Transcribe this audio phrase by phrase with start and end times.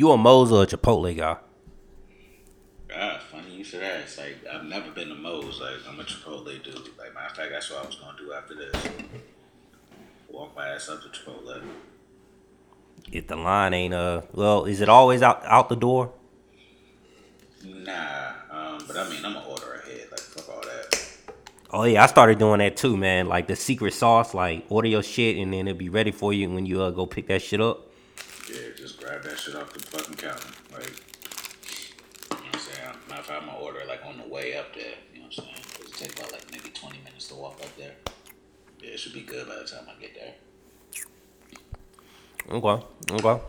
[0.00, 1.36] You a Moe's or a Chipotle guy?
[2.96, 4.16] Ah, funny you should ask.
[4.16, 5.60] Like I've never been to Moe's.
[5.60, 6.74] Like I'm a Chipotle dude.
[6.98, 8.74] Like matter of fact, that's what I was gonna do after this.
[10.30, 11.62] Walk my ass up to Chipotle.
[13.12, 16.14] If the line ain't uh, well, is it always out out the door?
[17.62, 20.06] Nah, um, but I mean I'm gonna order ahead.
[20.10, 21.08] Like fuck all that.
[21.72, 23.28] Oh yeah, I started doing that too, man.
[23.28, 26.48] Like the secret sauce, like order your shit and then it'll be ready for you
[26.48, 27.89] when you uh, go pick that shit up.
[28.52, 30.48] Yeah, just grab that shit off the fucking counter.
[30.72, 32.96] Like, you know what I'm saying?
[33.08, 34.94] Matter of fact, I'm gonna order like on the way up there.
[35.14, 35.64] You know what I'm saying?
[35.76, 37.94] 'Cause it take about like maybe 20 minutes to walk up there.
[38.82, 40.34] Yeah, it should be good by the time I get there.
[42.50, 43.40] Okay, okay.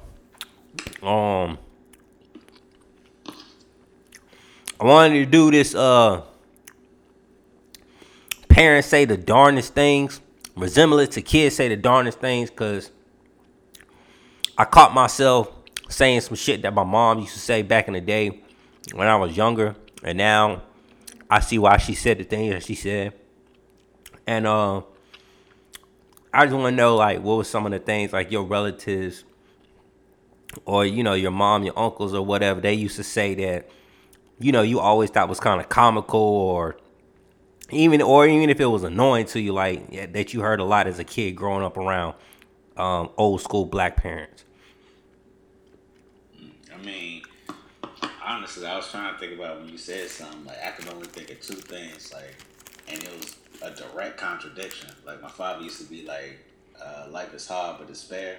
[1.01, 1.57] Um,
[4.79, 5.73] I wanted to do this.
[5.73, 6.21] Uh,
[8.49, 10.21] parents say the darndest things,
[10.55, 12.91] resemblance to kids say the darndest things, cause
[14.57, 15.51] I caught myself
[15.89, 18.41] saying some shit that my mom used to say back in the day
[18.93, 20.63] when I was younger, and now
[21.29, 23.13] I see why she said the things that she said.
[24.27, 24.81] And uh,
[26.33, 29.23] I just want to know like what were some of the things like your relatives
[30.65, 33.69] or you know your mom, your uncles or whatever they used to say that
[34.39, 36.77] you know you always thought was kind of comical or
[37.69, 40.87] even or even if it was annoying to you like that you heard a lot
[40.87, 42.15] as a kid growing up around
[42.81, 44.43] um, old school black parents.
[46.73, 47.21] I mean,
[48.25, 50.45] honestly, I was trying to think about when you said something.
[50.45, 52.11] Like, I could only think of two things.
[52.11, 52.35] Like,
[52.87, 54.89] and it was a direct contradiction.
[55.05, 56.39] Like, my father used to be like,
[56.83, 58.37] uh, "Life is hard, but it's fair."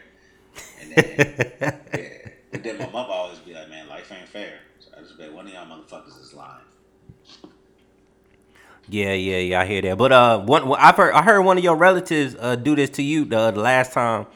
[0.80, 1.36] And then,
[1.94, 2.28] yeah.
[2.50, 5.24] But then my mother always be like, "Man, life ain't fair." So I just be
[5.24, 6.64] like, "One of y'all motherfuckers is lying."
[8.88, 9.60] Yeah, yeah, yeah.
[9.60, 9.96] I hear that.
[9.98, 13.02] But uh, one I've heard I heard one of your relatives uh do this to
[13.02, 14.26] you the, the last time,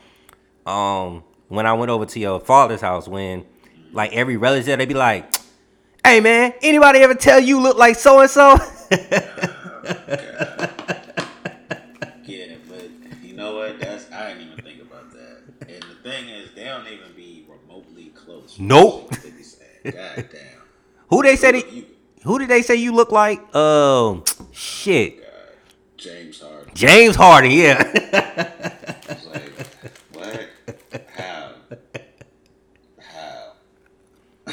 [0.66, 3.08] um, when I went over to your father's house.
[3.08, 3.44] When
[3.92, 5.34] like every relative, they'd be like,
[6.04, 8.56] "Hey man, anybody ever tell you look like so and so?"
[12.24, 12.88] Yeah, but
[13.22, 13.78] you know what?
[13.78, 15.42] That's I didn't even think about that.
[15.68, 18.56] And the thing is, they don't even be remotely close.
[18.58, 19.10] Nope.
[19.22, 20.42] They be saying, God damn.
[21.08, 21.70] Who they said it?
[21.70, 21.86] You,
[22.24, 23.54] Who did they say you look like?
[23.54, 24.24] Um,
[24.56, 25.26] shit, God,
[25.96, 26.74] James Harden.
[26.74, 27.50] James Harden.
[27.50, 27.82] Yeah.
[29.32, 29.52] Like,
[30.12, 30.48] what?
[31.16, 31.52] How?
[33.00, 33.52] How?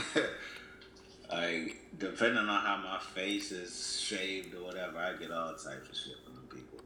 [1.32, 5.96] like, depending on how my face is shaved or whatever, I get all types of
[5.96, 6.80] shit from the people.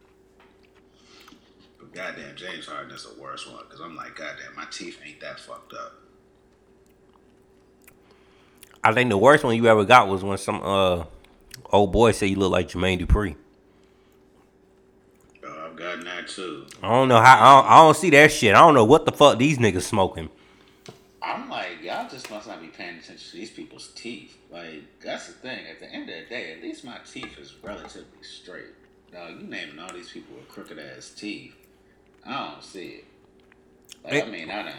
[1.80, 5.20] But goddamn, James Harden is the worst one because I'm like, goddamn, my teeth ain't
[5.22, 5.94] that fucked up.
[8.84, 11.04] I think the worst one you ever got was when some uh
[11.72, 13.36] old boy said you look like Jermaine Dupri.
[15.46, 16.68] Oh, I've gotten that too.
[16.82, 17.36] I don't know how.
[17.36, 18.56] I don't, I don't see that shit.
[18.56, 20.30] I don't know what the fuck these niggas smoking.
[21.22, 24.38] I'm like, y'all just must not be paying attention to these people's teeth.
[24.50, 25.66] Like, that's the thing.
[25.70, 28.74] At the end of the day, at least my teeth is relatively straight.
[29.12, 31.56] Now, you naming all these people with crooked ass teeth.
[32.26, 33.06] I don't see it.
[34.04, 34.74] Like, I mean, I done,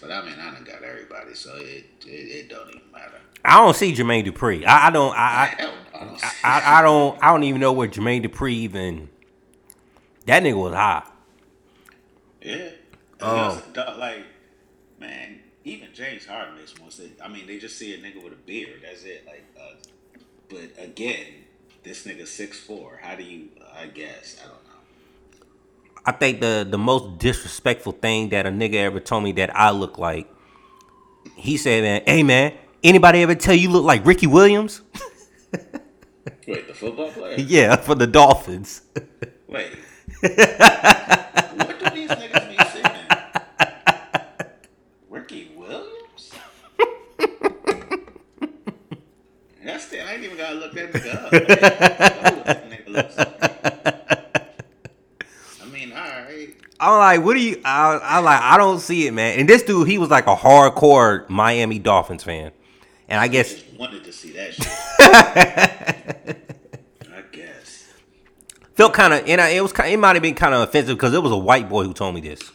[0.00, 3.20] but I mean, I done got everybody, so it it, it don't even matter.
[3.44, 4.66] I don't see Jermaine Dupri.
[4.66, 5.14] I, I don't.
[5.16, 6.24] I, Hell, I don't.
[6.24, 7.22] I, I I don't.
[7.22, 9.08] I don't even know where Jermaine Dupri even.
[10.26, 11.04] That nigga was high.
[12.42, 12.70] Yeah.
[13.20, 13.62] Oh.
[13.76, 13.96] Oh.
[13.98, 14.24] Like,
[15.00, 17.18] man, even James Harden makes more sense.
[17.22, 18.82] I mean, they just see a nigga with a beard.
[18.82, 19.24] That's it.
[19.26, 19.74] Like, uh,
[20.48, 21.26] but again,
[21.82, 23.00] this nigga six four.
[23.02, 23.48] How do you?
[23.74, 24.67] I guess I don't know.
[26.08, 29.72] I think the the most disrespectful thing that a nigga ever told me that I
[29.72, 30.26] look like.
[31.36, 34.80] He said, "Man, hey man, anybody ever tell you look like Ricky Williams?"
[36.46, 37.34] Wait, the football player?
[37.38, 38.80] yeah, for the Dolphins.
[39.48, 39.70] Wait.
[40.20, 40.32] what
[41.78, 42.56] do these niggas be?
[45.10, 46.32] Ricky Williams?
[49.62, 50.08] That's the.
[50.08, 51.38] I ain't even gotta look that nigga up know
[52.38, 53.38] what that nigga looks like.
[55.60, 56.54] I mean, all right.
[56.80, 57.60] I'm like, what do you?
[57.64, 59.38] I, I like, I don't see it, man.
[59.38, 62.52] And this dude, he was like a hardcore Miami Dolphins fan,
[63.08, 64.68] and I guess Just wanted to see that shit.
[67.12, 67.88] I guess.
[68.74, 70.96] felt kind of, and I, it was, kind, it might have been kind of offensive
[70.96, 72.40] because it was a white boy who told me this.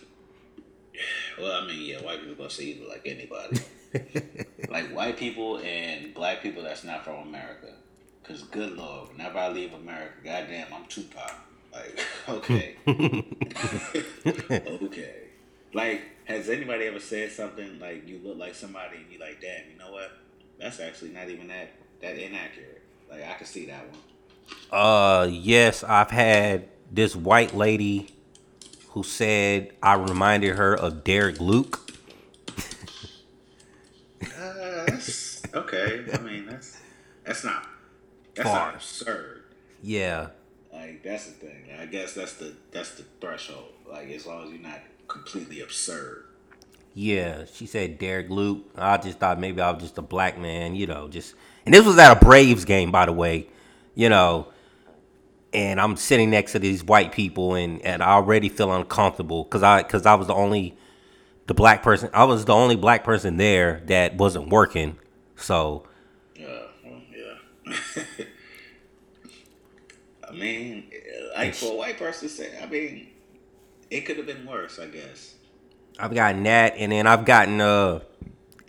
[1.40, 3.60] Well, I mean, yeah, white people gonna say you like anybody.
[4.70, 7.74] like white people and black people that's not from America.
[8.24, 11.34] Cause good lord, whenever I leave America, goddamn, I'm Tupac.
[11.74, 12.00] Like,
[12.30, 12.76] okay,
[14.86, 15.16] okay.
[15.74, 19.70] Like, has anybody ever said something like you look like somebody and you like, damn,
[19.72, 20.12] you know what?
[20.60, 21.72] That's actually not even that
[22.02, 22.82] that inaccurate.
[23.10, 24.00] Like, I can see that one.
[24.72, 28.14] Uh, yes, I've had this white lady
[28.90, 31.80] who said I reminded her of Derek Luke.
[34.40, 34.86] Uh,
[35.54, 36.78] okay, I mean that's
[37.26, 37.68] that's not
[38.36, 38.68] that's Far.
[38.68, 39.44] not absurd.
[39.82, 40.30] Yeah.
[40.84, 41.64] Like that's the thing.
[41.80, 43.70] I guess that's the that's the threshold.
[43.90, 46.26] Like as long as you're not completely absurd.
[46.94, 48.66] Yeah, she said Derek Luke.
[48.76, 51.36] I just thought maybe I was just a black man, you know, just
[51.66, 53.48] and this was at a Braves game, by the way,
[53.96, 54.48] you know.
[55.54, 59.64] And I'm sitting next to these white people, and, and I already feel uncomfortable because
[59.64, 60.76] I because I was the only
[61.48, 62.10] the black person.
[62.14, 64.98] I was the only black person there that wasn't working.
[65.38, 65.88] So
[66.36, 66.48] Yeah,
[66.84, 68.26] well, yeah.
[70.34, 70.92] I mean,
[71.36, 73.08] like for a white person to say, I mean,
[73.90, 75.36] it could have been worse, I guess.
[76.00, 78.00] I've gotten that, and then I've gotten uh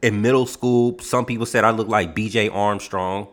[0.02, 0.98] in middle school.
[0.98, 2.50] Some people said I look like B.J.
[2.50, 3.28] Armstrong.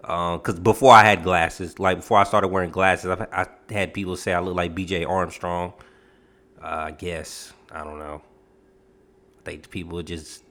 [0.00, 4.16] Because before I had glasses, like before I started wearing glasses, I've, I had people
[4.16, 5.04] say I look like B.J.
[5.04, 5.74] Armstrong.
[6.62, 8.22] Uh, I guess I don't know.
[9.40, 10.44] I think people are just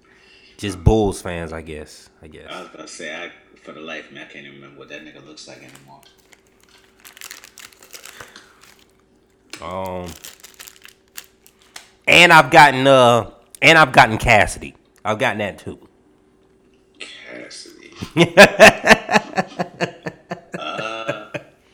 [0.58, 1.54] just Bulls fans.
[1.54, 2.10] I guess.
[2.22, 2.52] I guess.
[2.52, 3.32] I was gonna say, I
[3.64, 6.02] for the life of me, I can't even remember what that nigga looks like anymore.
[9.62, 10.08] Um,
[12.08, 13.32] and I've gotten uh,
[13.62, 14.76] and I've gotten Cassidy.
[15.04, 15.80] I've gotten that too.
[17.00, 17.94] Cassidy.
[20.60, 21.30] uh,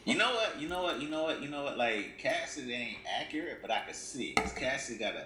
[0.06, 0.60] you know what?
[0.60, 1.02] You know what?
[1.02, 1.42] You know what?
[1.42, 1.78] You know what?
[1.78, 5.26] Like Cassidy ain't accurate, but I can see because Cassidy got a.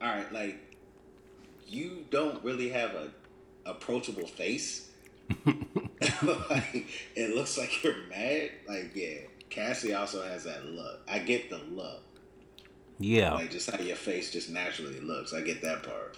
[0.00, 0.58] All right, like
[1.68, 3.10] you don't really have a
[3.64, 4.88] approachable face.
[6.50, 8.50] like it looks like you're mad.
[8.68, 9.18] Like yeah,
[9.52, 11.00] Cassidy also has that look.
[11.06, 12.02] I get the look.
[12.98, 15.34] Yeah, Like just how your face just naturally looks.
[15.34, 16.16] I get that part.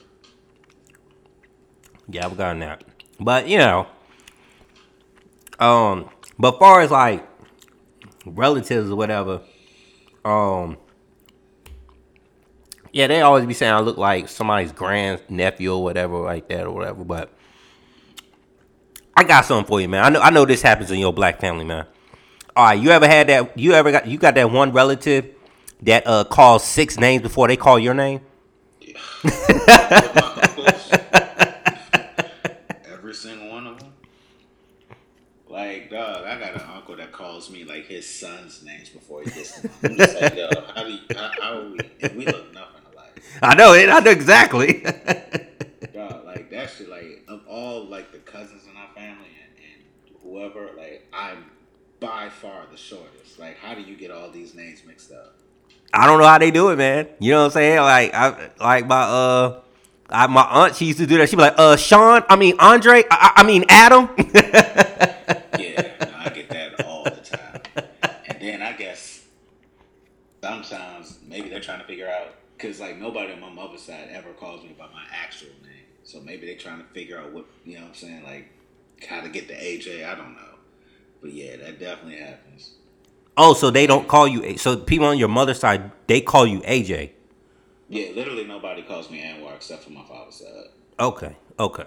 [2.09, 2.85] yeah, I've gotten that.
[3.19, 3.87] But you know,
[5.59, 7.27] um, but far as like
[8.27, 9.41] relatives or whatever,
[10.25, 10.77] um,
[12.93, 16.67] yeah, they always be saying I look like somebody's grand nephew or whatever like that
[16.67, 17.03] or whatever.
[17.03, 17.33] But
[19.17, 20.05] I got something for you, man.
[20.05, 21.87] I know I know this happens in your black family, man.
[22.57, 23.59] All right, you ever had that?
[23.59, 25.35] You ever got you got that one relative
[25.83, 28.21] that uh calls six names before they call your name?
[29.25, 30.93] Uncles,
[32.93, 33.93] every single one of them.
[35.49, 39.31] Like, dog, I got an uncle that calls me like his son's names before he
[39.31, 39.73] gets mine.
[39.83, 41.79] I'm just like, yo, how do you, how, how are we?
[42.03, 43.21] And we look nothing alike.
[43.43, 43.89] I know it.
[43.89, 44.83] I know exactly.
[45.93, 49.83] Dog, like that shit, like of all like the cousins in our family and, and
[50.23, 51.51] whoever, like I'm
[52.05, 53.39] by far the shortest.
[53.39, 55.37] Like, how do you get all these names mixed up?
[55.93, 57.09] I don't know how they do it, man.
[57.19, 57.79] You know what I'm saying?
[57.79, 59.61] Like I like my uh
[60.11, 61.31] I, my aunt she used to do that.
[61.31, 64.11] She'd be like, uh Sean, I mean Andre, I, I mean Adam.
[65.57, 67.61] Yeah, no, I get that all the time.
[68.27, 69.25] And then I guess
[70.43, 74.33] sometimes maybe they're trying to figure out because like nobody on my mother's side ever
[74.33, 75.87] calls me by my actual name.
[76.03, 78.51] So maybe they're trying to figure out what you know what I'm saying, like
[79.09, 80.05] how to get to AJ.
[80.07, 80.54] I don't know.
[81.25, 82.73] But yeah, that definitely happens.
[83.39, 84.59] oh, so they don't call you.
[84.59, 87.13] So people on your mother's side they call you AJ.
[87.89, 90.67] Yeah, literally nobody calls me Anwar except for my father's side.
[91.01, 91.87] Okay, okay,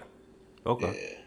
[0.66, 1.20] okay.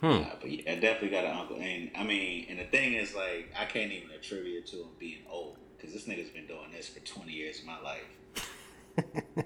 [0.00, 0.08] Yeah.
[0.08, 0.22] Hmm.
[0.22, 1.58] Nah, but yeah, I definitely got an uncle.
[1.60, 4.88] And I mean, and the thing is, like, I can't even attribute it to him
[4.98, 8.08] being old because this nigga's been doing this for 20 years of my life.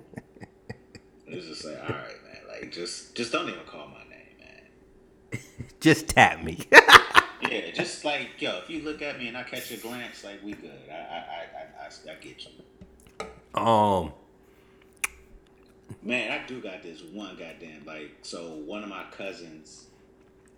[1.27, 2.61] it's just like, all right, man.
[2.61, 5.41] Like, just just don't even call my name, man.
[5.81, 6.61] Just tap me.
[7.51, 10.43] Yeah, just like, yo, if you look at me and I catch a glance, like,
[10.45, 10.71] we good.
[10.91, 13.61] I I, I, I, I, I get you.
[13.61, 14.13] um.
[16.05, 19.87] Man, I do got this one goddamn like so one of my cousins,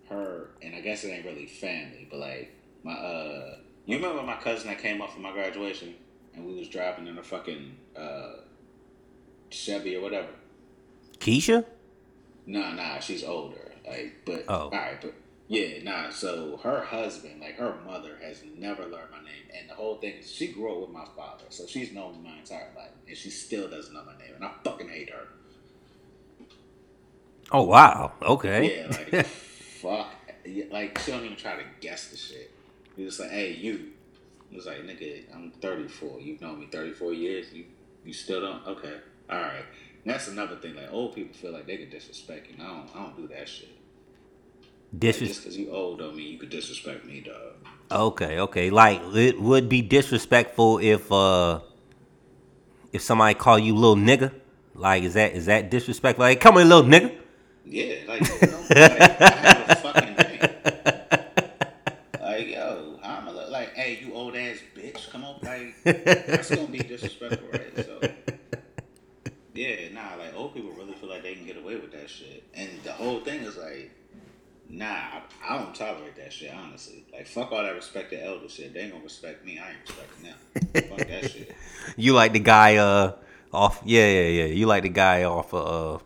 [0.09, 2.51] her and I guess it ain't really family, but like
[2.83, 5.93] my uh you remember my cousin that came up for my graduation
[6.33, 8.31] and we was driving in a fucking uh
[9.51, 10.29] Chevy or whatever?
[11.19, 11.63] Keisha.
[12.47, 13.71] Nah, nah, she's older.
[13.87, 14.69] Like but Oh.
[14.69, 15.13] alright, but
[15.47, 19.75] yeah, nah, so her husband, like her mother has never learned my name and the
[19.75, 22.71] whole thing is she grew up with my father, so she's known me my entire
[22.75, 25.27] life and she still doesn't know my name and I fucking hate her.
[27.51, 28.11] Oh wow.
[28.21, 28.77] Okay.
[28.77, 30.07] Yeah, like fuck.
[30.71, 32.51] Like she don't even try to guess the shit.
[32.97, 33.91] You're just like, hey, you.
[34.51, 36.21] It was like, nigga, I'm 34.
[36.21, 37.51] You've known me 34 years.
[37.53, 37.65] You
[38.03, 38.65] you still don't?
[38.67, 38.93] Okay,
[39.29, 39.65] all right.
[40.03, 40.75] And that's another thing.
[40.75, 42.55] Like old people feel like they can disrespect you.
[42.57, 42.89] And I don't.
[42.95, 43.69] I don't do that shit.
[44.97, 47.53] Disres- just because you old don't mean you could disrespect me, dog.
[47.91, 48.69] Okay, okay.
[48.69, 51.59] Like it would be disrespectful if uh
[52.93, 54.31] if somebody call you little nigga.
[54.73, 56.23] Like is that is that disrespectful?
[56.23, 57.15] Like come here, little nigga.
[57.65, 60.39] Yeah, like, you know, like I have a fucking name.
[62.21, 66.53] Like yo, I'm a, li- like, hey, you old ass bitch, come on, like that's
[66.53, 67.85] gonna be disrespectful, right?
[67.85, 68.01] So.
[69.55, 72.43] Yeah, nah, like old people really feel like they can get away with that shit.
[72.53, 73.89] And the whole thing is like,
[74.75, 76.51] Nah, I, I don't tolerate that shit.
[76.53, 78.73] Honestly, like fuck all that respect the elder shit.
[78.73, 79.57] They ain't gonna respect me.
[79.57, 80.37] I ain't respecting them.
[80.89, 81.55] fuck that shit.
[81.95, 83.13] You like the guy uh
[83.53, 83.81] off?
[83.85, 84.45] Yeah, yeah, yeah.
[84.45, 86.03] You like the guy off of uh,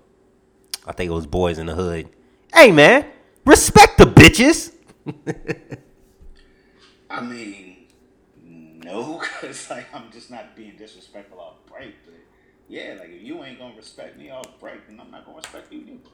[0.87, 2.09] I think it was Boyz n the Hood.
[2.53, 3.07] Hey man,
[3.43, 4.71] respect the bitches.
[7.09, 7.87] I mean,
[8.45, 11.95] no, cause like I'm just not being disrespectful off break.
[12.05, 12.13] But
[12.67, 15.73] yeah, like if you ain't gonna respect me off break, then I'm not gonna respect
[15.73, 16.09] you neither.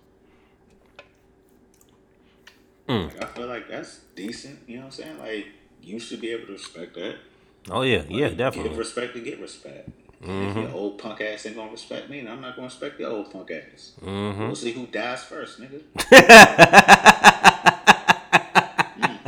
[2.87, 3.07] Mm.
[3.07, 4.59] Like, I feel like that's decent.
[4.67, 5.19] You know what I'm saying?
[5.19, 5.47] Like
[5.81, 7.15] you should be able to respect that.
[7.69, 8.69] Oh yeah, yeah, definitely.
[8.69, 9.89] Give respect to get respect.
[10.23, 10.61] Mm-hmm.
[10.61, 13.31] your old punk ass ain't gonna respect me, and I'm not gonna respect your old
[13.31, 13.93] punk ass.
[14.01, 14.41] Mm-hmm.
[14.41, 15.81] We'll see who dies first, nigga.
[18.95, 19.19] Mm,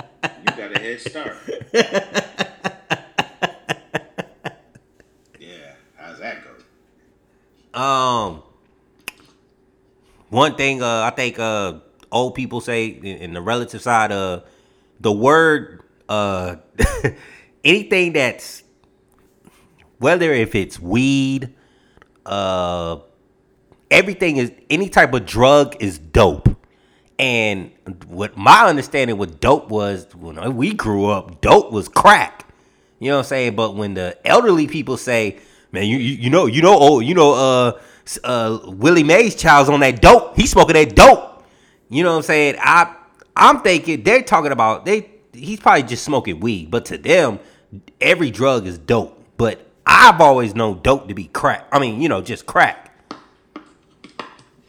[0.44, 1.36] you got a head start.
[5.40, 6.38] yeah, how's that
[7.74, 7.80] go?
[7.80, 8.44] Um,
[10.30, 11.80] one thing uh, I think uh,
[12.12, 14.42] old people say in, the relative side, uh,
[15.00, 16.58] the word uh,
[17.64, 18.64] anything that's
[20.00, 21.54] whether if it's weed,
[22.26, 23.00] uh,
[23.90, 26.50] everything is any type of drug is dope.
[27.20, 27.72] And
[28.08, 32.46] what my understanding with dope was when we grew up, dope was crack.
[33.00, 33.56] You know what I'm saying?
[33.56, 35.40] But when the elderly people say,
[35.72, 37.80] "Man, you you, you know you know oh you know uh
[38.24, 40.36] uh Willie Mae's child's on that dope.
[40.36, 41.37] He's smoking that dope."
[41.90, 42.56] You know what I'm saying?
[42.60, 42.96] I
[43.36, 47.40] I'm thinking they're talking about they he's probably just smoking weed, but to them
[48.02, 49.24] every drug is dope.
[49.38, 51.68] But I've always known dope to be crack.
[51.72, 52.84] I mean, you know, just crack.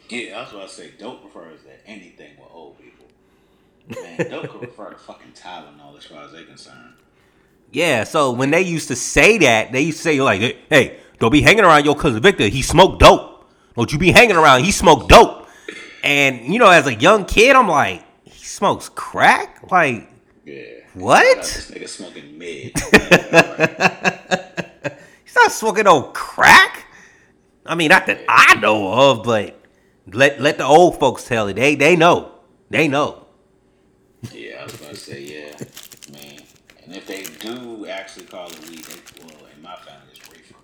[0.09, 3.07] Yeah, that's was I say dope refers to anything with old people.
[4.03, 6.95] Man, dope could refer to fucking Tylenol as far as they're concerned.
[7.71, 10.99] Yeah, so when they used to say that, they used to say like, "Hey, hey,
[11.19, 12.49] don't be hanging around your cousin Victor.
[12.49, 13.51] He smoked dope.
[13.77, 14.65] Don't you be hanging around?
[14.65, 15.38] He smoked dope."
[16.03, 19.71] And you know, as a young kid, I'm like, "He smokes crack?
[19.71, 20.09] Like,
[20.45, 20.65] Yeah.
[20.95, 21.37] What?
[21.39, 22.73] This nigga smoking mid.
[25.25, 26.87] he's not smoking no crack."
[27.67, 29.61] I mean, not that I know of, but
[30.07, 31.55] let let the old folks tell it.
[31.55, 32.33] They they know.
[32.71, 33.27] They know.
[34.33, 35.53] yeah, I was about to say, yeah.
[36.13, 36.41] Man.
[36.85, 40.55] And if they do actually call it weed, they, well, in my family, it's reefer.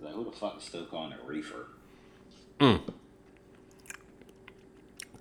[0.00, 1.66] Like, who the fuck is still calling it reefer?
[2.60, 2.76] Hmm.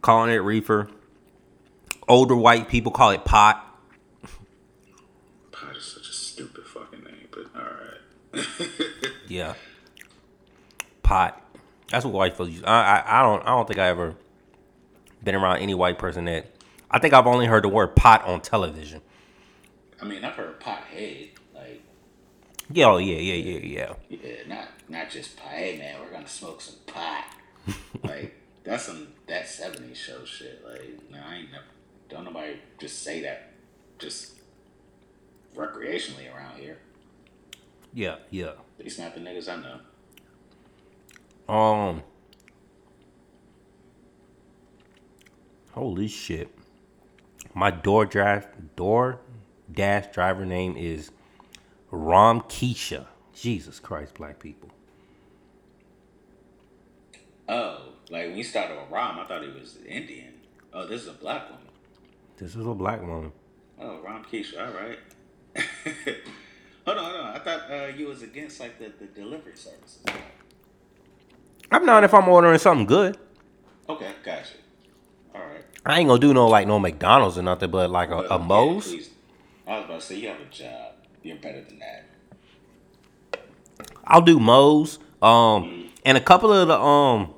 [0.02, 0.88] Calling it reefer.
[2.08, 3.68] Older white people call it pot.
[5.52, 8.48] Pot is such a stupid fucking name, but alright.
[9.28, 9.54] Yeah.
[11.04, 11.42] Pot.
[11.90, 12.64] That's what white folks use.
[12.66, 14.16] I, I I don't I don't think I ever
[15.24, 16.48] been around any white person that
[16.90, 19.02] I think I've only heard the word pot on television.
[20.02, 21.30] I mean, I've heard pot head.
[21.56, 21.82] Like,
[22.72, 23.94] Yeah, oh yeah, yeah, yeah, yeah.
[24.22, 25.50] yeah, not not just pot.
[25.52, 27.26] Hey, man, we're gonna smoke some pot.
[28.04, 30.64] like, that's some that 70s show shit.
[30.66, 31.64] Like, no, I ain't never.
[32.10, 33.54] Don't nobody just say that
[33.98, 34.34] just
[35.56, 36.78] recreationally around here.
[37.94, 38.54] Yeah, yeah.
[38.80, 39.56] At least not the niggas I
[41.48, 41.54] know.
[41.54, 42.04] Um
[45.72, 46.50] Holy shit.
[47.54, 49.20] My door drive door
[49.72, 51.12] dash driver name is
[51.90, 53.08] Rom Keisha.
[53.34, 54.70] Jesus Christ, black people.
[57.48, 60.34] Oh, like when you started with Ram, I thought he was Indian.
[60.74, 61.66] Oh, this is a black woman.
[62.38, 63.32] This is a black woman.
[63.80, 65.00] Oh, Ram Keisha, all right.
[66.86, 67.36] hold on, hold on.
[67.36, 70.00] I thought uh, you was against like the, the delivery services.
[71.72, 73.18] I'm not if I'm ordering something good.
[73.90, 74.54] Okay, gotcha.
[75.34, 75.64] All right.
[75.86, 78.38] I ain't gonna do no like no McDonald's or nothing, but like a, Well, a
[78.40, 78.88] yeah, Moe's.
[78.88, 79.10] please.
[79.68, 80.94] I was about to say you have a job.
[81.24, 82.06] You're better than that.
[84.06, 85.00] I'll do Moe's.
[85.22, 87.34] Um, and a couple of the um,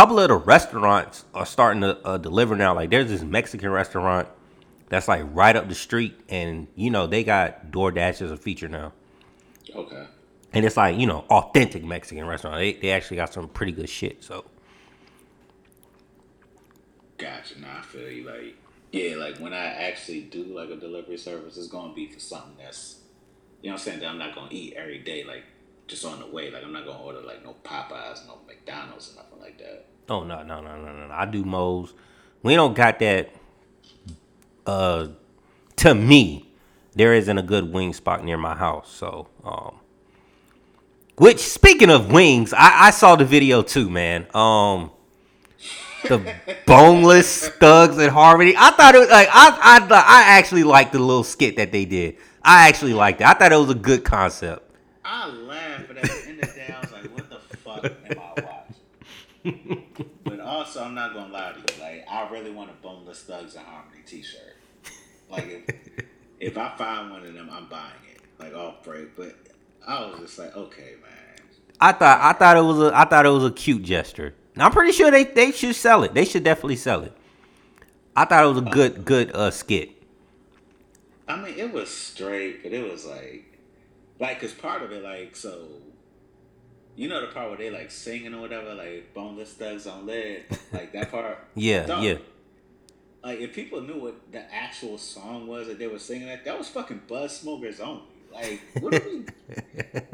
[0.00, 2.74] couple of the restaurants are starting to uh, deliver now.
[2.74, 4.28] Like there's this Mexican restaurant
[4.88, 8.66] that's like right up the street, and you know they got DoorDash as a feature
[8.66, 8.94] now.
[9.76, 10.06] Okay.
[10.54, 12.56] And it's like you know authentic Mexican restaurant.
[12.56, 14.24] They they actually got some pretty good shit.
[14.24, 14.46] So
[17.18, 17.60] Gotcha.
[17.60, 18.26] Nah, I feel you.
[18.26, 18.56] Like,
[18.92, 22.56] yeah, like when I actually do like a delivery service, it's gonna be for something
[22.58, 23.00] that's,
[23.60, 25.24] you know, what I'm saying that I'm not gonna eat every day.
[25.24, 25.44] Like,
[25.88, 26.50] just on the way.
[26.50, 29.89] Like, I'm not gonna order like no Popeyes, no McDonald's, or nothing like that.
[30.10, 31.14] Oh no no no no no.
[31.14, 31.94] I do Moe's.
[32.42, 33.30] We don't got that.
[34.66, 35.08] Uh,
[35.76, 36.52] to me,
[36.94, 38.92] there isn't a good wing spot near my house.
[38.92, 39.76] So um,
[41.16, 44.26] which speaking of wings, I, I saw the video too, man.
[44.34, 44.90] Um.
[46.08, 46.34] the
[46.66, 48.54] boneless thugs at Harmony.
[48.56, 51.84] I thought it was like I I I actually liked the little skit that they
[51.84, 52.16] did.
[52.42, 53.26] I actually liked it.
[53.26, 54.70] I thought it was a good concept.
[55.04, 57.84] I laughed, but at the end of the day, I was like, what the fuck
[57.84, 58.64] am I
[59.44, 59.84] watching?
[60.70, 61.82] also, also, I'm not gonna lie to you.
[61.82, 64.56] Like, I really want a Boneless Thugs and Harmony T-shirt.
[65.28, 66.04] Like, if,
[66.40, 68.20] if I find one of them, I'm buying it.
[68.38, 69.16] Like off break.
[69.16, 69.36] But
[69.86, 71.40] I was just like, okay, man.
[71.80, 74.34] I thought I thought it was a I thought it was a cute gesture.
[74.54, 76.14] And I'm pretty sure they, they should sell it.
[76.14, 77.12] They should definitely sell it.
[78.14, 79.90] I thought it was a good good uh skit.
[81.28, 83.58] I mean, it was straight, but it was like,
[84.18, 85.68] like, cause part of it, like, so,
[87.00, 90.44] you know, the part where they like singing or whatever, like boneless thugs on lead,
[90.70, 91.38] like that part.
[91.54, 92.16] Yeah, Dog, yeah.
[93.24, 96.58] Like, if people knew what the actual song was that they were singing, that that
[96.58, 98.02] was fucking Buzz Smokers only.
[98.30, 99.24] Like, what are we?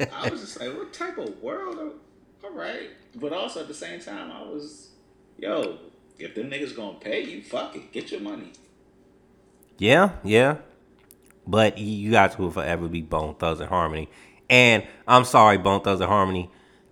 [0.12, 1.76] I was just like, what type of world?
[1.76, 4.90] Are, all right, but also at the same time, I was,
[5.38, 5.78] yo,
[6.20, 8.52] if them niggas gonna pay you, fuck it, get your money.
[9.76, 10.58] Yeah, yeah.
[11.48, 14.08] But you guys will forever be Bone Thugs and Harmony.
[14.48, 16.48] And I'm sorry, Bone Thugs and Harmony.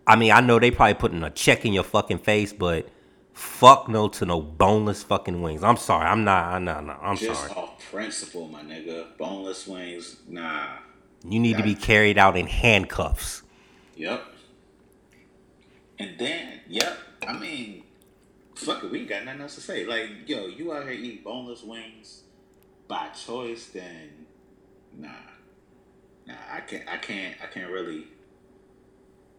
[0.06, 2.88] I mean, I know they probably putting a check in your fucking face, but
[3.32, 5.62] fuck no to no boneless fucking wings.
[5.62, 6.06] I'm sorry.
[6.06, 6.46] I'm not.
[6.46, 6.84] I'm not.
[6.84, 7.52] No, I'm Just sorry.
[7.52, 9.16] off principle, my nigga.
[9.18, 10.66] Boneless wings, nah.
[11.26, 13.42] You need to be carried out in handcuffs.
[13.96, 14.24] Yep.
[15.98, 16.98] And then, yep.
[17.26, 17.84] I mean,
[18.54, 18.90] fuck it.
[18.90, 19.86] We ain't got nothing else to say.
[19.86, 22.24] Like, yo, you out here eating boneless wings
[22.88, 23.66] by choice?
[23.66, 24.26] Then,
[24.98, 25.08] nah,
[26.26, 26.34] nah.
[26.52, 26.86] I can't.
[26.88, 27.36] I can't.
[27.42, 28.08] I can't really.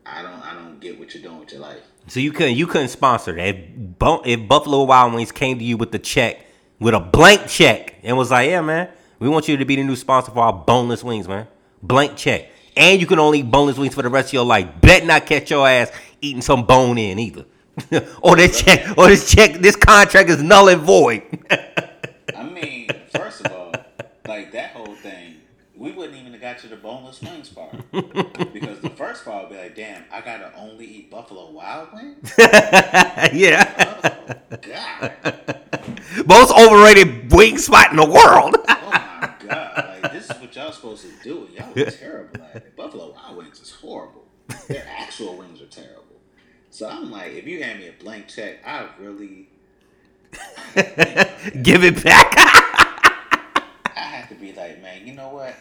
[0.06, 0.42] I don't.
[0.42, 1.80] I don't get what you're doing with your life.
[2.08, 2.56] So you couldn't.
[2.56, 3.48] You couldn't sponsor that.
[3.48, 3.56] If,
[4.00, 6.46] Bu- if Buffalo Wild Wings came to you with the check,
[6.80, 9.84] with a blank check, and was like, "Yeah, man, we want you to be the
[9.84, 11.48] new sponsor for our boneless wings, man.
[11.82, 14.70] Blank check, and you can only eat boneless wings for the rest of your life.
[14.82, 17.46] Bet not catch your ass eating some bone in either."
[18.22, 21.24] or this check, or this check, this contract is null and void.
[22.36, 23.74] I mean, first of all,
[24.28, 25.36] like that whole thing,
[25.78, 27.76] we wouldn't even have got to the boneless wings part.
[27.92, 32.34] because the first part would be like, damn, I gotta only eat Buffalo Wild Wings?
[32.38, 35.60] yeah, Oh, God.
[36.26, 38.56] most overrated wing spot in the world.
[38.68, 38.90] Oh,
[39.22, 40.00] my God.
[40.02, 41.48] Like, this is what y'all supposed to do.
[41.56, 42.76] Y'all are terrible at it.
[42.76, 44.24] Buffalo Wild Wings is horrible.
[44.68, 46.04] Their actual wings are terrible.
[46.70, 49.50] So I'm like, if you hand me a blank check, I really.
[51.62, 52.34] Give it back.
[53.96, 55.56] I be like, man, you know what?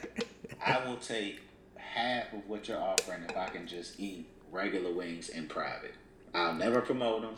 [0.64, 1.40] I will take
[1.77, 5.94] half of what you're offering if I can just eat regular wings in private.
[6.35, 7.35] I'll never promote them,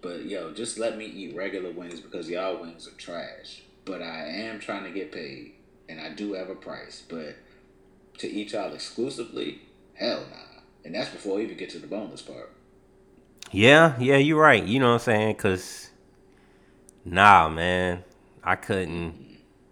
[0.00, 3.62] but yo, just let me eat regular wings because y'all wings are trash.
[3.84, 5.54] But I am trying to get paid,
[5.88, 7.02] and I do have a price.
[7.08, 7.36] But
[8.18, 9.62] to eat y'all exclusively,
[9.94, 10.60] hell nah.
[10.84, 12.52] And that's before we even get to the boneless part.
[13.50, 14.62] Yeah, yeah, you're right.
[14.62, 15.34] You know what I'm saying?
[15.36, 15.90] Cause
[17.04, 18.04] nah, man,
[18.44, 19.27] I couldn't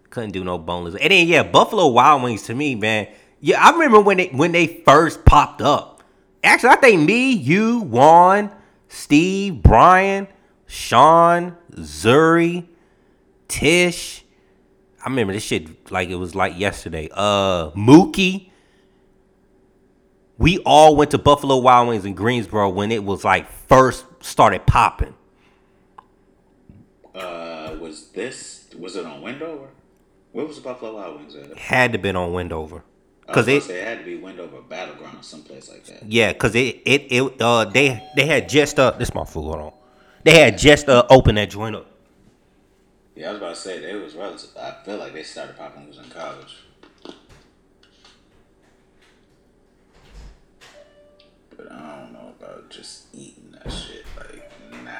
[0.09, 0.95] couldn't do no boneless.
[0.95, 3.07] And then yeah, Buffalo Wild Wings to me, man.
[3.39, 6.03] Yeah, I remember when they when they first popped up.
[6.43, 8.51] Actually, I think me, you, Juan,
[8.87, 10.27] Steve, Brian,
[10.65, 12.65] Sean, Zuri,
[13.47, 14.23] Tish.
[15.03, 17.09] I remember this shit like it was like yesterday.
[17.11, 18.51] Uh, Mookie.
[20.39, 24.67] We all went to Buffalo Wild Wings in Greensboro when it was like first started
[24.67, 25.15] popping.
[27.15, 29.69] Uh, was this was it on Wendover?
[30.31, 31.57] Where was the Buffalo Wild Wings at?
[31.57, 32.83] Had to been on Wendover.
[33.27, 36.03] I was Cause it, say it had to be Wendover Battleground, or someplace like that.
[36.09, 39.43] yeah, cause it, it, it, uh, they, they had just uh, this my food.
[39.43, 39.73] Hold on,
[40.23, 41.87] they had just uh, opened that joint up.
[43.15, 44.49] Yeah, I was about to say they was relative.
[44.57, 46.55] I feel like they started popping when was in college.
[51.57, 54.05] But I don't know about just eating that shit.
[54.15, 54.51] Like,
[54.83, 54.91] nah.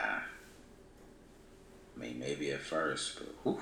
[1.95, 3.61] I mean, maybe at first, but whew,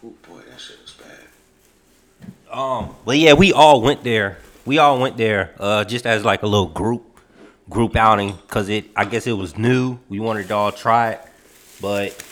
[0.00, 2.26] whew, boy, that shit was bad.
[2.50, 4.38] Um, but yeah, we all went there.
[4.64, 7.20] We all went there, uh, just as like a little group,
[7.68, 8.86] group outing, cause it.
[8.96, 9.98] I guess it was new.
[10.08, 11.20] We wanted to all try it,
[11.80, 12.24] but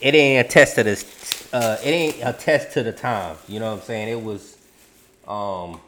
[0.00, 1.48] it ain't a test to this.
[1.52, 3.36] Uh, it ain't a test to the time.
[3.46, 4.08] You know what I'm saying?
[4.08, 4.56] It was,
[5.28, 5.80] um,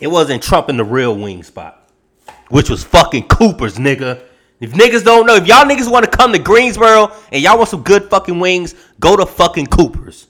[0.00, 1.88] it wasn't trumping the real wing spot,
[2.48, 4.22] which was fucking Cooper's, nigga.
[4.60, 7.70] If niggas don't know, if y'all niggas want to come to Greensboro and y'all want
[7.70, 10.26] some good fucking wings, go to fucking Cooper's.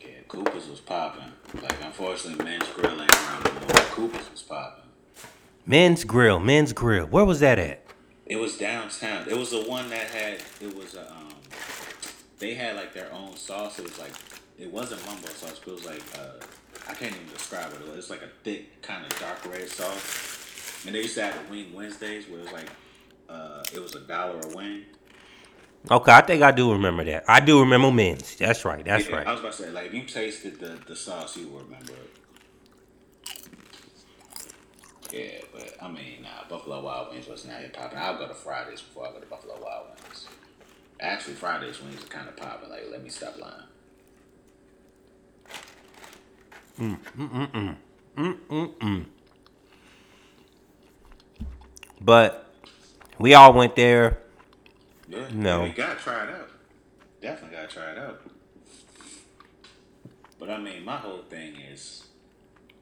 [0.00, 1.30] Yeah, Cooper's was popping.
[1.62, 3.84] Like, unfortunately, Men's Grill ain't around no more.
[3.90, 4.84] Cooper's was popping.
[5.66, 7.04] Men's Grill, Men's Grill.
[7.06, 7.84] Where was that at?
[8.24, 9.28] It was downtown.
[9.28, 10.38] It was the one that had.
[10.62, 11.02] It was a.
[11.10, 11.34] Um,
[12.38, 13.78] they had like their own sauce.
[13.78, 14.12] It was like.
[14.58, 16.02] It wasn't mumbo sauce, but it was like.
[16.18, 16.42] Uh,
[16.88, 17.82] I can't even describe it.
[17.86, 20.86] It was like a thick, kind of dark red sauce.
[20.86, 22.70] And they used to have the Wing Wednesdays, where it was like.
[23.30, 24.84] Uh, it was a dollar a wing.
[25.90, 27.24] Okay, I think I do remember that.
[27.26, 28.36] I do remember Men's.
[28.36, 28.84] That's right.
[28.84, 31.48] That's Yeah, I was about to say, like, if you tasted the, the sauce, you
[31.48, 32.10] would remember it.
[35.12, 37.98] Yeah, but I mean, nah, Buffalo Wild Wings wasn't out here popping.
[37.98, 40.28] I'll go to Fridays before I go to Buffalo Wild Wings.
[41.00, 42.68] Actually, Fridays wings are kind of popping.
[42.68, 43.54] Like, let me stop lying.
[46.78, 47.76] Mm, mm, mm, mm,
[48.16, 49.04] mm, mm, mm.
[52.00, 52.49] But
[53.20, 54.18] we all went there.
[55.08, 55.64] Yeah, No.
[55.64, 56.50] yeah, gotta try it out.
[57.20, 58.22] Definitely gotta try it out.
[60.38, 62.06] But I mean, my whole thing is,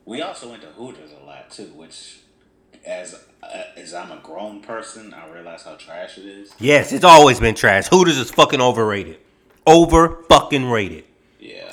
[0.04, 2.20] we also went to Hooters a lot too, which,
[2.86, 6.52] as uh, as I'm a grown person, I realize how trash it is.
[6.60, 7.88] Yes, it's always been trash.
[7.88, 9.18] Hooters is fucking overrated.
[9.66, 11.04] Over fucking rated.
[11.40, 11.72] Yeah.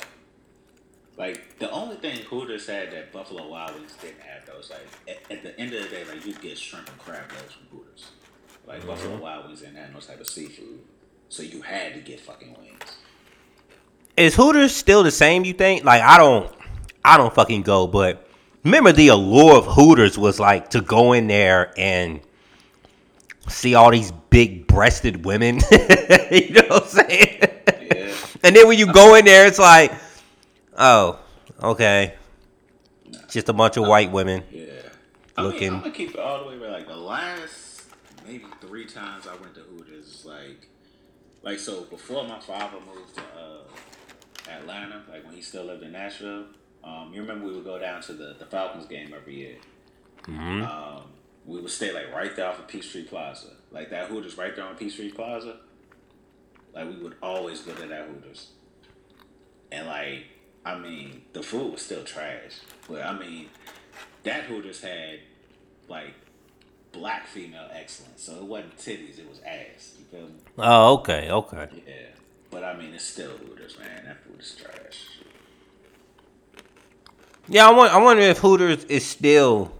[1.16, 4.80] Like the only thing Hooters had that Buffalo Wild Wings didn't have though is like
[5.08, 7.78] at, at the end of the day, like you get shrimp and crab legs from
[7.78, 8.10] Hooters.
[8.66, 8.88] Like mm-hmm.
[8.88, 10.80] Buffalo Wild Wings didn't have no type of seafood,
[11.28, 12.98] so you had to get fucking wings.
[14.16, 15.44] Is Hooters still the same?
[15.44, 15.84] You think?
[15.84, 16.52] Like I don't,
[17.04, 17.86] I don't fucking go.
[17.86, 18.26] But
[18.64, 22.20] remember, the allure of Hooters was like to go in there and
[23.48, 25.56] see all these big-breasted women.
[25.70, 27.38] you know what I'm saying?
[27.40, 28.14] Yeah.
[28.42, 29.92] And then when you go in there, it's like,
[30.76, 31.18] oh,
[31.62, 32.14] okay,
[33.28, 34.42] just a bunch of white women.
[34.50, 34.64] Yeah.
[35.36, 36.58] I Looking- mean, I'm gonna keep it all the way.
[36.58, 37.65] But like the last
[38.66, 40.68] three times I went to Hooters, like,
[41.42, 45.92] like so before my father moved to uh, Atlanta, like when he still lived in
[45.92, 46.46] Nashville.
[46.84, 49.56] Um, you remember we would go down to the, the Falcons game every year.
[50.62, 51.02] Um,
[51.44, 54.64] we would stay like right there off of Peachtree Plaza, like that Hooters right there
[54.64, 55.56] on Peachtree Plaza.
[56.74, 58.50] Like we would always go to that Hooters,
[59.72, 60.24] and like
[60.64, 63.48] I mean the food was still trash, but I mean
[64.24, 65.20] that Hooters had
[65.88, 66.14] like
[66.98, 69.94] black female excellence, so it wasn't titties, it was ass.
[69.98, 70.34] You feel me?
[70.58, 71.68] Oh, okay, okay.
[71.86, 71.92] Yeah,
[72.50, 74.04] but I mean it's still Hooters, man.
[74.04, 75.06] That food is trash.
[77.48, 77.92] Yeah, I want.
[77.92, 79.72] I wonder if Hooters is still,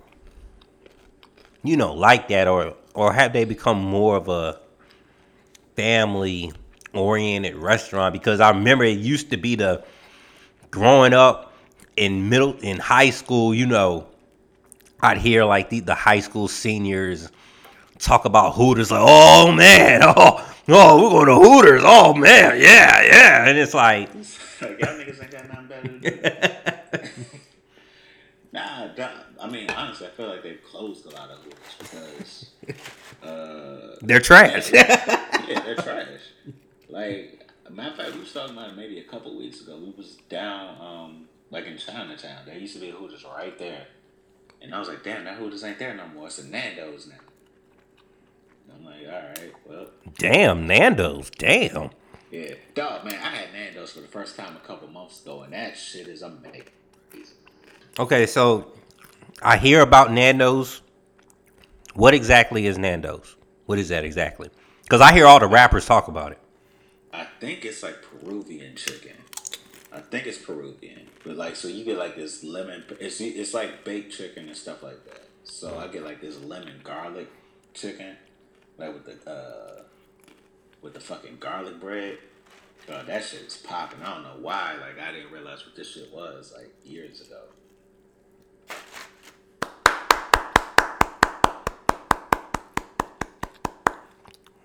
[1.65, 4.61] you know, like that, or or have they become more of a
[5.75, 6.53] family
[6.93, 8.13] oriented restaurant?
[8.13, 9.85] Because I remember it used to be the
[10.71, 11.55] growing up
[11.97, 13.53] in middle in high school.
[13.53, 14.07] You know,
[15.01, 17.31] I'd hear like the, the high school seniors
[17.99, 20.53] talk about Hooters, like, oh man, oh.
[20.69, 21.83] Oh, we're going to Hooters.
[21.85, 27.09] Oh man, yeah, yeah, and it's like, y'all niggas ain't got nothing better to do.
[28.53, 28.89] nah.
[29.39, 32.51] I mean honestly, I feel like they've closed a lot of Hooters because
[33.23, 34.73] uh, they're trash.
[34.73, 36.09] yeah, they're trash.
[36.89, 39.77] Like, matter of fact, we was talking about it maybe a couple weeks ago.
[39.79, 42.39] We was down, um, like in Chinatown.
[42.45, 43.87] There used to be a Hooters right there,
[44.63, 46.27] and I was like, "Damn, that Hooters ain't there no more.
[46.27, 47.15] It's a Nando's now."
[48.69, 49.87] And I'm like, "All right, well,
[50.19, 51.31] Damn, Nando's.
[51.31, 51.91] Damn.
[52.31, 53.15] yeah, dog, man.
[53.15, 56.23] I had Nando's for the first time a couple months ago, and that shit is
[56.23, 56.65] amazing."
[57.99, 58.73] Okay, so
[59.43, 60.83] I hear about Nando's.
[61.95, 63.37] What exactly is Nando's?
[63.65, 64.51] What is that exactly?
[64.83, 66.39] Because I hear all the rappers talk about it.
[67.13, 69.13] I think it's like Peruvian chicken.
[69.97, 72.85] I think it's Peruvian, but like so you get like this lemon.
[73.01, 75.23] It's it's like baked chicken and stuff like that.
[75.45, 77.31] So I get like this lemon garlic
[77.73, 78.15] chicken,
[78.77, 79.85] like with the uh
[80.83, 82.19] with the fucking garlic bread.
[82.87, 84.03] Bro, that shit is popping.
[84.03, 84.75] I don't know why.
[84.79, 87.41] Like I didn't realize what this shit was like years ago.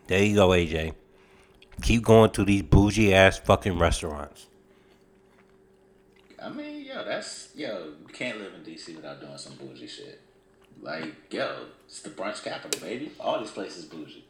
[0.08, 0.94] There you go, AJ.
[1.82, 4.48] Keep going to these bougie ass fucking restaurants.
[6.44, 7.94] I mean, yo, that's yo.
[8.08, 10.22] You can't live in DC without doing some bougie shit.
[10.82, 13.12] Like, yo, it's the brunch capital, baby.
[13.20, 14.26] All these places bougie.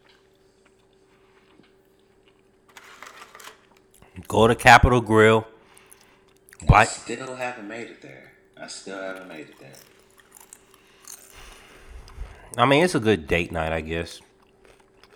[4.28, 5.48] Go to Capital Grille.
[6.64, 8.34] I Buy, still haven't made it there.
[8.58, 9.74] I still haven't made it there.
[12.58, 14.22] I mean, it's a good date night, I guess.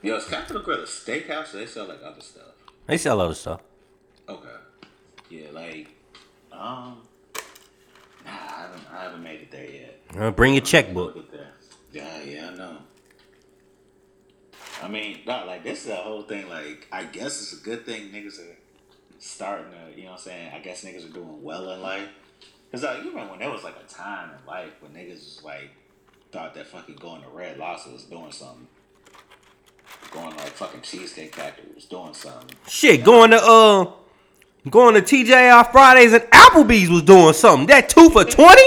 [0.01, 2.53] Yo, is Capital Grille a steakhouse or they sell like other stuff?
[2.87, 3.61] They sell other stuff.
[4.29, 4.47] Okay.
[5.29, 5.89] Yeah, like,
[6.55, 7.01] um,
[8.25, 10.01] nah, I haven't, I haven't made it there yet.
[10.17, 11.15] Uh, bring your checkbook.
[11.15, 11.53] Look at that.
[11.91, 12.77] Yeah, yeah, I know.
[14.81, 16.49] I mean, not like this is a whole thing.
[16.49, 18.57] Like, I guess it's a good thing niggas are
[19.19, 20.51] starting to, you know what I'm saying?
[20.53, 22.09] I guess niggas are doing well in life.
[22.71, 25.41] Cause like, you remember when there was like a time in life when niggas was
[25.45, 25.71] like
[26.31, 28.67] thought that fucking going to Red Lobster was doing something.
[30.11, 32.57] Going to like fucking Cheesecake Factory was doing something.
[32.67, 33.91] Shit, going to uh,
[34.69, 37.67] going to TGI Fridays and Applebee's was doing something.
[37.67, 38.61] That two for twenty.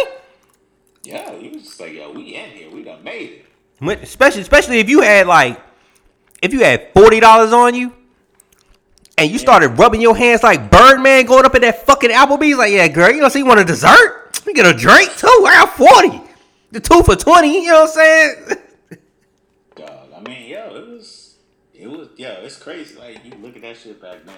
[1.02, 3.44] Yeah, you was just like, yo, we in here, we done made
[3.80, 4.02] it.
[4.02, 5.60] Especially, especially if you had like,
[6.42, 7.92] if you had forty dollars on you,
[9.16, 12.72] and you started rubbing your hands like Birdman going up at that fucking Applebee's, like,
[12.72, 14.40] yeah, girl, you know, so you want a dessert?
[14.46, 15.26] You get a drink too.
[15.26, 16.22] I got forty.
[16.70, 17.64] The two for twenty.
[17.64, 18.34] You know what I'm saying?
[19.74, 21.36] Dog, I mean, yo, it was,
[21.74, 22.96] it was, yo, it's crazy.
[22.96, 24.36] Like you look at that shit back then.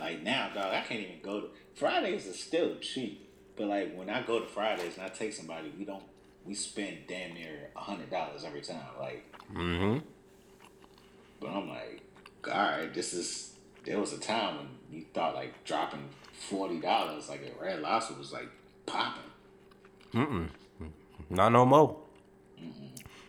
[0.00, 4.08] Like now, dog, I can't even go to Fridays is still cheap, but like when
[4.10, 6.02] I go to Fridays and I take somebody, we don't,
[6.44, 8.80] we spend damn near a hundred dollars every time.
[9.00, 9.98] Like, Mm-hmm.
[11.40, 12.02] but I'm like,
[12.46, 13.52] all right, this is.
[13.84, 16.10] There was a time when you thought like dropping
[16.50, 18.48] forty dollars, like a Red Lobster, was like
[18.84, 19.22] popping.
[20.14, 20.48] Mm
[21.30, 21.96] Not no more.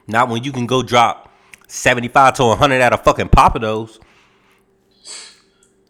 [0.07, 1.31] Not when you can go drop
[1.67, 3.97] seventy five to hundred out of fucking Pappadeaux.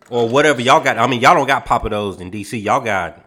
[0.09, 0.97] Or whatever y'all got.
[0.97, 2.61] I mean, y'all don't got Pappadeaux in DC.
[2.61, 3.23] Y'all got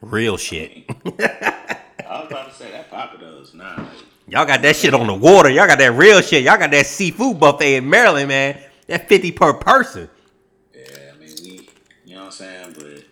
[0.00, 0.84] real shit.
[0.88, 3.76] I was about to say that Pappadeaux, nah.
[3.76, 3.86] Like,
[4.28, 5.50] Y'all got that shit on the water.
[5.50, 6.44] Y'all got that real shit.
[6.44, 8.60] Y'all got that seafood buffet in Maryland, man.
[8.86, 10.08] That 50 per person.
[10.72, 11.68] Yeah, I mean, we,
[12.04, 12.74] you know what I'm saying?
[12.78, 13.04] But,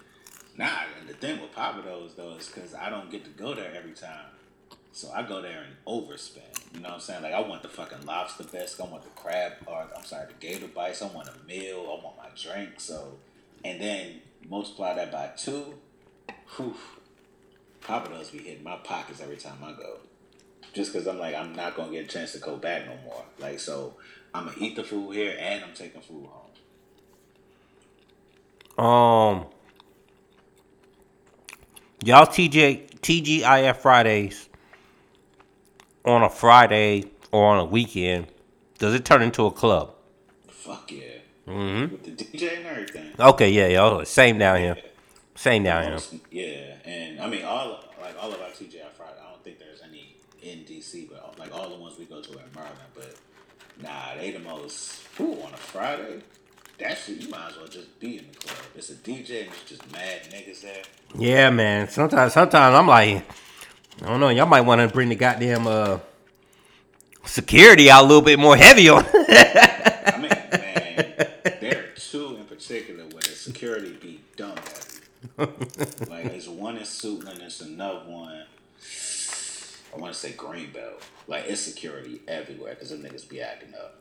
[0.57, 0.71] nah,
[1.09, 4.27] the thing with Pappadeaux, though, is because I don't get to go there every time.
[4.93, 6.48] So I go there and overspend.
[6.75, 7.23] You know what I'm saying?
[7.23, 8.81] Like, I want the fucking lobster bisque.
[8.81, 11.03] I want the crab, or I'm sorry, the gator bites.
[11.03, 11.81] I want a meal.
[11.81, 12.79] I want my drink.
[12.79, 13.17] So,
[13.65, 15.75] and then multiply that by two.
[16.57, 16.75] Whew.
[17.83, 19.99] Pappadeaux be hitting my pockets every time I go.
[20.75, 23.25] Just because I'm like, I'm not to get a chance to go back no more.
[23.39, 23.95] Like, so
[24.35, 26.45] I'm to eat the food here and I'm taking food home.
[28.79, 29.47] Um,
[32.05, 34.48] y'all TJ TGIF Fridays
[36.05, 38.27] on a Friday or on a weekend,
[38.79, 39.95] does it turn into a club?
[40.49, 41.03] Fuck yeah.
[41.47, 41.93] Mm-hmm.
[41.93, 43.13] With the DJ and everything.
[43.19, 44.05] Okay, yeah, y'all.
[44.05, 44.77] Same down here.
[45.35, 46.21] Same down here.
[46.31, 49.15] Yeah, and I mean all like all of our TGI Friday.
[49.25, 52.31] I don't think there's any in DC, but like all the ones we go to
[52.31, 52.79] are in Maryland.
[52.95, 53.15] But
[53.83, 55.03] nah, they the most.
[55.17, 56.21] Whew, on a Friday,
[56.79, 58.59] that shit you might as well just be in the club.
[58.75, 60.83] It's a DJ and it's just mad niggas there.
[61.17, 61.89] Yeah, man.
[61.89, 63.25] Sometimes, sometimes I'm like,
[64.03, 64.29] I don't know.
[64.29, 65.99] Y'all might want to bring the goddamn uh
[67.25, 69.05] security out a little bit more heavy on.
[69.15, 75.55] I mean, man, there are two in particular where the security be dumb heavy.
[76.09, 78.45] like there's one in Suitland, and there's another one.
[79.95, 81.03] I want to say Greenbelt.
[81.27, 84.01] Like it's security everywhere because them niggas be acting up.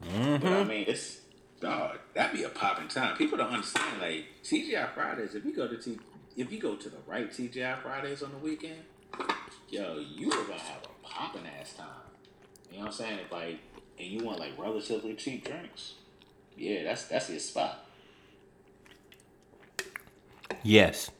[0.00, 1.20] But I mean, it's
[1.60, 1.98] dog.
[2.14, 3.16] That be a popping time.
[3.16, 4.00] People don't understand.
[4.00, 5.98] Like TGI Fridays, if you go to T,
[6.36, 8.80] if you go to the right TGI Fridays on the weekend,
[9.68, 11.86] yo, you are gonna have a popping ass time.
[12.70, 13.18] You know what I'm saying?
[13.24, 13.58] If like,
[13.98, 15.94] and you want like relatively cheap drinks,
[16.56, 17.84] yeah, that's that's your spot.
[20.62, 21.10] yes.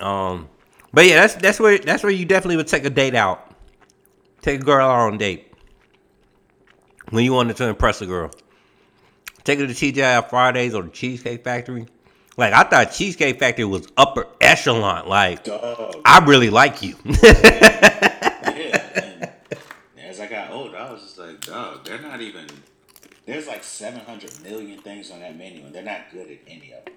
[0.00, 0.48] Um,
[0.92, 3.50] but yeah, that's that's where that's where you definitely would take a date out.
[4.42, 5.52] Take a girl out on a date
[7.10, 8.30] when you wanted to impress a girl.
[9.44, 11.86] Take her to TGI Fridays or the Cheesecake Factory.
[12.36, 15.08] Like I thought Cheesecake Factory was upper echelon.
[15.08, 15.96] Like Dog.
[16.04, 16.96] I really like you.
[18.56, 19.30] Yeah.
[19.96, 22.46] And as I got older, I was just like, dog, they're not even.
[23.26, 26.84] There's like 700 million things on that menu, and they're not good at any of
[26.84, 26.94] them.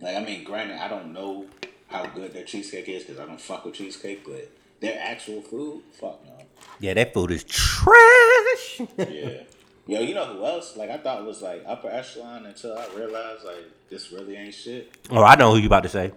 [0.00, 1.46] Like, I mean, granted, I don't know
[1.88, 5.82] how good their cheesecake is because I don't fuck with cheesecake, but their actual food,
[6.00, 6.32] fuck no.
[6.80, 8.80] yeah, that food is trash.
[8.98, 9.42] Yeah.
[9.86, 10.76] Yo, you know who else?
[10.76, 14.54] Like, I thought it was like upper echelon until I realized, like, this really ain't
[14.54, 14.96] shit.
[15.10, 16.12] oh, I know who you about to say.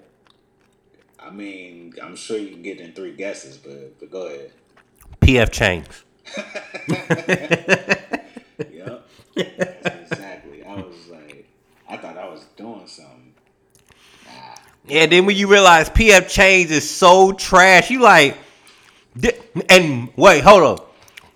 [1.25, 4.51] I mean, I'm sure you can get in three guesses, but but go ahead.
[5.21, 6.03] PF Chang's.
[8.71, 9.07] Yep.
[9.35, 10.63] That's exactly.
[10.63, 11.45] I was like,
[11.89, 13.33] I thought I was doing something.
[14.25, 14.31] Nah.
[14.87, 18.37] Yeah, then when you realize PF Chang's is so trash, you like,
[19.69, 20.85] and wait, hold on.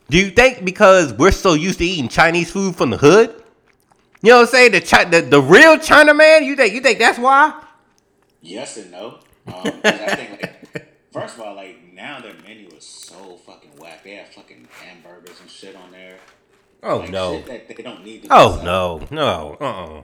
[0.10, 3.44] Do you think because we're so used to eating Chinese food from the hood?
[4.22, 4.72] You know what I'm saying?
[4.72, 6.44] The Chi- the, the real China man.
[6.46, 7.62] You think you think that's why?
[8.42, 9.20] Yes and no.
[9.54, 13.72] Um, 'cause I think like, first of all, like now their menu is so fucking
[13.78, 14.04] whack.
[14.04, 16.18] They have fucking hamburgers and shit on there.
[16.84, 17.42] Oh Like, no.
[17.42, 18.28] That they don't need.
[18.30, 19.06] Oh no.
[19.12, 19.58] No.
[19.60, 19.66] Uh.
[20.00, 20.04] uh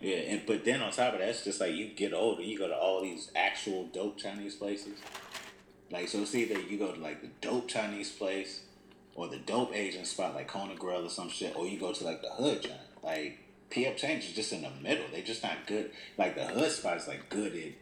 [0.00, 2.58] Yeah, and but then on top of that, it's just like you get older, you
[2.58, 4.98] go to all these actual dope Chinese places.
[5.90, 8.62] Like so, it's either you go to like the dope Chinese place,
[9.14, 12.04] or the dope Asian spot like Kona Grill or some shit, or you go to
[12.04, 12.74] like the hood joint.
[13.02, 13.38] Like
[13.70, 15.04] PF Chang's is just in the middle.
[15.12, 15.90] They're just not good.
[16.16, 17.72] Like the hood spot is like good at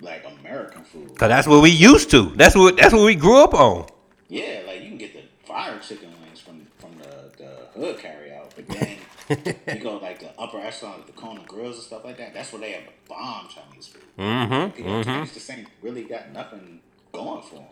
[0.00, 1.08] like American food.
[1.18, 2.30] Cause that's what we used to.
[2.36, 3.86] That's what that's what we grew up on.
[4.28, 8.32] Yeah, like you can get the fire chicken wings from from the, the hood carry
[8.32, 8.96] out, but then
[9.28, 12.32] you go like the upper echelon, like the Kona grills and stuff like that.
[12.34, 14.02] That's where they have the bomb Chinese food.
[14.18, 14.76] Mm-hmm.
[14.76, 16.80] People Chinese just ain't really got nothing
[17.12, 17.64] going for them.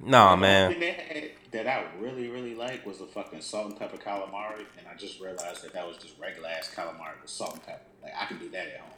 [0.00, 0.70] Nah, The man.
[0.70, 4.64] thing they had that I really really liked was the fucking salt and pepper calamari,
[4.78, 7.82] and I just realized that that was just regular ass calamari with salt and pepper.
[8.02, 8.90] Like I can do that at home.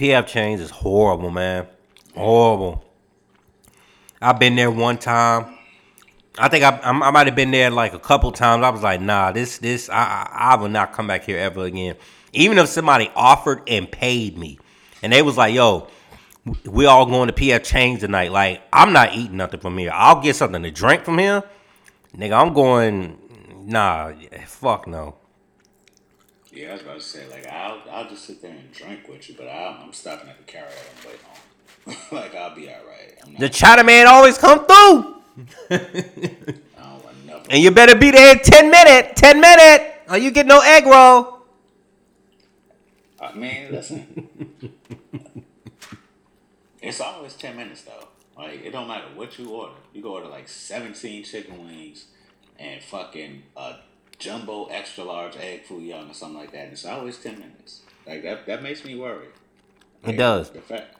[0.00, 1.66] PF Chang's is horrible, man.
[2.16, 2.82] Horrible.
[4.22, 5.58] I've been there one time.
[6.38, 8.64] I think I, I, I might have been there like a couple times.
[8.64, 11.66] I was like, nah, this this I, I I will not come back here ever
[11.66, 11.96] again.
[12.32, 14.58] Even if somebody offered and paid me,
[15.02, 15.88] and they was like, yo,
[16.64, 18.32] we all going to PF Chang's tonight.
[18.32, 19.90] Like, I'm not eating nothing from here.
[19.92, 21.44] I'll get something to drink from here.
[22.16, 23.18] Nigga, I'm going.
[23.66, 24.12] Nah,
[24.46, 25.19] fuck no.
[26.52, 29.28] Yeah, I was about to say like I'll I'll just sit there and drink with
[29.28, 31.96] you, but I'm, I'm stopping at the carryout and wait home.
[32.18, 33.38] like I'll be all right.
[33.38, 35.16] The China man always come through.
[36.82, 37.52] Oh, I don't want nothing.
[37.52, 39.16] And you better be there in 10 minute.
[39.16, 40.02] 10 minute.
[40.10, 41.40] Or you get no egg roll.
[43.20, 44.28] I mean, listen.
[46.82, 48.08] it's always ten minutes though.
[48.36, 49.74] Like it don't matter what you order.
[49.92, 52.06] You go order like seventeen chicken wings
[52.58, 53.74] and fucking a
[54.20, 56.64] jumbo extra large egg foo young or something like that.
[56.64, 57.80] And it's always ten minutes.
[58.06, 59.26] Like that that makes me worry.
[60.04, 60.50] It does.
[60.50, 60.96] The fact.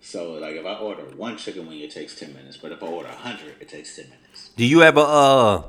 [0.00, 2.56] So like if I order one chicken wing, it takes ten minutes.
[2.56, 4.50] But if I order a hundred, it takes ten minutes.
[4.56, 5.62] Do you ever uh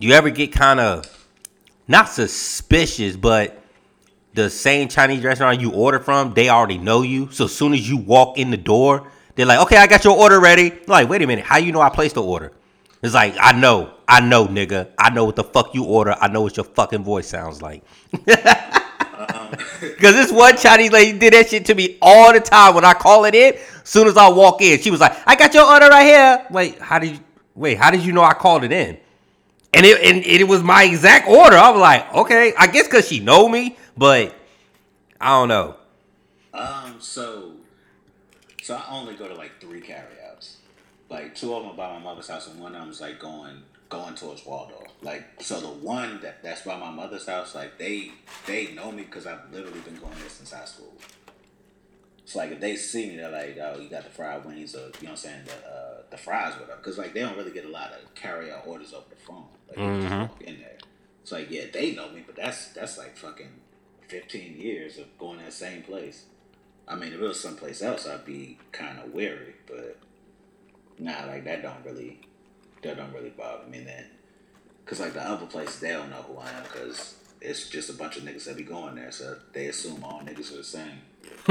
[0.00, 1.26] do you ever get kind of
[1.86, 3.62] not suspicious, but
[4.34, 7.30] the same Chinese restaurant you order from, they already know you.
[7.30, 10.16] So as soon as you walk in the door, they're like, "Okay, I got your
[10.16, 12.52] order ready." You're like, wait a minute, how you know I placed the order?
[13.02, 16.16] It's like, I know, I know, nigga, I know what the fuck you order.
[16.18, 17.84] I know what your fucking voice sounds like.
[20.00, 22.94] Cause this one Chinese lady did that shit to me all the time when I
[22.94, 23.54] call it in.
[23.84, 26.78] Soon as I walk in, she was like, "I got your order right here." Wait,
[26.78, 27.20] how did you?
[27.54, 28.98] Wait, how did you know I called it in?
[29.74, 31.56] And it and it was my exact order.
[31.56, 34.34] I was like, okay, I guess because she know me, but
[35.20, 35.76] I don't know.
[36.54, 37.52] Um, so,
[38.62, 40.56] so I only go to like three carryouts.
[41.08, 44.14] Like two of them by my mother's house, and one of them's like going going
[44.14, 44.88] towards Waldorf.
[45.02, 48.12] Like, so the one that that's by my mother's house, like they
[48.46, 50.92] they know me because I've literally been going there since high school.
[52.22, 54.78] It's like if they see me, they're like, "Oh, you got the fried wings," or
[54.78, 56.76] you know what I'm saying, the uh, the fries, whatever.
[56.76, 59.46] Because like they don't really get a lot of carry out orders over the phone.
[59.68, 60.76] Like you just walk in there.
[61.22, 63.60] It's like yeah, they know me, but that's that's like fucking
[64.08, 66.24] fifteen years of going to that same place.
[66.86, 69.98] I mean, if it was someplace else, I'd be kind of wary, but
[70.98, 72.20] nah, like that don't really,
[72.82, 74.06] that don't really bother me then.
[74.86, 77.92] Cause like the other places, they don't know who I am, cause it's just a
[77.92, 81.00] bunch of niggas that be going there, so they assume all niggas are the same.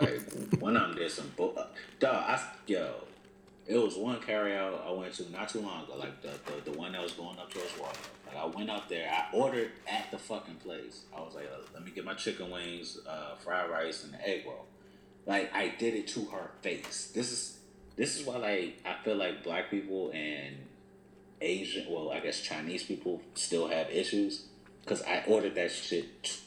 [0.00, 0.20] like
[0.60, 1.54] one of them did some bull.
[1.56, 1.66] uh,
[2.00, 2.94] Dog, I yo,
[3.66, 6.78] it was one carryout I went to not too long ago, like the the, the
[6.78, 7.98] one that was going up towards water.
[8.26, 11.02] Like I went up there, I ordered at the fucking place.
[11.16, 14.28] I was like, uh, let me get my chicken wings, uh, fried rice, and the
[14.28, 14.66] egg roll.
[15.26, 17.12] Like I did it to her face.
[17.14, 17.58] This is
[17.96, 20.56] this is why like I feel like black people and
[21.40, 24.46] Asian, well, I guess Chinese people still have issues
[24.82, 26.38] because I ordered that shit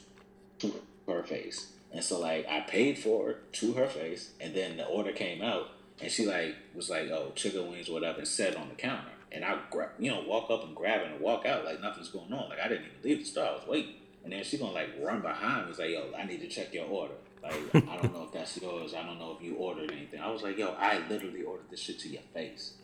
[0.60, 0.74] to
[1.06, 4.86] her face, and so like I paid for it to her face, and then the
[4.86, 5.68] order came out,
[6.00, 9.44] and she like was like, "Oh, chicken wings, whatever," and set on the counter, and
[9.44, 12.32] I grab, you know, walk up and grab it and walk out like nothing's going
[12.32, 14.72] on, like I didn't even leave the store, I was waiting, and then she gonna
[14.72, 17.14] like run behind me, was like, "Yo, I need to check your order."
[17.46, 18.94] Like I don't know if that's yours.
[18.94, 20.20] I don't know if you ordered anything.
[20.20, 22.74] I was like, "Yo, I literally ordered this shit to your face."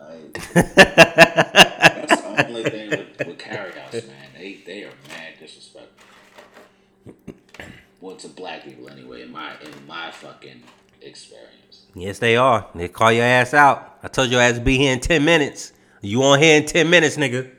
[0.00, 4.28] Like, that's the only thing with, with carryouts, man.
[4.36, 6.06] They they are mad disrespectful.
[8.00, 10.62] Well, to black people anyway, in my in my fucking
[11.02, 11.86] experience.
[11.94, 12.66] Yes, they are.
[12.74, 13.98] They call your ass out.
[14.02, 15.72] I told your ass to be here in 10 minutes.
[16.00, 17.50] You on here in 10 minutes, nigga.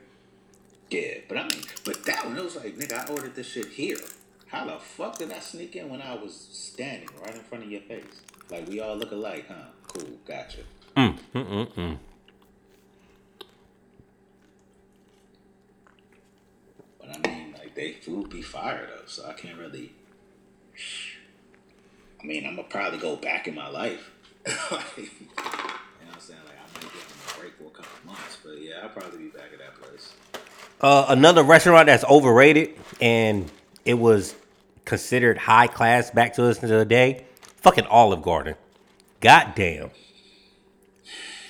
[0.88, 3.68] Yeah, but I mean, but that one it was like, nigga, I ordered this shit
[3.68, 3.98] here.
[4.50, 7.70] How the fuck did I sneak in when I was standing right in front of
[7.70, 8.20] your face?
[8.50, 9.66] Like we all look alike, huh?
[9.86, 10.58] Cool, gotcha.
[10.96, 11.98] Mm, mm, mm, mm.
[16.98, 19.92] But I mean, like they food be fire though, so I can't really.
[22.20, 24.10] I mean, I'm gonna probably go back in my life.
[24.46, 24.56] like,
[24.96, 26.40] you know what I'm saying?
[26.44, 29.18] Like I might give them a break for a couple months, but yeah, I'll probably
[29.18, 30.12] be back at that place.
[30.80, 32.70] Uh, another restaurant that's overrated
[33.00, 33.48] and
[33.90, 34.34] it was
[34.84, 37.24] considered high class back to us to the day.
[37.56, 38.54] Fucking Olive Garden.
[39.20, 39.90] Goddamn.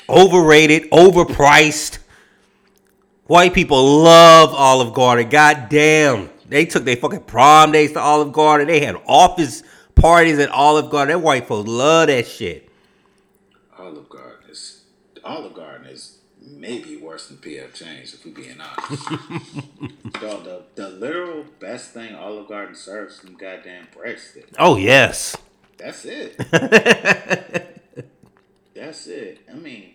[0.09, 1.99] Overrated, overpriced.
[3.27, 5.29] White people love Olive Garden.
[5.29, 6.31] Goddamn.
[6.49, 8.67] They took their fucking prom days to Olive Garden.
[8.67, 9.63] They had office
[9.95, 11.13] parties at Olive Garden.
[11.13, 12.69] That white folks love that shit.
[13.79, 14.83] Olive Garden is
[15.23, 15.60] Olive Garden
[17.21, 19.09] worse than PF Chang's if we being honest.
[20.21, 24.55] Dog, the the literal best thing Olive Garden serves is some goddamn breadsticks.
[24.59, 25.37] Oh yes.
[25.77, 26.37] That's it.
[28.75, 29.41] That's it.
[29.51, 29.95] I mean,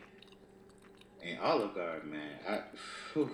[1.21, 2.61] in Olive Garden, man, I,
[3.13, 3.29] whew.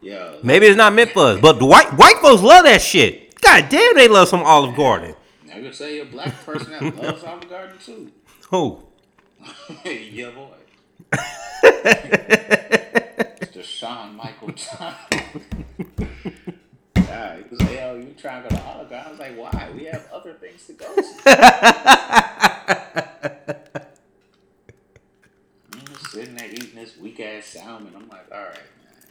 [0.00, 3.40] yo, Maybe it's not meant for us, but the white white folks love that shit.
[3.40, 5.14] God damn, they love some Olive Garden.
[5.52, 8.12] I could say a black person that loves Olive Garden too.
[8.50, 8.82] Who?
[9.84, 10.48] yeah, boy.
[13.40, 13.62] Mr.
[13.62, 15.22] Sean Michael Johnson.
[16.94, 19.06] God, he was like, yo, you trying to go to Olive Garden?
[19.06, 19.70] I was like, why?
[19.74, 21.02] We have other things to go to.
[25.72, 27.92] I'm just sitting there eating this weak ass salmon.
[27.96, 29.02] I'm like, all right, man.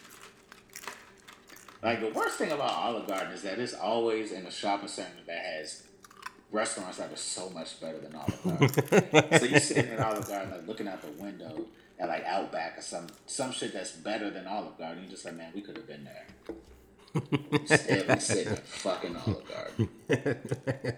[1.83, 5.23] Like the worst thing about Olive Garden is that it's always in a shopping center
[5.27, 5.83] that has
[6.51, 9.39] restaurants that are so much better than Olive Garden.
[9.39, 11.65] so you're sitting at Olive Garden, like looking out the window
[11.99, 15.03] at like Outback or some some shit that's better than Olive Garden.
[15.03, 16.25] You just like, man, we could have been there.
[17.51, 19.89] Instead, we sitting at fucking Olive Garden.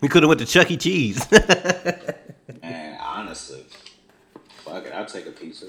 [0.00, 0.76] We could have went to Chuck E.
[0.76, 1.26] Cheese.
[2.62, 3.64] Man, honestly,
[4.64, 5.66] fuck it, I'll take a pizza.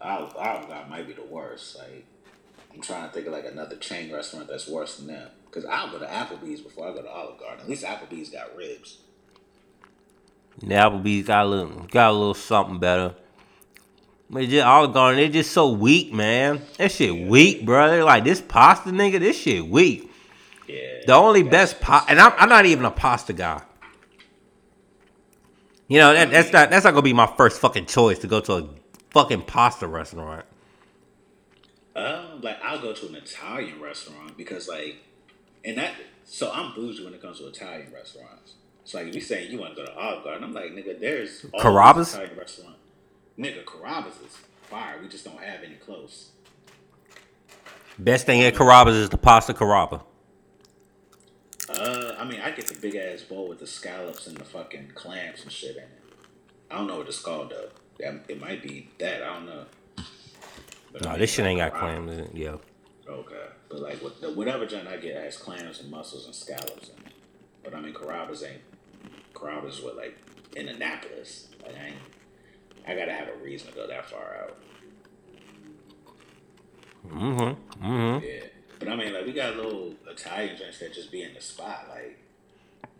[0.00, 1.78] Olive, Olive Garden might be the worst.
[1.78, 2.06] Like,
[2.74, 5.30] I'm trying to think of like another chain restaurant that's worse than them.
[5.50, 7.60] Cause I'll go to Applebee's before I go to Olive Garden.
[7.62, 8.98] At least Applebee's got ribs.
[10.60, 13.14] The Applebee's got a little, got a little something better.
[14.28, 16.62] But just Olive Garden, they're just so weak, man.
[16.78, 18.04] That shit weak, brother.
[18.04, 20.10] Like this pasta nigga, this shit weak.
[20.68, 21.00] Yeah.
[21.06, 23.62] The only best pasta, and I'm, I'm not even a pasta guy.
[25.88, 28.38] You know that, that's not that's not gonna be my first fucking choice to go
[28.38, 28.68] to a
[29.10, 30.44] fucking pasta restaurant.
[31.96, 34.98] Um, like I'll go to an Italian restaurant because like,
[35.64, 35.94] and that.
[36.24, 38.54] So I'm bougie when it comes to Italian restaurants.
[38.84, 41.42] So like, you saying you want to go to Olive Garden, I'm like, nigga, there's
[41.60, 42.14] Carrabba's?
[42.14, 42.76] Italian restaurant.
[43.38, 44.98] Nigga, Carrabba's is fire.
[45.00, 46.30] We just don't have any close.
[47.98, 50.02] Best thing at Carrabba's is the pasta Carrabba.
[51.68, 54.92] Uh, I mean, I get the big ass bowl with the scallops and the fucking
[54.94, 55.88] clams and shit in it.
[56.70, 57.68] I don't know what it's called though.
[58.00, 59.22] That, it might be that.
[59.22, 59.64] I don't know.
[60.92, 62.30] But I No, mean, this shit ain't got clams in it.
[62.34, 62.56] Yeah.
[63.08, 67.12] Okay, but like whatever joint I get has clams and mussels and scallops in it.
[67.62, 68.62] But I mean, Carrabba's ain't.
[69.34, 70.16] Carrabba's what like
[70.56, 71.48] in Annapolis.
[71.64, 71.92] Like I.
[72.86, 74.56] I gotta have a reason to go that far out.
[77.06, 77.84] Mm-hmm.
[77.86, 78.24] Mm-hmm.
[78.24, 78.40] Yeah,
[78.78, 81.86] but I mean, like we got little Italian joints that just be in the spot,
[81.88, 82.18] like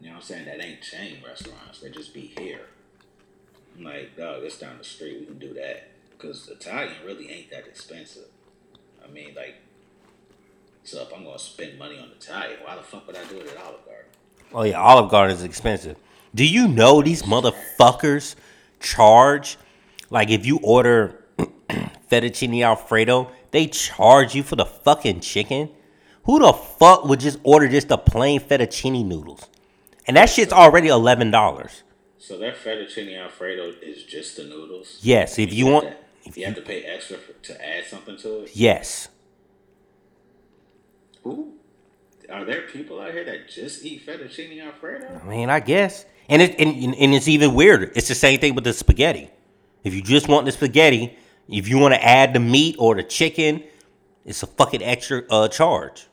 [0.01, 0.45] you know what I'm saying.
[0.47, 1.81] That ain't chain restaurants.
[1.81, 2.67] They just be here.
[3.77, 5.21] I'm like, dog, it's down the street.
[5.21, 8.29] We can do that because Italian really ain't that expensive.
[9.05, 9.57] I mean, like,
[10.85, 13.49] so if I'm gonna spend money on Italian, why the fuck would I do it
[13.49, 14.11] at Olive Garden?
[14.53, 15.97] Oh yeah, Olive Garden is expensive.
[16.35, 18.35] Do you know these motherfuckers
[18.79, 19.59] charge?
[20.11, 21.25] Like if you order
[22.11, 25.71] fettuccine alfredo, they charge you for the fucking chicken.
[26.25, 29.49] Who the fuck would just order just the plain fettuccine noodles?
[30.07, 31.83] And that shit's already eleven dollars.
[32.19, 34.99] So that fettuccine alfredo is just the noodles.
[35.03, 35.87] Yes, if you have want.
[35.89, 35.97] to-
[36.35, 38.51] you have to pay extra for, to add something to it.
[38.55, 39.09] Yes.
[41.25, 41.55] Who?
[42.31, 45.21] Are there people out here that just eat fettuccine alfredo?
[45.25, 46.05] I mean, I guess.
[46.31, 47.91] And it and, and it's even weirder.
[47.97, 49.29] It's the same thing with the spaghetti.
[49.83, 51.19] If you just want the spaghetti,
[51.49, 53.65] if you want to add the meat or the chicken,
[54.25, 56.07] it's a fucking extra uh charge.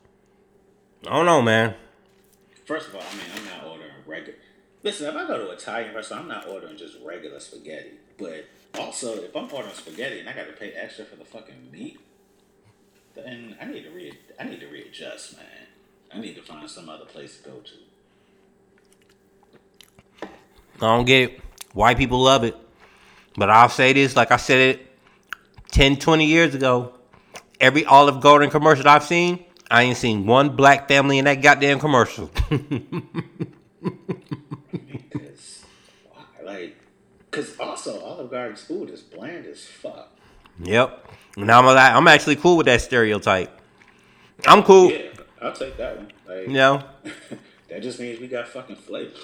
[1.05, 1.75] I don't know, man.
[2.65, 4.39] First of all, I mean, I'm not ordering regular.
[4.81, 7.91] Listen, if I go to an Italian restaurant, I'm not ordering just regular spaghetti.
[8.17, 8.45] But
[8.79, 11.99] also, if I'm ordering spaghetti and I got to pay extra for the fucking meat,
[13.13, 15.67] then I need to re I need to readjust, man.
[16.11, 17.86] I need to find some other place to go to.
[20.77, 21.41] I don't get it.
[21.73, 22.55] White people love it.
[23.35, 24.87] But I'll say this, like I said it
[25.71, 26.93] 10, 20 years ago.
[27.59, 31.79] Every Olive Garden commercial I've seen, I ain't seen one black family in that goddamn
[31.79, 32.31] commercial.
[35.09, 35.65] Because,
[36.43, 36.77] like,
[37.29, 40.15] because also Olive Garden's food is bland as fuck.
[40.63, 41.05] yep.
[41.35, 43.59] And I'm like, I'm actually cool with that stereotype.
[44.45, 44.91] I'm cool.
[44.91, 45.09] Yeah,
[45.41, 46.11] I'll take that one.
[46.27, 46.83] Like, You know?
[47.69, 49.17] that just means we got fucking flavor.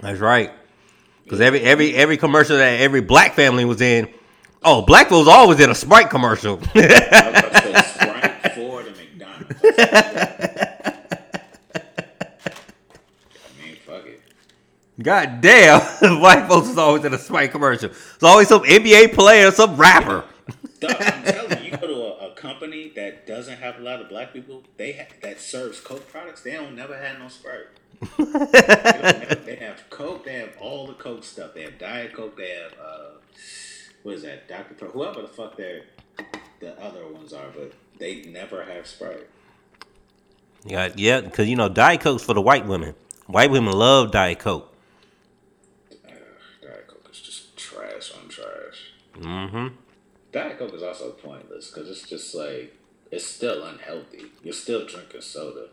[0.00, 0.52] That's right.
[1.24, 4.08] Because every every every commercial that every black family was in,
[4.64, 6.54] oh, black folks always in a Sprite commercial.
[6.74, 9.54] I was about to say Sprite, Ford, and McDonald's.
[13.34, 14.22] I mean, fuck it.
[15.02, 15.80] God damn,
[16.20, 17.90] white folks is always in a Sprite commercial.
[17.90, 20.24] It's always some NBA player, some rapper.
[20.82, 24.08] I'm telling you, you go to a, a company that doesn't have a lot of
[24.08, 27.66] black people, they ha- that serves Coke products, they don't never have no Sprite.
[28.18, 31.54] They, have Coke, they have all the Coke stuff.
[31.54, 33.10] They have Diet Coke, they have uh,
[34.02, 34.74] what is that, Dr.
[34.74, 35.82] Pepper, whoever the fuck their
[36.60, 39.28] the other ones are, but they never have Sprite.
[40.64, 42.94] Yeah, yeah, because you know Diet Coke's for the white women.
[43.26, 44.74] White women love Diet Coke.
[45.92, 46.10] Uh,
[46.62, 48.92] Diet Coke is just trash on trash.
[49.18, 49.68] Mm-hmm.
[50.32, 52.76] Diet Coke is also pointless because it's just like
[53.10, 54.26] it's still unhealthy.
[54.42, 55.68] You're still drinking soda,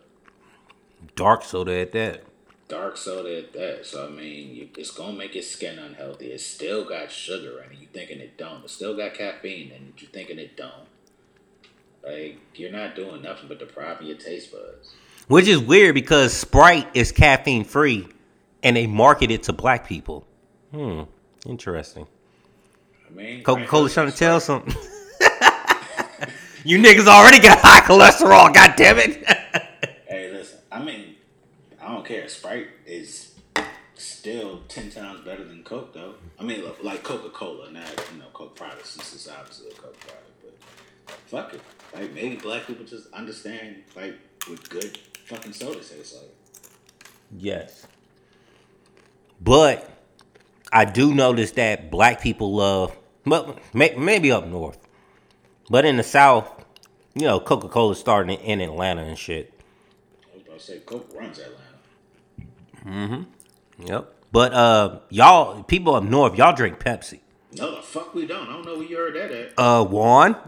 [1.14, 2.24] Dark soda at that.
[2.68, 3.86] dark soda at that.
[3.86, 6.32] So I mean, you, it's gonna make your skin unhealthy.
[6.32, 7.78] It still got sugar in it.
[7.80, 8.64] You thinking it don't?
[8.64, 10.02] It still got caffeine in it.
[10.02, 10.88] You thinking it don't?
[12.04, 14.94] Like you're not doing nothing but depriving your taste buds.
[15.28, 18.08] Which is weird because Sprite is caffeine free
[18.62, 20.26] and they market it to black people.
[20.72, 21.02] Hmm.
[21.46, 22.06] Interesting.
[23.08, 24.74] I mean, Coca Cola's trying to tell something.
[26.64, 29.24] you niggas already got high cholesterol, god damn it.
[30.76, 31.14] I mean,
[31.80, 32.28] I don't care.
[32.28, 33.34] Sprite is
[33.94, 36.16] still ten times better than Coke, though.
[36.38, 38.94] I mean, like Coca Cola, not you know Coke products.
[38.94, 40.30] This is obviously a Coke product,
[41.06, 41.62] but fuck it.
[41.94, 44.16] Like maybe black people just understand like
[44.48, 46.30] what good fucking soda tastes like.
[47.38, 47.86] yes.
[49.40, 49.90] But
[50.70, 54.78] I do notice that black people love, but maybe up north,
[55.70, 56.66] but in the south,
[57.14, 59.54] you know, Coca Cola starting in Atlanta and shit.
[60.56, 61.60] I was about to say Coke runs Atlanta.
[62.86, 63.86] Mm-hmm.
[63.86, 64.14] Yep.
[64.32, 67.20] But uh, y'all, people up north, y'all drink Pepsi.
[67.52, 68.48] No, the fuck we don't.
[68.48, 69.52] I don't know where you heard that at.
[69.58, 70.32] Uh, Juan.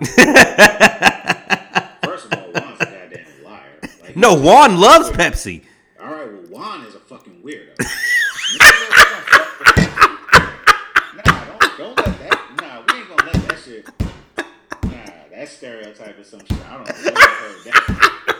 [2.05, 3.81] First of all, Juan's a goddamn liar.
[4.03, 5.65] Like, no, Juan loves Pepsi.
[6.01, 7.75] All right, well, Juan is a fucking weirdo.
[7.77, 11.17] Niggas don't fuck with Pepsi.
[11.17, 12.39] nah, don't, don't let that.
[12.63, 13.87] Nah, we ain't gonna let that shit.
[14.85, 16.59] Nah, that stereotype is some shit.
[16.67, 16.95] I don't know.
[16.95, 18.38] where you heard that.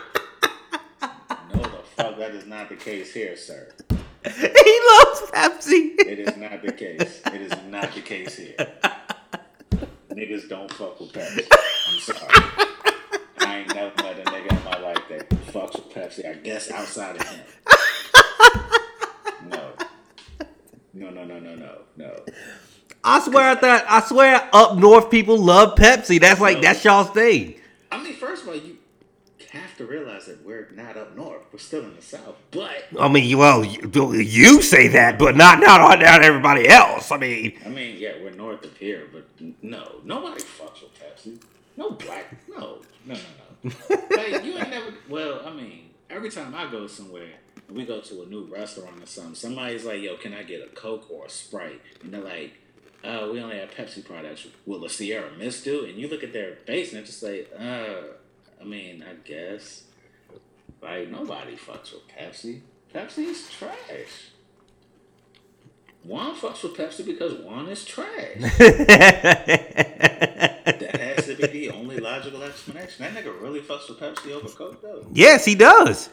[1.99, 3.69] No, fuck, that is not the case here, sir.
[4.25, 5.95] he loves Pepsi.
[5.99, 7.23] It is not the case.
[7.27, 8.55] It is not the case here.
[10.11, 11.47] Niggas don't fuck with Pepsi.
[11.89, 12.69] I'm sorry.
[13.41, 16.29] I ain't never met a nigga in my life that fucks with Pepsi.
[16.29, 17.41] I guess outside of him.
[19.49, 19.73] No.
[20.95, 22.17] No, no, no, no, no, no.
[23.05, 26.21] I swear I thought I swear up north people love Pepsi.
[26.21, 27.55] That's like that's y'all's thing.
[27.91, 28.78] I mean, first of all, you
[29.79, 31.43] to realize that we're not up north.
[31.53, 32.37] We're still in the south.
[32.51, 37.11] But I mean, well, you, you say that, but not not not everybody else.
[37.11, 39.27] I mean, I mean, yeah, we're north of here, but
[39.63, 41.41] no, nobody fucks with Pepsi.
[41.77, 43.21] No black, no, no, no,
[43.63, 43.97] no.
[44.17, 44.93] like you ain't never.
[45.09, 47.31] Well, I mean, every time I go somewhere,
[47.69, 50.61] and we go to a new restaurant or something, somebody's like, "Yo, can I get
[50.61, 52.55] a Coke or a Sprite?" And they're like,
[53.05, 54.47] "Uh, we only have Pepsi products.
[54.67, 57.49] Will a Sierra Mist do?" And you look at their face, and they're just like,
[57.57, 58.18] "Uh,
[58.61, 59.85] I mean, I guess."
[60.81, 62.61] Like nobody fucks with Pepsi.
[62.95, 64.31] Pepsi is trash.
[66.05, 68.37] Juan fucks with Pepsi because Juan is trash.
[70.79, 73.05] That has to be the only logical explanation.
[73.05, 75.07] That nigga really fucks with Pepsi over Coke, though.
[75.13, 76.11] yes, he does.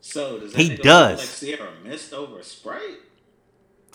[0.00, 1.18] So does that He does.
[1.18, 3.00] Like Sierra Mist over Sprite?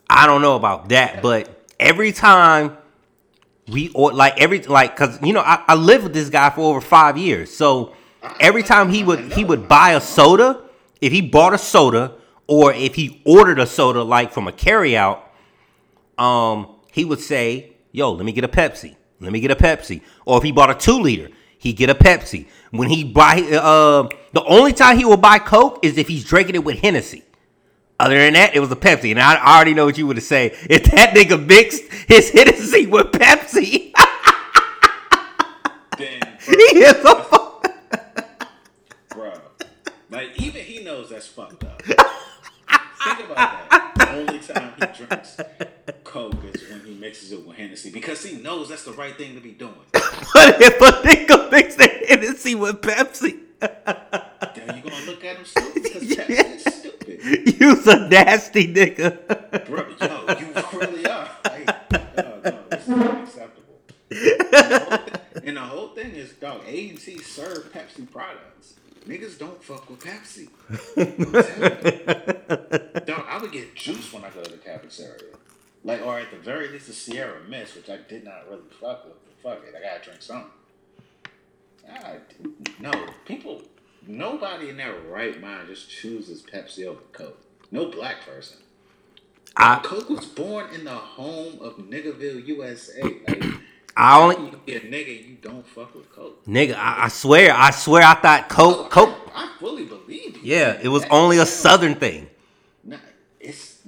[0.10, 2.78] I don't know about that, but every time
[3.68, 6.62] we or like every like because you know I, I lived with this guy for
[6.62, 7.94] over five years, so
[8.40, 10.62] every time he would he would buy a soda,
[11.02, 12.14] if he bought a soda
[12.48, 15.20] or if he ordered a soda like from a carryout,
[16.18, 18.96] um, he would say, "Yo, let me get a Pepsi.
[19.20, 21.96] Let me get a Pepsi." Or if he bought a two liter, he get a
[21.96, 22.48] Pepsi.
[22.72, 26.56] When he buy, uh, the only time he will buy Coke is if he's drinking
[26.56, 27.24] it with Hennessy.
[28.00, 30.56] Other than that, it was a Pepsi, and I, already know what you would say.
[30.70, 33.92] If that nigga mixed his Hennessy with Pepsi,
[35.98, 37.74] Then, he is a fuck.
[39.10, 39.34] bro,
[40.12, 41.82] like even he knows that's fucked up.
[41.82, 43.36] Think about
[43.70, 43.94] that.
[43.98, 45.38] The only time he drinks
[46.04, 49.34] Coke is when he mixes it with Hennessy because he knows that's the right thing
[49.36, 49.74] to be doing.
[49.94, 55.46] But if a nigga mixed their Hennessy with Pepsi, Then you gonna look at him
[55.46, 56.77] stupid because Pepsi.
[57.60, 59.66] you's a nasty nigga.
[59.66, 61.30] Bro, yo, you really are.
[61.44, 63.80] Like, no, no, this is unacceptable.
[65.44, 68.76] And the whole thing, is, dog, A&T serve Pepsi products.
[69.06, 70.48] Niggas don't fuck with Pepsi.
[73.06, 75.36] Dog, I would get juice when I go to the cafeteria.
[75.84, 79.06] Like, or at the very least, a Sierra Mist, which I did not really fuck
[79.06, 79.16] with.
[79.44, 80.52] But fuck it, I gotta drink something.
[82.80, 82.92] No,
[83.26, 83.62] people,
[84.08, 87.40] nobody in their right mind just chooses Pepsi over Coke.
[87.72, 88.58] No black person.
[89.56, 93.02] I Coke was born in the home of Niggaville, USA.
[93.02, 93.44] Like,
[93.98, 96.46] I only you be a nigga you don't fuck with Coke?
[96.46, 96.76] nigga.
[96.76, 99.32] I, I swear, I swear, I thought Coke, oh, Coke.
[99.34, 100.42] I, I fully believe you.
[100.44, 102.30] Yeah, it was only a Southern thing.
[102.84, 102.98] Nah,
[103.40, 103.82] it's.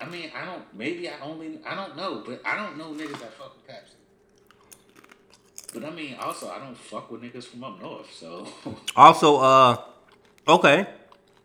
[0.00, 0.62] I mean, I don't.
[0.74, 1.60] Maybe I only.
[1.66, 3.94] I don't know, but I don't know niggas that fuck with Pepsi.
[5.74, 8.12] But I mean, also, I don't fuck with niggas from up north.
[8.14, 8.46] So,
[8.96, 9.76] Also, uh,
[10.48, 10.86] okay,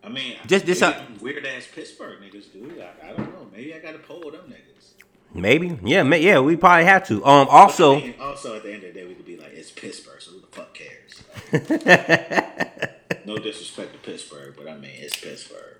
[0.04, 2.80] I mean, Just- this them weird ass Pittsburgh niggas dude.
[2.80, 3.46] I, I don't know.
[3.52, 4.92] Maybe I got to poll them niggas.
[5.34, 6.40] Maybe, yeah, ma- yeah.
[6.40, 7.24] We probably have to.
[7.24, 9.52] Um, also, I mean, also at the end of the day, we could be like,
[9.52, 11.22] it's Pittsburgh, so who the fuck cares?
[11.52, 15.76] Like, no disrespect to Pittsburgh, but I mean, it's Pittsburgh.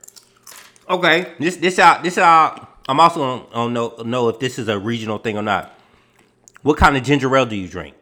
[0.89, 2.79] okay, this this out this out.
[2.89, 5.75] I'm also on, on know know if this is a regional thing or not.
[6.63, 7.95] What kind of ginger ale do you drink?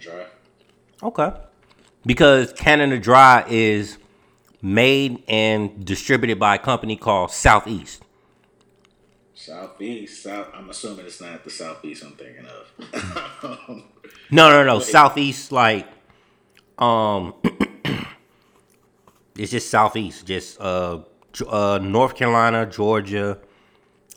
[0.00, 0.26] Dry.
[1.02, 1.32] Okay,
[2.04, 3.98] because Canada Dry is
[4.62, 8.02] made and distributed by a company called Southeast.
[9.34, 10.48] Southeast, South.
[10.54, 13.84] I'm assuming it's not the Southeast I'm thinking of.
[14.32, 14.78] No, no, no.
[14.78, 15.88] Southeast, like,
[16.78, 17.34] um,
[19.36, 21.00] it's just southeast, just uh,
[21.48, 23.38] uh, North Carolina, Georgia,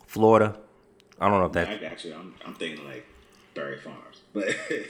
[0.06, 0.56] Florida.
[1.20, 1.82] I don't know if I that.
[1.82, 2.14] got you.
[2.14, 3.08] I'm, I'm thinking like
[3.56, 4.48] Berry Farms, but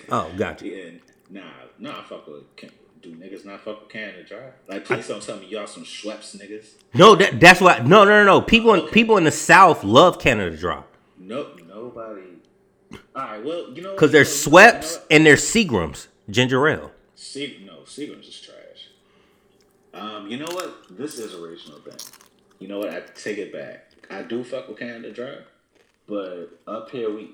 [0.10, 0.68] Oh, gotcha.
[0.68, 0.92] yeah,
[1.30, 1.42] nah,
[1.80, 2.00] nah.
[2.00, 2.56] I fuck with.
[2.56, 2.70] Can,
[3.02, 4.52] do niggas not fuck with Canada Dry?
[4.70, 6.68] Like, please don't tell me y'all some Schweppes niggas.
[6.94, 7.80] No, that, that's why.
[7.80, 8.42] No, no, no, no.
[8.42, 10.84] People in people in the South love Canada Dry
[11.20, 12.22] Nope, nobody.
[12.94, 16.68] All right, well, you know because there's you know- you know and there's Seagrams ginger
[16.68, 16.92] ale.
[17.16, 18.90] Se- no, Seagram's is trash.
[19.94, 20.98] Um, you know what?
[20.98, 21.98] This is a regional thing.
[22.60, 22.90] You know what?
[22.90, 23.92] I take it back.
[24.10, 25.38] I do fuck with Canada Dry,
[26.08, 27.32] but up here we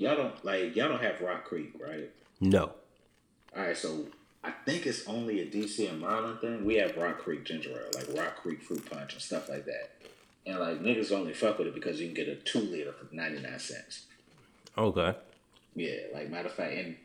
[0.00, 2.10] y'all don't like y'all don't have Rock Creek, right?
[2.40, 2.72] No.
[3.56, 4.06] All right, so
[4.42, 6.64] I think it's only a DC and Maryland thing.
[6.64, 9.90] We have Rock Creek ginger ale, like Rock Creek fruit punch and stuff like that.
[10.46, 13.14] And like niggas only fuck with it because you can get a two liter for
[13.14, 14.06] ninety nine cents.
[14.76, 15.14] Okay.
[15.76, 16.96] Yeah, like matter of fact, and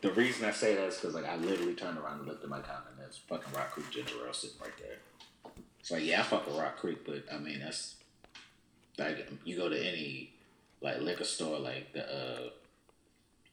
[0.00, 2.50] the reason I say that is because like I literally turned around and looked at
[2.50, 5.52] my account and there's fucking Rock Creek ginger ale sitting right there.
[5.78, 7.96] It's like yeah, I fuck with Rock Creek, but I mean that's
[8.98, 10.32] like you go to any
[10.80, 12.48] like liquor store, like the uh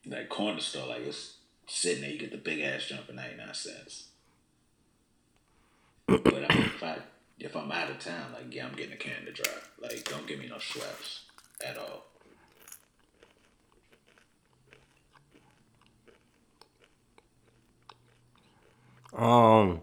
[0.05, 1.35] like corner store, like it's
[1.67, 4.07] sitting there, you get the big ass jump for ninety nine cents.
[6.07, 6.97] but I mean, if I
[7.39, 9.53] if I'm out of town, like yeah, I'm getting a Canada Dry.
[9.81, 11.21] Like don't give me no Schweppes
[11.65, 12.03] at all.
[19.13, 19.81] Um.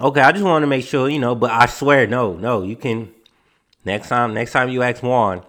[0.00, 2.76] Okay, I just want to make sure you know, but I swear, no, no, you
[2.76, 3.12] can.
[3.84, 5.42] Next time, next time you ask Juan,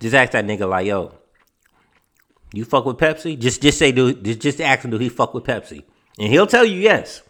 [0.00, 1.14] just ask that nigga like, yo,
[2.52, 3.38] you fuck with Pepsi?
[3.38, 5.84] Just, just say, do, just, just ask him, do he fuck with Pepsi?
[6.18, 7.22] And he'll tell you yes.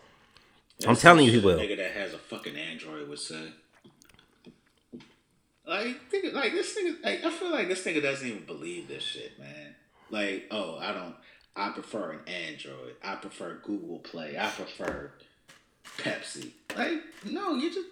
[0.86, 1.58] I'm telling you he will.
[1.58, 3.52] Nigga that has a fucking Android would say.
[5.66, 7.04] Like, think, like this nigga.
[7.04, 9.74] Like, I feel like this nigga doesn't even believe this shit, man.
[10.10, 11.14] Like, oh, I don't.
[11.56, 12.94] I prefer an Android.
[13.02, 14.38] I prefer Google Play.
[14.38, 15.12] I prefer
[15.98, 16.52] Pepsi.
[16.76, 17.88] Like, no, you just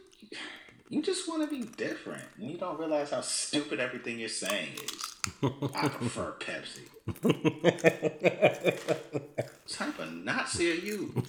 [0.89, 4.69] you just want to be different, and you don't realize how stupid everything you're saying
[4.75, 5.17] is.
[5.75, 6.83] I prefer Pepsi.
[9.69, 11.25] type of Nazi are you?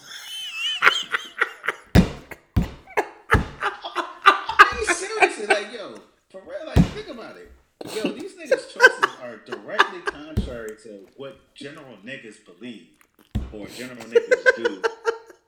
[4.26, 5.96] I mean, seriously, like, yo,
[6.30, 7.52] for real, like, think about it.
[7.96, 12.90] Yo, these niggas' choices are directly contrary to what general niggas believe
[13.52, 14.82] or general niggas do.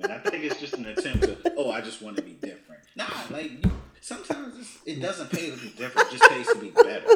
[0.01, 2.81] And I think it's just an attempt to, oh, I just want to be different.
[2.95, 3.71] Nah, like, you,
[4.01, 7.07] sometimes it's, it doesn't pay to be different, it just pays to be better.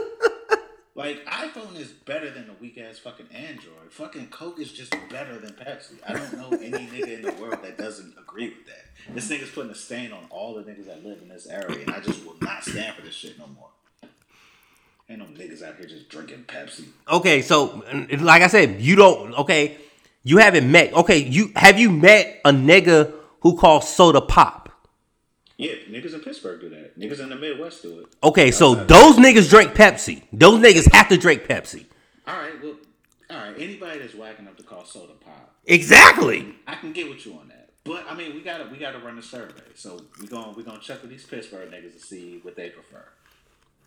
[0.96, 3.90] Like, iPhone is better than a weak ass fucking Android.
[3.90, 5.96] Fucking Coke is just better than Pepsi.
[6.08, 9.16] I don't know any nigga in the world that doesn't agree with that.
[9.16, 11.90] This nigga's putting a stain on all the niggas that live in this area, and
[11.90, 13.70] I just will not stand for this shit no more.
[15.10, 16.86] Ain't no niggas out here just drinking Pepsi.
[17.12, 17.84] Okay, so
[18.20, 19.34] like I said, you don't.
[19.34, 19.78] Okay,
[20.24, 20.94] you haven't met.
[20.94, 23.12] Okay, you have you met a nigga
[23.42, 24.63] who calls soda pop?
[25.58, 27.00] Yeah, niggas in Pittsburgh do that.
[27.00, 28.08] Niggas in the Midwest do it.
[28.24, 30.24] Okay, so those niggas drink Pepsi.
[30.34, 31.86] Those niggas have to drink Pepsi.
[32.28, 32.76] All right, well,
[33.30, 33.56] all right.
[33.58, 36.56] Anybody that's whacking up to call soda pop, Exactly.
[36.68, 37.70] I can get with you on that.
[37.84, 39.62] But I mean, we gotta we gotta run a survey.
[39.76, 43.06] So we gonna we gonna check with these Pittsburgh niggas to see what they prefer.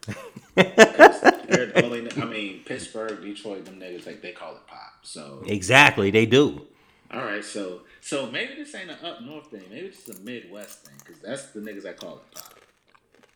[0.54, 4.94] they're the only, I mean, Pittsburgh, Detroit, them niggas like they call it pop.
[5.02, 6.66] So Exactly, they do.
[7.12, 9.62] All right, so so maybe this ain't an up north thing.
[9.70, 12.54] Maybe this is a Midwest thing because that's the niggas I call it pop.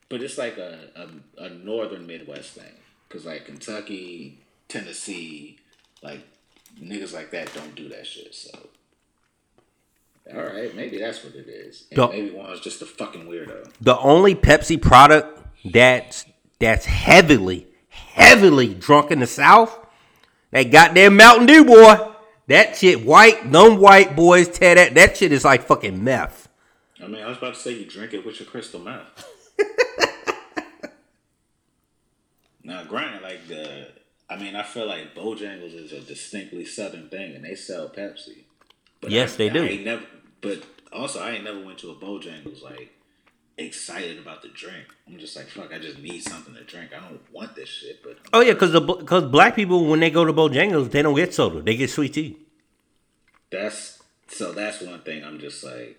[0.09, 2.73] But it's like a a, a northern Midwest thing
[3.09, 5.59] because like Kentucky, Tennessee,
[6.03, 6.21] like
[6.83, 8.35] niggas like that don't do that shit.
[8.35, 8.51] So.
[10.35, 11.87] All right, maybe that's what it is.
[11.91, 13.73] And Don't- maybe Juan's just a fucking weirdo.
[13.81, 16.25] The only Pepsi product that's
[16.61, 19.77] that's heavily, heavily drunk in the South,
[20.53, 22.10] that goddamn Mountain Dew boy.
[22.51, 24.95] That shit white, them white boys tear that.
[24.95, 26.49] That shit is like fucking meth.
[27.01, 29.25] I mean, I was about to say you drink it with your crystal meth.
[32.65, 33.93] now, granted, like the,
[34.29, 38.43] I mean, I feel like Bojangles is a distinctly Southern thing, and they sell Pepsi.
[39.01, 39.65] But Yes, I, they do.
[39.65, 40.03] I never,
[40.41, 42.91] but also, I ain't never went to a Bojangles like
[43.67, 44.87] excited about the drink.
[45.07, 46.91] I'm just like, fuck, I just need something to drink.
[46.97, 50.25] I don't want this shit, but Oh yeah, because because black people when they go
[50.25, 51.63] to Bojangles, they don't get soda.
[51.63, 52.37] They get sweet tea.
[53.51, 55.99] that's so that's one thing I'm just like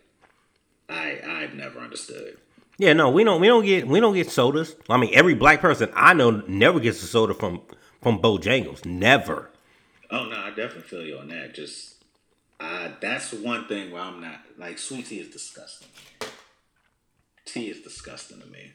[0.89, 2.37] I I've never understood.
[2.77, 4.75] Yeah, no, we don't we don't get we don't get sodas.
[4.89, 7.61] I mean, every black person I know never gets a soda from
[8.01, 8.85] from Bojangles.
[8.85, 9.49] Never.
[10.09, 11.53] Oh no, I definitely feel you on that.
[11.53, 11.95] Just
[12.59, 15.89] uh that's one thing where I'm not like sweet tea is disgusting.
[17.45, 18.71] Tea is disgusting to me.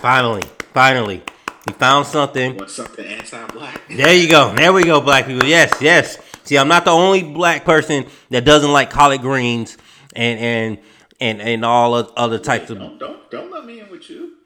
[0.00, 0.42] Finally,
[0.72, 1.22] finally,
[1.66, 2.56] we found something.
[2.56, 3.82] Want something anti-black?
[3.88, 4.54] There you go.
[4.54, 5.46] There we go, black people.
[5.46, 6.18] Yes, yes.
[6.44, 9.76] See, I'm not the only black person that doesn't like collard greens
[10.16, 10.78] and and
[11.20, 12.78] and and all other types of.
[12.78, 14.36] Don't don't don't let me in with you.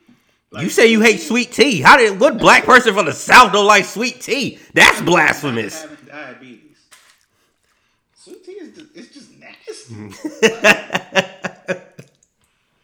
[0.61, 1.81] You say you hate sweet tea.
[1.81, 4.59] How did what black person from the south don't like sweet tea?
[4.73, 5.83] That's blasphemous.
[5.83, 6.79] having diabetes.
[8.15, 9.15] Sweet tea is just, it's
[9.85, 10.63] just mm-hmm.
[10.63, 11.81] nasty.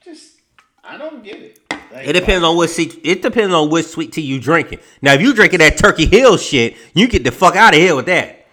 [0.04, 0.40] just
[0.84, 1.58] I don't get it.
[1.92, 3.00] Like, It depends on what sweet.
[3.02, 4.80] It depends on which sweet tea you drinking.
[5.02, 7.96] Now, if you drinking that Turkey Hill shit, you get the fuck out of here
[7.96, 8.46] with that.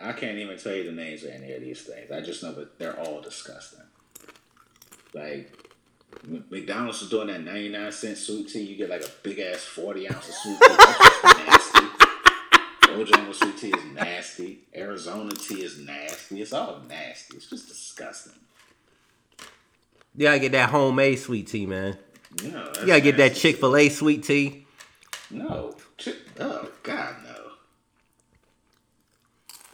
[0.00, 2.10] I can't even tell you the names of any of these things.
[2.10, 3.80] I just know that they're all disgusting.
[5.14, 5.56] Like
[6.50, 8.62] McDonald's is doing that ninety nine cent sweet tea.
[8.62, 11.68] You get like a big ass forty ounce of sweet tea.
[12.96, 14.58] Just sweet tea is nasty.
[14.74, 16.42] Arizona tea is nasty.
[16.42, 17.36] It's all nasty.
[17.36, 18.34] It's just disgusting.
[20.16, 21.96] You gotta get that homemade sweet tea, man.
[22.42, 23.34] No, You gotta get that.
[23.34, 24.66] Chick Fil A sweet tea.
[25.30, 25.74] No.
[26.40, 27.50] Oh God, no.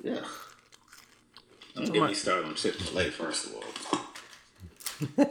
[0.03, 0.21] Yeah.
[1.75, 3.64] Don't get me started on Chick Fil A first of all.
[5.16, 5.24] Nah,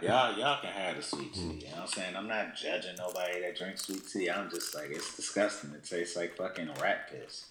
[0.00, 1.40] y'all y'all can have the sweet tea.
[1.40, 2.16] You know what I'm saying?
[2.16, 4.30] I'm not judging nobody that drinks sweet tea.
[4.30, 5.70] I'm just like it's disgusting.
[5.72, 7.46] It tastes like fucking rat piss.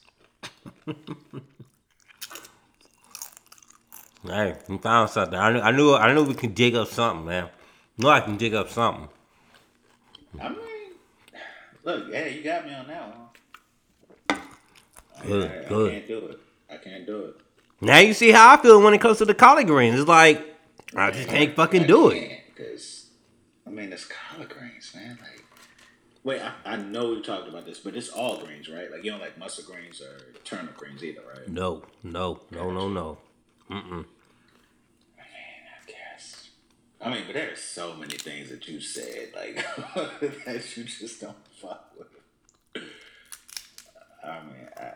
[4.26, 5.38] Hey, we found something.
[5.38, 7.49] I knew, I knew, I knew we can dig up something, man.
[7.97, 9.09] Know I can dig up something.
[10.41, 10.57] I mean,
[11.84, 13.17] look, hey, you got me on that one.
[14.30, 15.91] I- Good, I, I good.
[15.91, 16.39] can't do it.
[16.71, 17.36] I can't do it.
[17.84, 19.99] Now you see how I feel when it comes to the collard greens.
[19.99, 20.55] It's like
[20.95, 22.41] I just can't fucking do it.
[22.47, 23.09] Because,
[23.67, 25.17] I mean, it's collard greens, man.
[25.21, 25.43] Like,
[26.23, 28.89] wait, I, I know we talked about this, but it's all greens, right?
[28.89, 31.49] Like, you don't like mustard greens or turnip greens either, right?
[31.49, 33.17] No, no, no, no, no.
[33.69, 34.05] Mm-mm.
[35.19, 36.49] I guess.
[37.01, 39.55] I mean, but there's so many things that you said, like,
[40.45, 42.07] that you just don't fuck with.
[44.23, 44.93] I mean, I,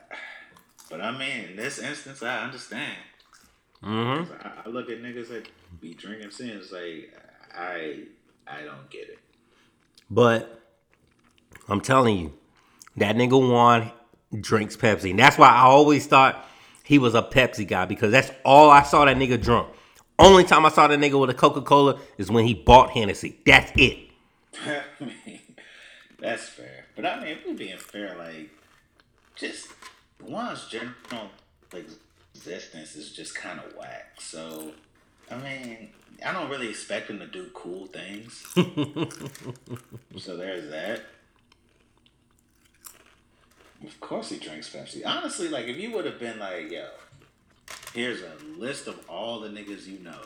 [0.89, 2.97] but I mean, in this instance, I understand.
[3.83, 4.33] Mm-hmm.
[4.41, 5.47] I, I look at niggas that
[5.79, 7.13] be drinking sins, like,
[7.55, 8.03] I,
[8.47, 9.19] I don't get it.
[10.09, 10.61] But
[11.67, 12.33] I'm telling you,
[12.97, 13.91] that nigga Juan
[14.39, 15.11] drinks Pepsi.
[15.11, 16.45] And that's why I always thought
[16.83, 19.69] he was a Pepsi guy because that's all I saw that nigga drunk.
[20.19, 23.39] Only time I saw that nigga with a Coca Cola is when he bought Hennessy.
[23.45, 24.09] That's it.
[24.65, 25.41] I mean,
[26.19, 26.85] that's fair.
[26.95, 28.49] But I mean, if we're being fair, like,
[29.35, 29.67] just
[30.21, 31.29] Juan's general
[31.73, 31.87] like
[32.33, 34.13] existence is just kind of whack.
[34.19, 34.71] So,
[35.31, 35.89] I mean,
[36.25, 38.45] I don't really expect him to do cool things.
[40.17, 41.01] so there's that.
[43.85, 45.03] Of course, he drinks Pepsi.
[45.05, 46.87] Honestly, like, if you would have been like, yo,
[47.93, 50.19] here's a list of all the niggas you know,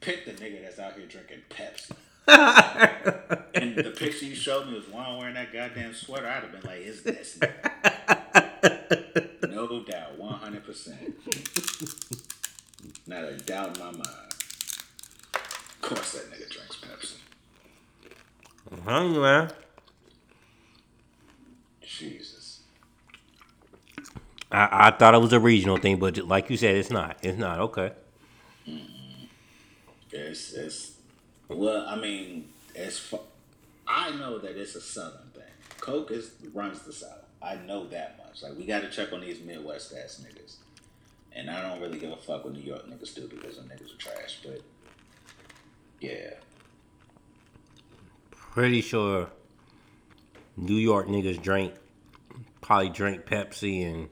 [0.00, 1.92] pick the nigga that's out here drinking Pepsi.
[3.54, 6.26] And the picture you showed me was one wearing that goddamn sweater.
[6.26, 7.38] I'd have been like, "Is this?"
[9.48, 11.14] nigga?" no doubt, one hundred percent.
[13.06, 14.34] Not a doubt in my mind.
[15.34, 17.16] Of course, that nigga drinks Pepsi.
[18.72, 19.50] I'm telling you, man.
[21.82, 22.60] Jesus.
[24.50, 27.18] I, I thought it was a regional thing, but like you said, it's not.
[27.22, 27.60] It's not.
[27.60, 27.92] Okay.
[28.68, 29.24] Mm-hmm.
[30.12, 30.92] It's it's.
[31.48, 33.20] Well, I mean, as far,
[33.86, 35.42] I know that it's a Southern thing.
[35.80, 37.25] Coke is runs the South.
[37.46, 38.42] I know that much.
[38.42, 40.56] Like we got to check on these Midwest ass niggas.
[41.32, 43.94] And I don't really give a fuck what New York niggas do because them niggas
[43.94, 44.40] are trash.
[44.42, 44.62] But
[46.00, 46.30] yeah,
[48.56, 49.28] Pretty sure
[50.56, 51.74] New York niggas drink,
[52.62, 54.08] probably drink Pepsi and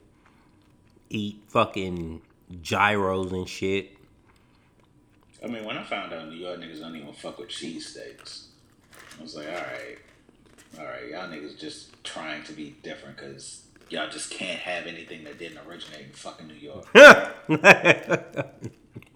[1.08, 2.20] eat fucking
[2.60, 3.96] gyros and shit.
[5.42, 8.48] I mean, when I found out New York niggas don't even fuck with cheesesteaks,
[9.18, 9.96] I was like, all right,
[10.78, 15.24] all right, y'all niggas just trying to be different because y'all just can't have anything
[15.24, 16.86] that didn't originate in fucking New York.
[16.94, 17.32] I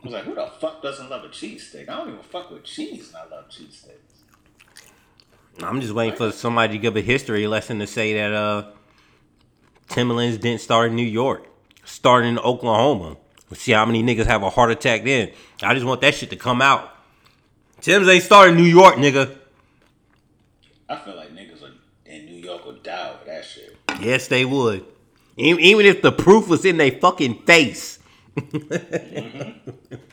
[0.04, 1.88] was like, who the fuck doesn't love a cheesesteak?
[1.88, 4.08] I don't even fuck with cheese, and I love cheesesteaks.
[5.62, 8.70] I'm just waiting for somebody to give a history lesson to say that uh
[9.88, 11.46] Timberlands didn't start in New York,
[11.84, 13.16] started in Oklahoma.
[13.50, 15.30] Let's see how many niggas have a heart attack then.
[15.62, 16.94] I just want that shit to come out.
[17.80, 19.36] Tim's ain't starting in New York, nigga.
[20.88, 21.62] I feel like niggas
[22.06, 23.76] in New York would die over that shit.
[24.00, 24.84] Yes, they would.
[25.36, 27.98] Even if the proof was in their fucking face.
[28.36, 29.70] mm-hmm.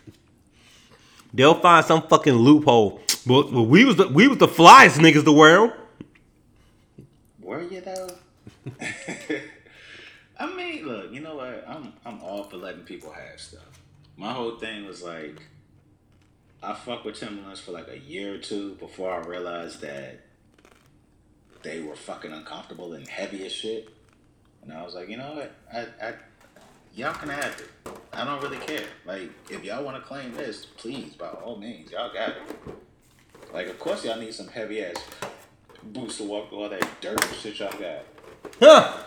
[1.34, 3.02] They'll find some fucking loophole.
[3.26, 5.74] But we was the, we was the flyest niggas the world.
[7.42, 8.10] Were you though?
[10.40, 11.64] I mean, look, you know what?
[11.68, 13.82] I'm I'm all for letting people have stuff.
[14.16, 15.42] My whole thing was like,
[16.64, 20.25] I fuck with Timberlands for like a year or two before I realized that
[21.66, 23.89] they were fucking uncomfortable and heavy as shit.
[24.61, 25.51] And I was like, you know what?
[25.74, 26.13] I, I
[26.95, 27.70] y'all can have it.
[28.13, 28.86] I don't really care.
[29.05, 32.38] Like, if y'all want to claim this, please, by all means, y'all got it.
[33.51, 34.95] Like, of course, y'all need some heavy ass
[35.84, 38.05] boots to walk through all that dirt and shit y'all got.
[38.59, 39.03] Huh.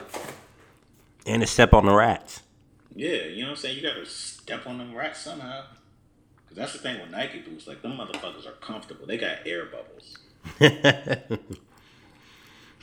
[1.25, 2.43] And to step on the rats.
[2.95, 3.77] Yeah, you know what I'm saying?
[3.77, 5.63] You gotta step on them rats somehow.
[6.49, 7.69] Cause that's the thing with Nike boots.
[7.69, 9.07] Like them motherfuckers are comfortable.
[9.07, 10.19] They got air bubbles.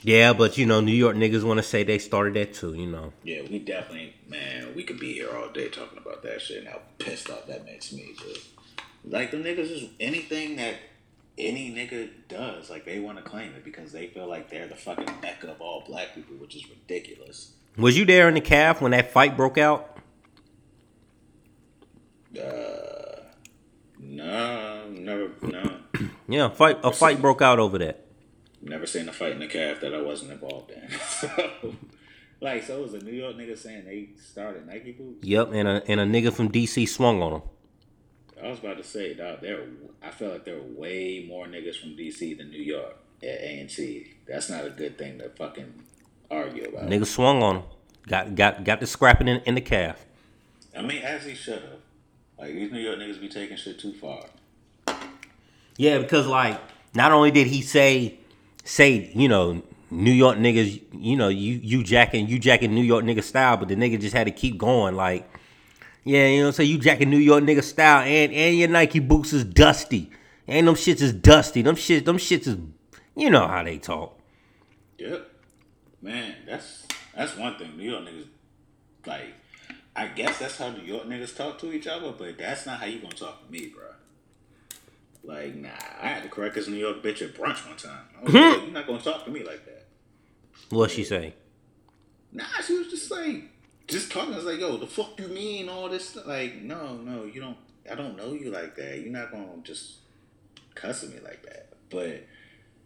[0.06, 2.76] yeah, but you know, New York niggas want to say they started that too.
[2.76, 3.12] You know.
[3.24, 4.76] Yeah, we definitely, man.
[4.76, 7.66] We could be here all day talking about that shit and how pissed off that
[7.66, 8.14] makes me.
[8.16, 8.46] Just
[9.04, 10.76] like the niggas is anything that
[11.40, 14.76] any nigga does, like they want to claim it because they feel like they're the
[14.76, 17.54] fucking mecca of all black people, which is ridiculous.
[17.76, 19.98] Was you there in the calf when that fight broke out?
[22.38, 23.22] Uh,
[24.00, 25.78] no, never, no.
[26.28, 28.05] yeah, fight a fight broke out over that.
[28.66, 30.90] Never seen a fight in the calf that I wasn't involved in.
[31.08, 31.76] so,
[32.42, 35.24] like, so it was a New York nigga saying they started Nike boots.
[35.24, 37.42] Yep, and a and a nigga from DC swung on them.
[38.44, 39.66] I was about to say, dog, there.
[40.02, 43.60] I feel like there were way more niggas from DC than New York at A
[43.60, 44.16] and T.
[44.28, 45.84] That's not a good thing to fucking
[46.32, 46.90] argue about.
[46.90, 47.64] Nigga swung on him.
[48.08, 50.04] Got got got the scrapping in, in the calf.
[50.76, 51.80] I mean, as he should have.
[52.38, 54.26] Like these New York niggas be taking shit too far.
[55.78, 56.60] Yeah, because like
[56.96, 58.20] not only did he say
[58.66, 63.06] say you know New York niggas, you know you you jacking you jacking New York
[63.06, 65.30] nigga style, but the nigga just had to keep going like.
[66.08, 69.34] Yeah, you know, so you jacking New York nigga style, and and your Nike boots
[69.34, 70.12] is dusty,
[70.48, 71.64] and them shits is dusty.
[71.64, 72.58] Them shits, them shits is,
[73.16, 74.20] you know how they talk.
[75.00, 75.28] Yep,
[76.04, 76.86] man, that's
[77.16, 77.76] that's one thing.
[77.76, 78.28] New York niggas,
[79.08, 79.34] like,
[79.96, 82.86] I guess that's how New York niggas talk to each other, but that's not how
[82.86, 83.95] you gonna talk to me, bro.
[85.26, 85.70] Like, nah,
[86.02, 88.06] I had to correct this New York bitch at brunch one time.
[88.24, 88.38] Was hmm.
[88.38, 89.86] like, you're not gonna talk to me like that.
[90.70, 91.34] What'd she say?
[92.32, 93.44] Nah, she was just like,
[93.88, 94.34] just talking.
[94.34, 96.28] I was like, yo, the fuck you mean all this stuff?
[96.28, 97.58] Like, no, no, you don't.
[97.90, 99.00] I don't know you like that.
[99.00, 99.98] You're not gonna just
[100.74, 101.70] cuss at me like that.
[101.90, 102.26] But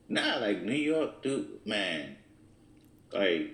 [0.07, 2.17] nah, like New York, dude, man,
[3.13, 3.51] like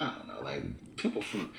[0.00, 1.52] I don't know, like people from.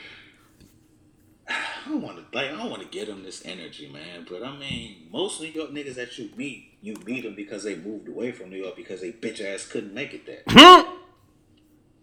[1.86, 4.26] I don't want to like I don't want to get them this energy, man.
[4.30, 7.76] But I mean, most New York niggas that you meet, you meet them because they
[7.76, 10.44] moved away from New York because they bitch ass couldn't make it there.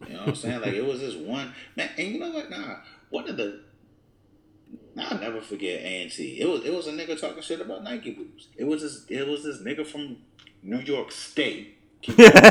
[0.07, 0.61] You know what I'm saying?
[0.61, 2.51] Like it was this one man, and you know what?
[2.51, 2.77] Nah,
[3.09, 3.61] one of the
[4.99, 6.39] I'll never forget A&T.
[6.41, 8.49] It was it was a nigga talking shit about Nike boots.
[8.57, 10.19] It was this it was this nigga from
[10.63, 11.79] New York State.
[12.03, 12.43] nigga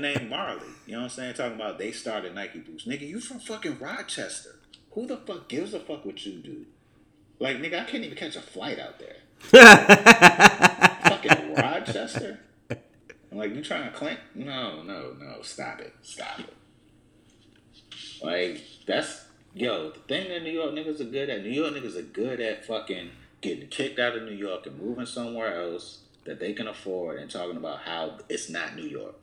[0.00, 0.62] named Marley.
[0.86, 1.34] You know what I'm saying?
[1.34, 2.86] Talking about they started Nike boots.
[2.86, 4.56] Nigga, you from fucking Rochester.
[4.94, 6.66] Who the fuck gives a fuck what you do?
[7.40, 9.16] Like, nigga, I can't even catch a flight out there.
[11.08, 12.38] fucking Rochester?
[12.70, 14.16] I'm like, you trying to claim?
[14.34, 15.42] No, no, no.
[15.42, 15.92] Stop it.
[16.02, 16.54] Stop it.
[18.22, 21.96] Like, that's, yo, the thing that New York niggas are good at, New York niggas
[21.96, 26.38] are good at fucking getting kicked out of New York and moving somewhere else that
[26.38, 29.16] they can afford and talking about how it's not New York.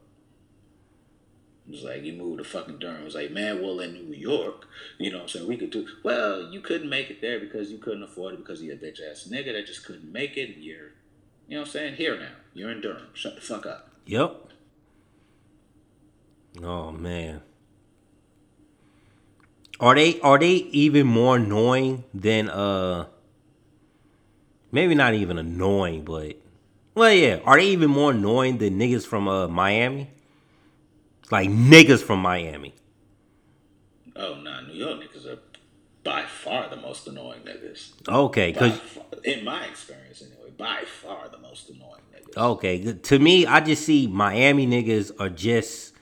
[1.72, 3.02] It was like, you moved to fucking Durham.
[3.02, 4.68] It was like, man, well, in New York,
[4.98, 5.48] you know what I'm saying?
[5.48, 8.62] We could do, well, you couldn't make it there because you couldn't afford it because
[8.62, 10.56] you're a bitch ass nigga that just couldn't make it.
[10.56, 10.90] And You're,
[11.48, 11.96] you know what I'm saying?
[11.96, 12.34] Here now.
[12.54, 13.08] You're in Durham.
[13.14, 13.90] Shut the fuck up.
[14.06, 14.50] Yep.
[16.62, 17.42] Oh, man.
[19.80, 23.08] Are they are they even more annoying than uh
[24.72, 26.36] maybe not even annoying, but
[26.94, 30.12] well yeah, are they even more annoying than niggas from uh Miami?
[31.32, 32.76] Like niggas from Miami.
[34.16, 35.40] Oh nah, New York niggas are
[36.04, 37.92] by far the most annoying niggas.
[38.08, 38.80] Okay, because
[39.24, 42.38] in my experience anyway, by far the most annoying niggas.
[42.38, 45.94] Okay, to me, I just see Miami niggas are just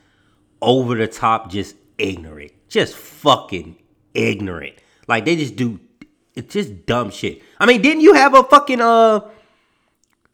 [0.61, 3.77] over the top, just ignorant, just fucking
[4.13, 4.75] ignorant.
[5.07, 5.79] Like they just do,
[6.33, 7.41] it's just dumb shit.
[7.59, 9.21] I mean, didn't you have a fucking uh?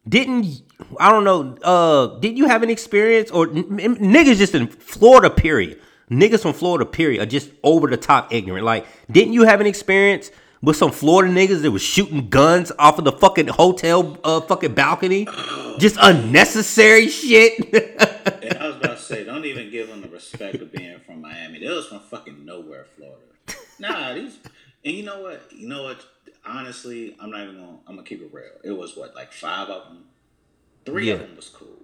[0.08, 0.62] Didn't
[1.00, 1.58] I don't know.
[1.64, 3.64] Uh, did you have an experience or n-
[3.98, 5.30] niggas just in Florida?
[5.30, 5.80] Period.
[6.12, 8.64] niggas from Florida, period, are just over the top ignorant.
[8.66, 10.30] Like, didn't you have an experience
[10.62, 14.74] with some Florida niggas that was shooting guns off of the fucking hotel uh, fucking
[14.76, 15.28] balcony?
[15.80, 17.54] Just unnecessary shit.
[18.46, 21.22] And I was about to say, don't even give them the respect of being from
[21.22, 21.60] Miami.
[21.60, 23.22] They was from fucking nowhere, Florida.
[23.80, 24.38] Nah, these.
[24.84, 25.42] And you know what?
[25.52, 26.06] You know what?
[26.46, 27.78] Honestly, I'm not even gonna.
[27.88, 28.52] I'm gonna keep it real.
[28.64, 30.06] It was what, like five of them.
[30.86, 31.82] Three of them was cool.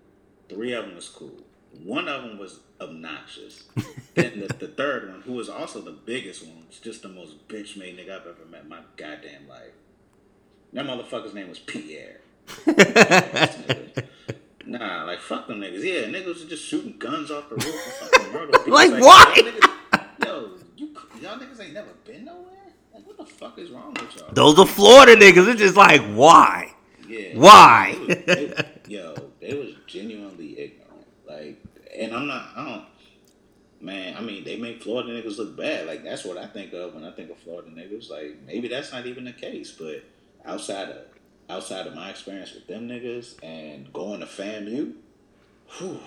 [0.49, 1.41] Three of them was cool.
[1.83, 3.63] One of them was obnoxious.
[4.15, 7.47] then the, the third one, who was also the biggest one, was just the most
[7.47, 9.71] bitch made nigga I've ever met in my goddamn life.
[10.73, 12.19] That motherfucker's name was Pierre.
[14.65, 15.83] Nah, like fuck them niggas.
[15.83, 18.51] Yeah, niggas was just shooting guns off the roof murder.
[18.67, 19.33] Like, It's why?
[19.35, 22.45] Y'all niggas, yo, you, y'all niggas ain't never been nowhere.
[22.93, 24.29] Like, what the fuck is wrong with y'all?
[24.31, 25.49] Those are Florida niggas.
[25.49, 26.73] It's just like, why?
[27.07, 27.35] Yeah.
[27.35, 27.97] Why?
[28.07, 31.07] They was, they, yo, they was genuinely ignorant.
[31.27, 31.61] Like,
[31.97, 32.49] and I'm not.
[32.55, 32.85] I don't.
[33.81, 35.87] Man, I mean, they make Florida niggas look bad.
[35.87, 38.09] Like that's what I think of when I think of Florida niggas.
[38.09, 40.03] Like maybe that's not even the case, but
[40.45, 40.97] outside of
[41.49, 44.93] outside of my experience with them niggas and going to FAMU,
[45.77, 45.99] whew,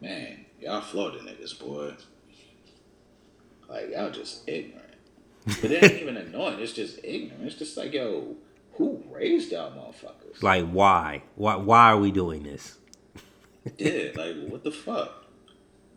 [0.00, 1.94] man, y'all Florida niggas, boy.
[3.68, 4.89] Like y'all just ignorant.
[5.46, 6.60] But it ain't even annoying.
[6.60, 7.44] It's just ignorant.
[7.44, 8.36] It's just like, yo,
[8.74, 10.42] who raised y'all motherfuckers?
[10.42, 11.22] Like, why?
[11.36, 11.56] Why?
[11.56, 12.78] Why are we doing this?
[13.78, 15.26] Yeah, like what the fuck?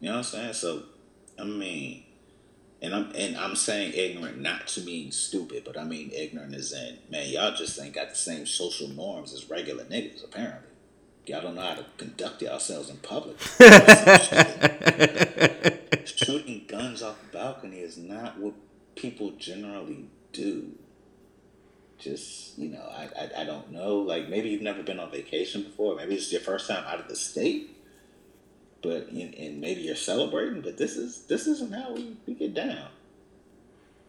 [0.02, 0.54] You know what I'm saying?
[0.54, 0.84] So,
[1.40, 2.04] I mean,
[2.82, 6.74] and I'm and I'm saying ignorant not to mean stupid, but I mean ignorant is
[6.74, 10.24] in man, y'all just ain't got the same social norms as regular niggas.
[10.26, 10.68] Apparently,
[11.26, 13.40] y'all don't know how to conduct yourselves in public.
[16.06, 18.54] Shooting guns off the balcony is not what
[18.96, 20.72] people generally do.
[22.00, 23.98] Just you know, I, I I don't know.
[23.98, 25.96] Like maybe you've never been on vacation before.
[25.96, 27.78] Maybe it's your first time out of the state.
[28.82, 30.62] But and, and maybe you're celebrating.
[30.62, 32.90] But this is this isn't how we, we get down.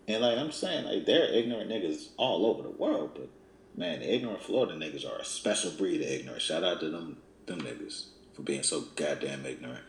[0.08, 3.12] And like I'm saying, like there are ignorant niggas all over the world.
[3.14, 3.28] But
[3.76, 6.42] man, the ignorant Florida niggas are a special breed of ignorant.
[6.42, 9.84] Shout out to them them niggas for being so goddamn ignorant.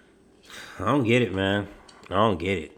[0.80, 1.68] I don't get it, man.
[2.10, 2.75] I don't get it.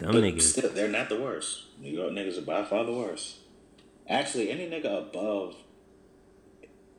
[0.00, 0.42] Them But niggas.
[0.42, 1.64] still, they're not the worst.
[1.80, 3.36] New York niggas are by far the worst.
[4.08, 5.56] Actually, any nigga above,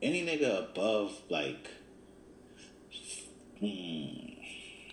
[0.00, 1.68] any nigga above like,
[3.60, 4.16] hmm,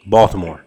[0.06, 0.66] Baltimore.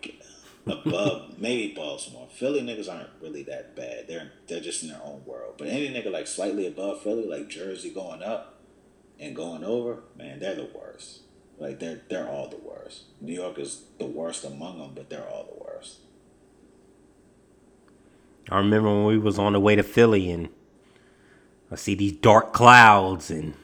[0.67, 2.29] above maybe Baltimore.
[2.33, 4.09] Philly niggas aren't really that bad.
[4.09, 5.55] They're they're just in their own world.
[5.59, 8.61] But any nigga like slightly above Philly, like Jersey going up
[9.21, 11.21] and going over, man, they're the worst.
[11.59, 13.05] Like they're they're all the worst.
[13.21, 15.99] New York is the worst among them, but they're all the worst.
[18.51, 20.49] I remember when we was on the way to Philly and
[21.71, 23.55] I see these dark clouds and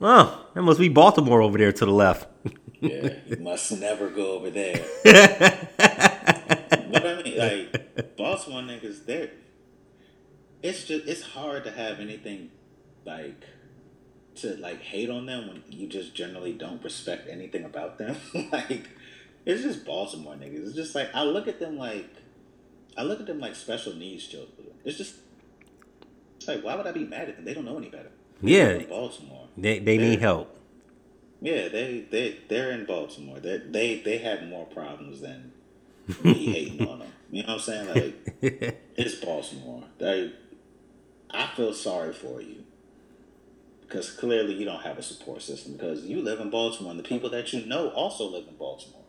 [0.00, 2.26] oh, that must be Baltimore over there to the left.
[2.80, 4.76] Yeah, you must never go over there.
[5.02, 5.14] what
[7.04, 9.30] I mean, like Baltimore niggas, they're
[10.62, 12.50] it's just it's hard to have anything
[13.04, 13.44] like
[14.36, 18.16] to like hate on them when you just generally don't respect anything about them.
[18.52, 18.88] like
[19.44, 20.66] it's just Baltimore niggas.
[20.66, 22.08] It's just like I look at them like
[22.98, 24.66] I look at them like special needs children.
[24.84, 25.14] It's just
[26.36, 27.44] it's like why would I be mad at them?
[27.44, 28.10] They don't know any better.
[28.42, 28.78] They Yeah.
[28.84, 29.46] Baltimore.
[29.56, 30.56] They they need help.
[31.40, 33.38] Yeah, they they they're in Baltimore.
[33.38, 35.52] They they they have more problems than
[36.24, 37.12] me hating on them.
[37.30, 37.88] You know what I'm saying?
[37.94, 38.36] Like
[38.96, 39.84] it's Baltimore.
[39.98, 40.32] They,
[41.30, 42.64] I feel sorry for you
[43.82, 47.04] because clearly you don't have a support system because you live in Baltimore and the
[47.04, 49.04] people that you know also live in Baltimore.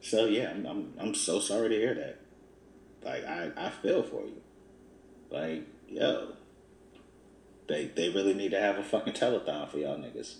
[0.00, 2.20] So yeah, I'm I'm, I'm so sorry to hear that.
[3.04, 4.40] Like I I feel for you.
[5.30, 6.32] Like yo.
[7.68, 10.36] They, they really need to have a fucking telethon for y'all niggas.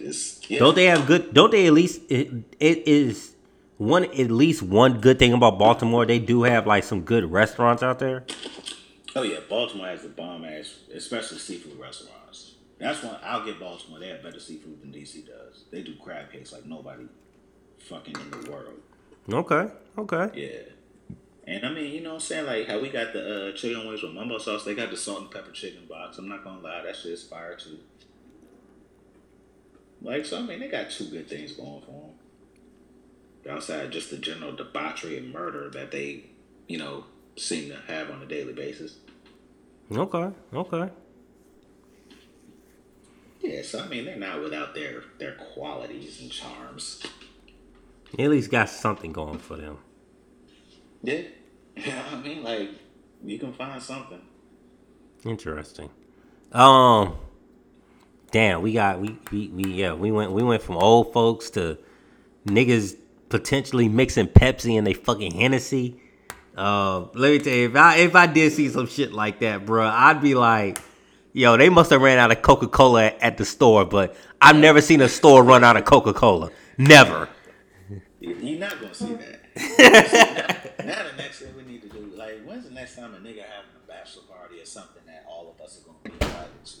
[0.00, 0.58] It's, yeah.
[0.58, 1.34] Don't they have good?
[1.34, 2.00] Don't they at least?
[2.08, 3.34] It, it is
[3.76, 6.06] one at least one good thing about Baltimore.
[6.06, 8.24] They do have like some good restaurants out there.
[9.14, 12.54] Oh yeah, Baltimore has the bomb ass, especially seafood restaurants.
[12.78, 13.98] That's one I'll give Baltimore.
[13.98, 15.64] They have better seafood than DC does.
[15.70, 17.04] They do crab cakes like nobody
[17.80, 18.80] fucking in the world.
[19.30, 20.40] Okay, okay.
[20.40, 20.72] Yeah.
[21.46, 22.46] And I mean, you know what I'm saying?
[22.46, 25.22] Like how we got the uh, chicken wings with mumbo sauce, they got the salt
[25.22, 26.18] and pepper chicken box.
[26.18, 27.78] I'm not gonna lie, that shit is fire too.
[30.02, 32.10] Like, so I mean, they got two good things going for them.
[33.50, 36.24] Outside just the general debauchery and murder that they,
[36.68, 37.04] you know,
[37.36, 38.98] seem to have on a daily basis.
[39.90, 40.90] Okay, okay.
[43.40, 47.02] Yeah, so I mean, they're not without their their qualities and charms.
[48.16, 49.78] They at least got something going for them.
[51.02, 51.22] Yeah,
[51.76, 52.04] yeah.
[52.12, 52.70] I mean, like
[53.24, 54.20] you can find something.
[55.24, 55.90] Interesting.
[56.52, 57.16] Um,
[58.30, 61.78] damn, we got we, we we yeah we went we went from old folks to
[62.46, 62.96] niggas
[63.28, 66.00] potentially mixing Pepsi and they fucking Hennessy.
[66.56, 69.64] Uh, let me tell you, if I if I did see some shit like that,
[69.64, 70.78] bro, I'd be like,
[71.32, 74.80] yo, they must have ran out of Coca Cola at the store, but I've never
[74.80, 76.50] seen a store run out of Coca Cola.
[76.76, 77.28] Never.
[78.20, 80.76] You're not gonna see that.
[80.78, 83.18] now, now the next thing we need to do, like, when's the next time a
[83.18, 86.64] nigga having a bachelor party or something that all of us are gonna be invited
[86.64, 86.76] to?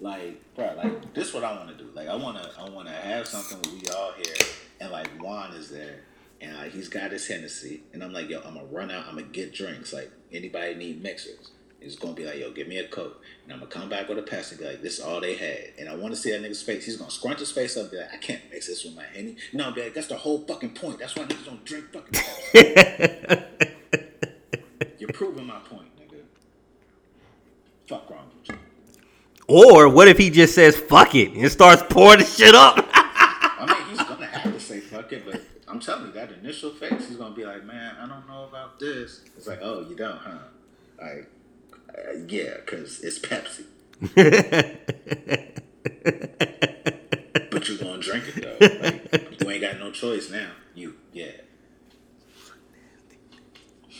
[0.00, 1.90] Like, bro, like this is what I want to do.
[1.94, 4.46] Like, I wanna, I wanna have something where we all here,
[4.80, 6.04] and like Juan is there,
[6.40, 9.16] and like he's got his Hennessy, and I'm like, yo, I'm gonna run out, I'm
[9.16, 9.92] gonna get drinks.
[9.92, 11.50] Like, anybody need mixers?
[11.80, 13.22] He's gonna be like, yo, give me a coke.
[13.44, 15.36] And I'm gonna come back with a pass and be like, this is all they
[15.36, 15.74] had.
[15.78, 16.84] And I wanna see that nigga's face.
[16.84, 19.04] He's gonna scrunch his face up and be like, I can't mix this with my
[19.14, 19.36] Henny.
[19.52, 20.98] No, Dad, that's the whole fucking point.
[20.98, 22.20] That's why niggas don't drink fucking.
[24.98, 26.22] You're proving my point, nigga.
[27.86, 28.56] Fuck wrong with you.
[29.46, 32.86] Or what if he just says fuck it and starts pouring the shit up?
[32.92, 36.70] I mean, he's gonna have to say fuck it, but I'm telling you, that initial
[36.70, 39.22] face, he's gonna be like, man, I don't know about this.
[39.36, 40.38] It's like, oh, you don't, huh?
[41.00, 41.30] Like,
[41.98, 43.64] uh, yeah, because it's Pepsi.
[47.50, 48.56] but you're gonna drink it though.
[49.10, 50.50] Like, you ain't got no choice now.
[50.74, 51.30] You, yeah.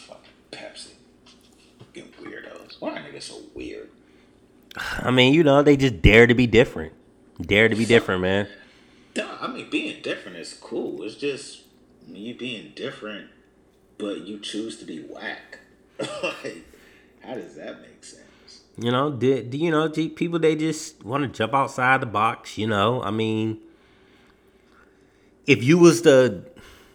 [0.06, 0.22] Fucking
[0.52, 0.92] Pepsi.
[1.78, 2.76] Fucking weirdos.
[2.80, 3.88] Why are niggas so weird?
[4.76, 6.92] I mean, you know, they just dare to be different.
[7.40, 8.48] Dare to be different, man.
[9.16, 11.02] Nah, I mean, being different is cool.
[11.02, 11.62] It's just
[12.06, 13.28] you being different,
[13.96, 15.60] but you choose to be whack.
[16.00, 16.64] like,
[17.22, 18.62] how does that make sense?
[18.76, 22.56] You know, do, do you know people they just want to jump outside the box?
[22.56, 23.58] You know, I mean,
[25.46, 26.44] if you was to,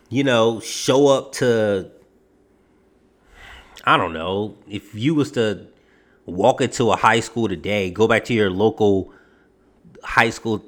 [0.10, 1.92] you know, show up to,
[3.84, 5.68] I don't know, if you was to
[6.26, 9.12] walk into a high school today, go back to your local
[10.04, 10.64] high school,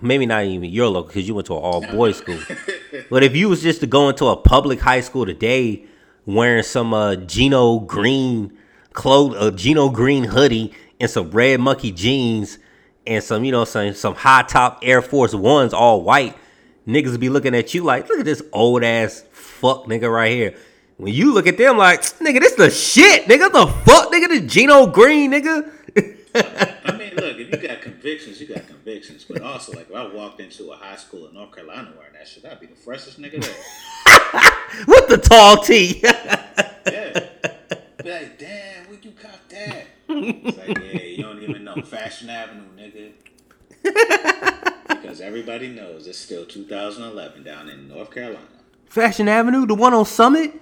[0.00, 2.38] maybe not even your local because you went to an all boys school,
[3.10, 5.84] but if you was just to go into a public high school today
[6.26, 8.56] wearing some uh, Gino Green
[8.92, 12.58] clothes, a Gino Green hoodie and some red monkey jeans
[13.06, 16.36] and some, you know, some some high top Air Force Ones, all white.
[16.86, 20.54] Niggas be looking at you like, look at this old ass fuck nigga right here.
[20.96, 23.50] When you look at them like, nigga, this the shit, nigga.
[23.50, 25.70] The fuck, nigga, this Gino Green, nigga.
[26.34, 29.24] I mean, look, if you got convictions, you got convictions.
[29.24, 32.28] But also, like, if I walked into a high school in North Carolina wearing that
[32.28, 34.84] shit, I'd be the freshest nigga there.
[34.86, 36.00] With the tall tee.
[36.02, 37.29] yeah.
[38.02, 39.86] Be like, damn, where you cop that?
[40.08, 41.74] It's like, yeah, you don't even know.
[41.82, 43.12] Fashion Avenue, nigga.
[44.88, 48.46] because everybody knows it's still 2011 down in North Carolina.
[48.86, 50.52] Fashion Avenue, the one on Summit.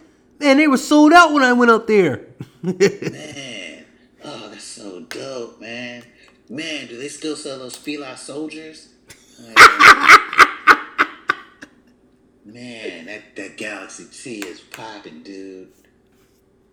[0.41, 2.27] Man, they were sold out when I went up there.
[2.63, 3.85] Man,
[4.25, 6.05] oh, that's so dope, man.
[6.49, 8.89] Man, do they still sell those Fila soldiers?
[12.45, 15.69] Man, that, that Galaxy T is popping, dude.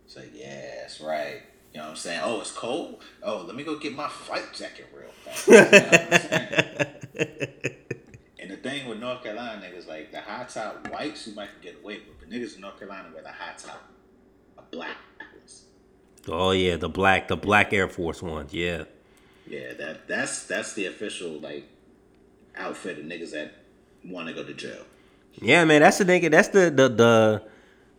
[0.05, 1.41] It's like, yeah, that's right.
[1.73, 2.21] You know what I'm saying?
[2.23, 3.03] Oh, it's cold?
[3.21, 5.47] Oh, let me go get my flight jacket real fast.
[5.47, 7.75] You know what I'm saying?
[8.39, 11.61] and the thing with North Carolina niggas, like the high top whites, you might can
[11.61, 13.83] get away with, but niggas in North Carolina wear the high top,
[14.57, 14.95] a black
[15.33, 15.65] ones.
[16.29, 18.53] oh yeah, the black, the black Air Force ones.
[18.53, 18.85] Yeah.
[19.47, 21.67] Yeah, that that's that's the official like
[22.55, 23.53] outfit of niggas that
[24.03, 24.85] want to go to jail.
[25.41, 26.31] Yeah, man, that's the nigga.
[26.31, 27.43] That's the the the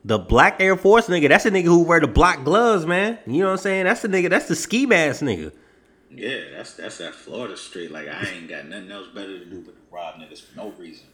[0.07, 1.29] the black Air Force nigga.
[1.29, 3.19] That's the nigga who wear the black gloves, man.
[3.27, 3.85] You know what I'm saying?
[3.85, 4.31] That's the nigga.
[4.31, 5.53] That's the ski mask nigga.
[6.11, 7.91] Yeah, that's that's that Florida street.
[7.91, 10.71] Like I ain't got nothing else better to do but to rob niggas for no
[10.79, 11.07] reason.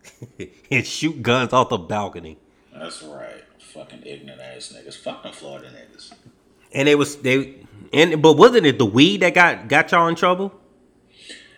[0.70, 2.38] and shoot guns off the balcony.
[2.72, 3.44] That's right.
[3.58, 4.96] Fucking ignorant ass niggas.
[4.96, 6.12] Fucking Florida niggas.
[6.72, 7.54] And it was they
[7.94, 10.52] and but wasn't it the weed that got got y'all in trouble?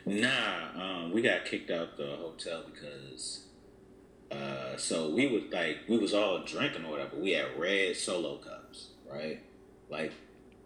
[0.07, 0.29] Nah,
[0.77, 3.41] um, we got kicked out the hotel because
[4.31, 7.17] uh, so we was like we was all drinking or whatever.
[7.17, 9.41] We had red solo cups, right?
[9.89, 10.13] Like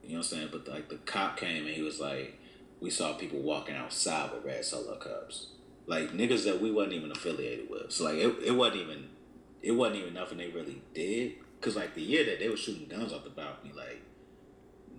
[0.02, 0.48] you know what I'm saying?
[0.52, 2.38] But like the cop came and he was like,
[2.80, 5.48] we saw people walking outside with red solo cups,
[5.86, 7.90] like niggas that we wasn't even affiliated with.
[7.90, 9.08] So like it, it wasn't even
[9.62, 11.34] it wasn't even nothing they really did.
[11.60, 14.02] Cause like the year that they were shooting guns off the balcony, like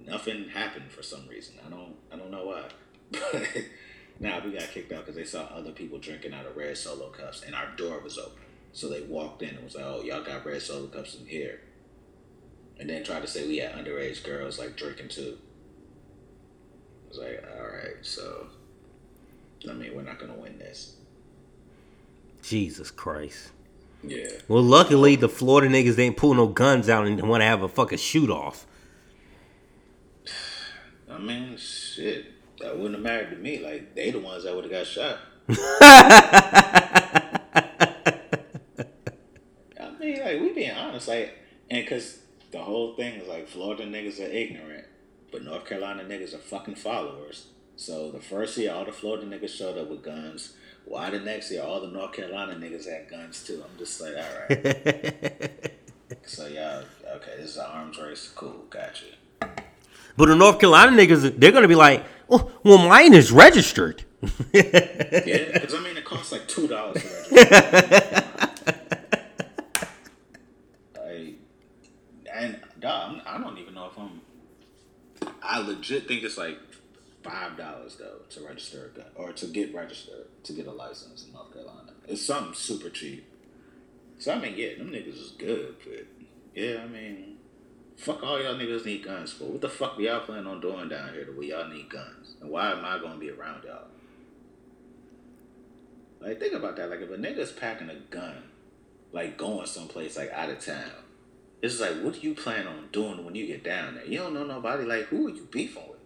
[0.04, 1.56] nothing happened for some reason.
[1.64, 2.64] I don't I don't know why.
[4.18, 6.78] But now we got kicked out because they saw other people drinking out of red
[6.78, 8.45] solo cups and our door was open.
[8.76, 11.62] So they walked in and was like, "Oh, y'all got red solo cups in here,"
[12.78, 15.38] and then tried to say we had underage girls like drinking too.
[17.06, 18.48] I was like, "All right, so
[19.68, 20.98] I mean, we're not gonna win this."
[22.44, 23.52] Jesus Christ.
[24.04, 24.28] Yeah.
[24.50, 27.70] Well, luckily the Florida niggas didn't pull no guns out and want to have a
[27.70, 28.68] fucking shoot off.
[31.10, 32.26] I mean, shit.
[32.60, 33.60] That wouldn't have mattered to me.
[33.60, 35.20] Like they the ones that would have got shot.
[40.96, 41.38] honest, like,
[41.70, 42.20] and because
[42.52, 44.86] the whole thing is like Florida niggas are ignorant,
[45.32, 47.48] but North Carolina niggas are fucking followers.
[47.76, 50.54] So the first year, all the Florida niggas showed up with guns.
[50.86, 53.62] Why the next year, all the North Carolina niggas had guns too?
[53.62, 55.74] I'm just like, all right.
[56.26, 56.84] so yeah,
[57.16, 58.32] okay, this is an arms race.
[58.34, 59.06] Cool, gotcha.
[60.18, 64.06] But the North Carolina niggas, they're gonna be like, oh, well, mine is registered.
[64.54, 68.26] yeah, because I mean, it costs like two dollars to register.
[70.98, 71.36] like,
[72.86, 74.22] dog, I don't even know if I'm.
[75.42, 76.58] I legit think it's like
[77.24, 81.26] five dollars though to register a gun or to get registered to get a license
[81.26, 81.94] in North Carolina.
[82.08, 83.28] It's something super cheap.
[84.20, 86.06] So I mean, yeah, them niggas is good, but
[86.54, 87.38] yeah, I mean,
[87.98, 89.46] fuck all y'all niggas need guns for.
[89.46, 92.36] What the fuck y'all planning on doing down here to where y'all need guns?
[92.42, 93.88] And why am I gonna be around y'all?
[96.22, 96.90] Like think about that.
[96.90, 98.44] Like if a nigga's packing a gun,
[99.12, 100.92] like going someplace like out of town,
[101.66, 104.06] it's like what do you plan on doing when you get down there?
[104.06, 104.84] You don't know nobody.
[104.84, 106.00] Like who are you beefing with?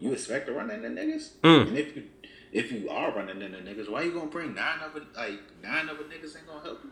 [0.00, 1.30] You expect to run into niggas?
[1.42, 1.68] Mm.
[1.68, 2.04] And if you
[2.52, 6.04] if you are running into niggas, why you gonna bring nine other like nine other
[6.04, 6.90] niggas ain't gonna help you?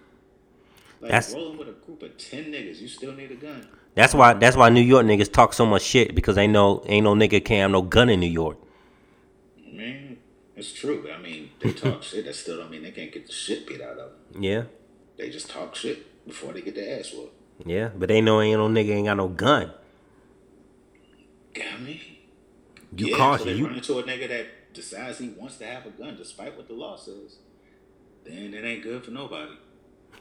[1.01, 3.67] Like That's- rolling with a group of ten niggas, you still need a gun.
[3.95, 4.33] That's why.
[4.35, 7.45] That's why New York niggas talk so much shit because ain't no ain't no nigga
[7.45, 8.57] can have no gun in New York.
[9.69, 10.19] I mean,
[10.57, 11.09] it's true.
[11.13, 12.25] I mean, they talk shit.
[12.25, 14.43] That still don't mean they can't get the shit beat out of them.
[14.43, 14.63] Yeah,
[15.19, 17.35] They just talk shit before they get their ass whooped.
[17.65, 19.73] Yeah, but they know ain't no nigga ain't got no gun.
[21.55, 22.21] Got me.
[22.97, 23.45] You yeah, cautious.
[23.45, 26.17] So they you run into a nigga that decides he wants to have a gun
[26.17, 27.37] despite what the law says.
[28.25, 29.53] Then it ain't good for nobody.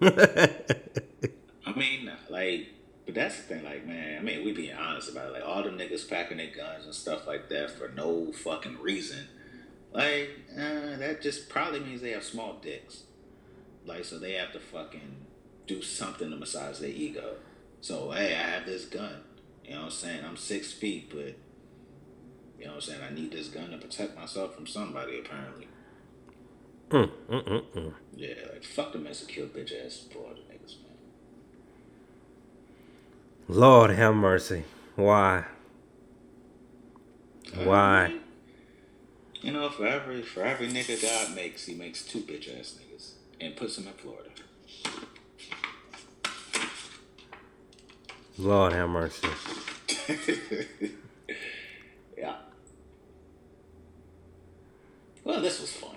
[0.00, 2.68] I mean, like,
[3.04, 5.32] but that's the thing, like, man, I mean, we being honest about it.
[5.32, 9.26] Like, all them niggas packing their guns and stuff like that for no fucking reason.
[9.92, 13.04] Like, uh, that just probably means they have small dicks.
[13.86, 15.26] Like, so they have to fucking
[15.68, 17.36] do something to massage their ego.
[17.80, 19.20] So, hey, I have this gun.
[19.64, 20.24] You know what I'm saying?
[20.24, 21.36] I'm six feet, but,
[22.58, 23.00] you know what I'm saying?
[23.08, 25.68] I need this gun to protect myself from somebody, apparently.
[26.90, 27.92] Mm, mm, mm, mm.
[28.16, 30.96] Yeah, like, fuck them kill bitch ass Florida niggas, man.
[33.46, 34.64] Lord have mercy.
[34.96, 35.44] Why?
[37.54, 38.14] Why?
[39.40, 43.12] You know, for every for every nigga God makes, he makes two bitch ass niggas
[43.40, 44.30] and puts them in Florida.
[48.38, 49.28] Lord have mercy.
[52.16, 52.36] yeah.
[55.24, 55.96] Well, this was fun.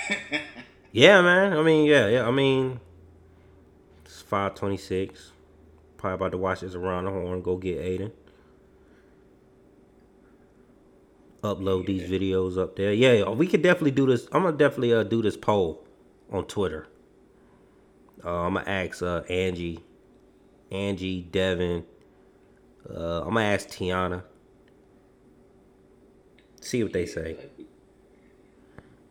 [0.90, 1.52] Yeah, man.
[1.52, 2.26] I mean, yeah, yeah.
[2.26, 2.80] I mean,
[4.04, 5.32] it's five twenty six.
[5.96, 7.42] Probably about to watch this around the horn.
[7.42, 8.12] Go get Aiden.
[11.42, 12.92] Upload these videos up there.
[12.92, 14.26] Yeah, yeah, we could definitely do this.
[14.32, 15.84] I'm gonna definitely uh, do this poll
[16.32, 16.88] on Twitter.
[18.24, 19.78] Uh, I'm gonna ask uh, Angie,
[20.70, 21.84] Angie, Devin.
[22.88, 24.22] Uh, I'm gonna ask Tiana.
[26.60, 27.36] See what they say.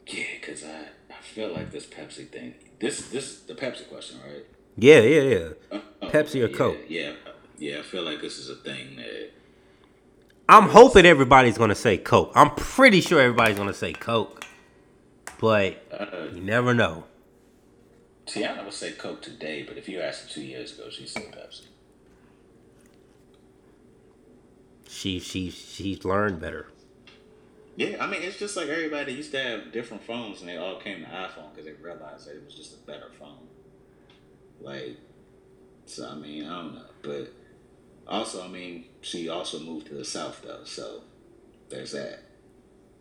[0.08, 2.54] yeah, cause I I feel like this Pepsi thing.
[2.80, 4.46] This this the Pepsi question, right?
[4.78, 5.50] Yeah, yeah, yeah.
[5.72, 6.78] Uh, oh, Pepsi or yeah, Coke?
[6.88, 7.14] Yeah,
[7.58, 7.80] yeah.
[7.80, 9.32] I feel like this is a thing that
[10.50, 12.32] I'm hoping everybody's gonna say Coke.
[12.36, 14.46] I'm pretty sure everybody's gonna say Coke,
[15.40, 17.06] but uh, you never know.
[18.28, 21.22] Tiana would say Coke today, but if you asked her two years ago, she'd say
[21.22, 21.68] Pepsi.
[24.90, 26.68] She she she's learned better.
[27.76, 30.80] Yeah, I mean, it's just like everybody used to have different phones and they all
[30.80, 33.48] came to iPhone because they realized that it was just a better phone.
[34.60, 34.98] Like,
[35.86, 36.82] so I mean, I don't know.
[37.04, 37.32] But
[38.08, 41.02] also, I mean, she also moved to the South, though, so
[41.70, 42.24] there's that.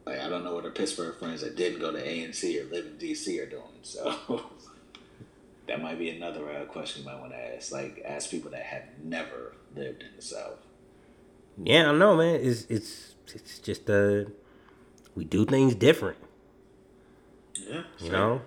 [0.04, 2.86] Like, I don't know what her Pittsburgh friends that didn't go to ANC or live
[2.86, 4.14] in DC are doing, so
[5.68, 7.72] that might be another uh, question you might want to ask.
[7.72, 10.58] Like, ask people that have never lived in the South.
[11.62, 12.40] Yeah, I know, man.
[12.42, 14.24] It's it's it's just uh,
[15.14, 16.18] we do things different.
[17.54, 18.42] Yeah, You know,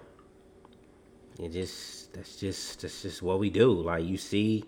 [1.39, 3.71] it just that's just that's just what we do.
[3.71, 4.63] Like you see,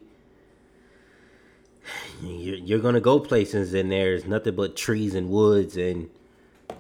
[2.24, 6.10] you're, you're gonna go places and there's nothing but trees and woods and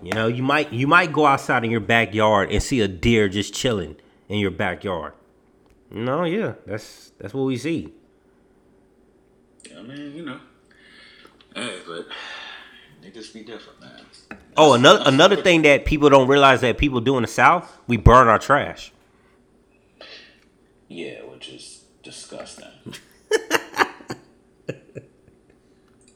[0.01, 3.29] you know you might you might go outside in your backyard and see a deer
[3.29, 3.95] just chilling
[4.29, 5.13] in your backyard.
[5.91, 7.93] No, yeah, that's that's what we see.
[9.77, 10.39] I mean, you know.
[11.53, 12.07] Hey, but
[13.03, 14.05] niggas be different, man.
[14.55, 17.97] Oh, another another thing that people don't realize that people do in the South, we
[17.97, 18.93] burn our trash.
[20.87, 22.67] Yeah, which is disgusting.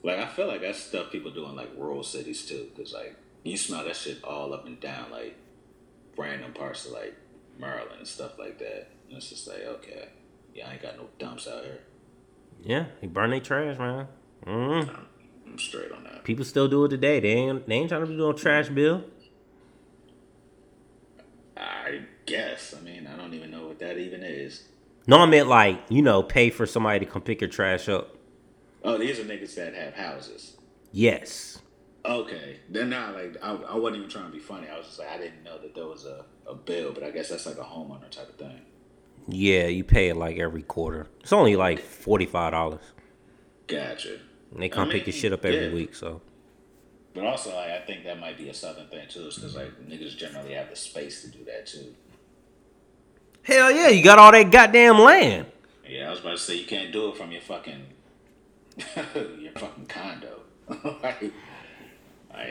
[0.04, 3.16] like, I feel like that's stuff people do in like rural cities too, because like
[3.44, 5.36] you smell that shit all up and down, like
[6.18, 7.16] random parts of like
[7.60, 8.90] Maryland and stuff like that.
[9.08, 10.10] And it's just like, okay,
[10.54, 11.80] Yeah, I ain't got no dumps out here.
[12.64, 14.08] Yeah, he burn their trash, man.
[14.46, 14.90] Mm.
[14.90, 15.06] I'm,
[15.48, 16.24] I'm straight on that.
[16.24, 17.20] People still do it today.
[17.20, 19.04] They ain't they ain't trying to do doing trash bill.
[21.58, 22.74] I guess.
[22.78, 24.64] I mean, I don't even know what that even is.
[25.08, 28.16] No, I meant like you know, pay for somebody to come pick your trash up.
[28.84, 30.58] Oh, these are niggas that have houses.
[30.92, 31.60] Yes.
[32.06, 34.68] Okay, then now like I, I wasn't even trying to be funny.
[34.68, 37.10] I was just like I didn't know that there was a, a bill, but I
[37.12, 38.62] guess that's like a homeowner type of thing.
[39.28, 41.08] Yeah, you pay it like every quarter.
[41.22, 42.82] It's only like forty five dollars.
[43.68, 44.20] Gotcha.
[44.52, 45.74] And they come I pick your shit up every yeah.
[45.74, 45.96] week.
[45.96, 46.22] So
[47.14, 50.16] But also, like, I think that might be a southern thing too, because like niggas
[50.16, 51.96] generally have the space to do that too.
[53.44, 55.48] hell yeah, you got all that goddamn land.
[55.88, 57.86] Yeah, I was about to say you can't do it from your fucking
[59.06, 60.42] your fucking condo.
[60.68, 61.32] like, like,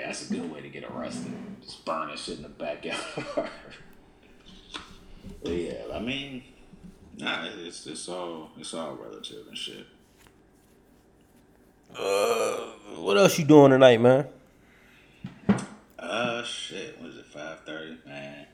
[0.04, 1.32] that's a good way to get arrested.
[1.62, 3.00] Just burning shit in the backyard.
[5.42, 6.42] but yeah, I mean,
[7.18, 9.86] nah, it's it's all it's all relative and shit.
[11.96, 14.26] Uh, what else you doing tonight, man?
[15.98, 17.00] Uh, shit.
[17.00, 17.26] What is it?
[17.26, 18.46] Five thirty, man.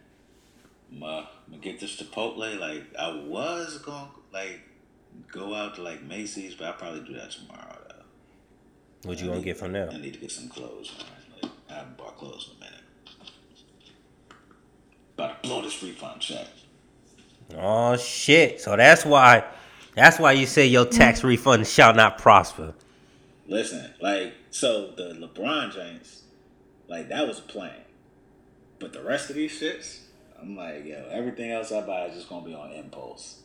[0.92, 2.58] I'm, uh, I'm gonna get this Chipotle.
[2.58, 4.60] Like I was gonna like
[5.32, 7.76] go out to like Macy's, but I'll probably do that tomorrow.
[7.88, 9.08] Though.
[9.08, 9.90] What you I gonna need- get from there?
[9.90, 11.06] I need to get some clothes, man.
[11.42, 12.84] Like, I haven't bought clothes in a minute.
[15.14, 16.46] About to blow this refund check.
[17.56, 18.60] Oh shit!
[18.60, 19.44] So that's why,
[19.94, 21.28] that's why you say your tax mm-hmm.
[21.28, 22.74] refund shall not prosper.
[23.46, 26.22] Listen, like, so the LeBron James,
[26.88, 27.74] like, that was a plan.
[28.78, 30.00] But the rest of these shits,
[30.40, 33.42] I'm like, yo, everything else I buy is just gonna be on impulse.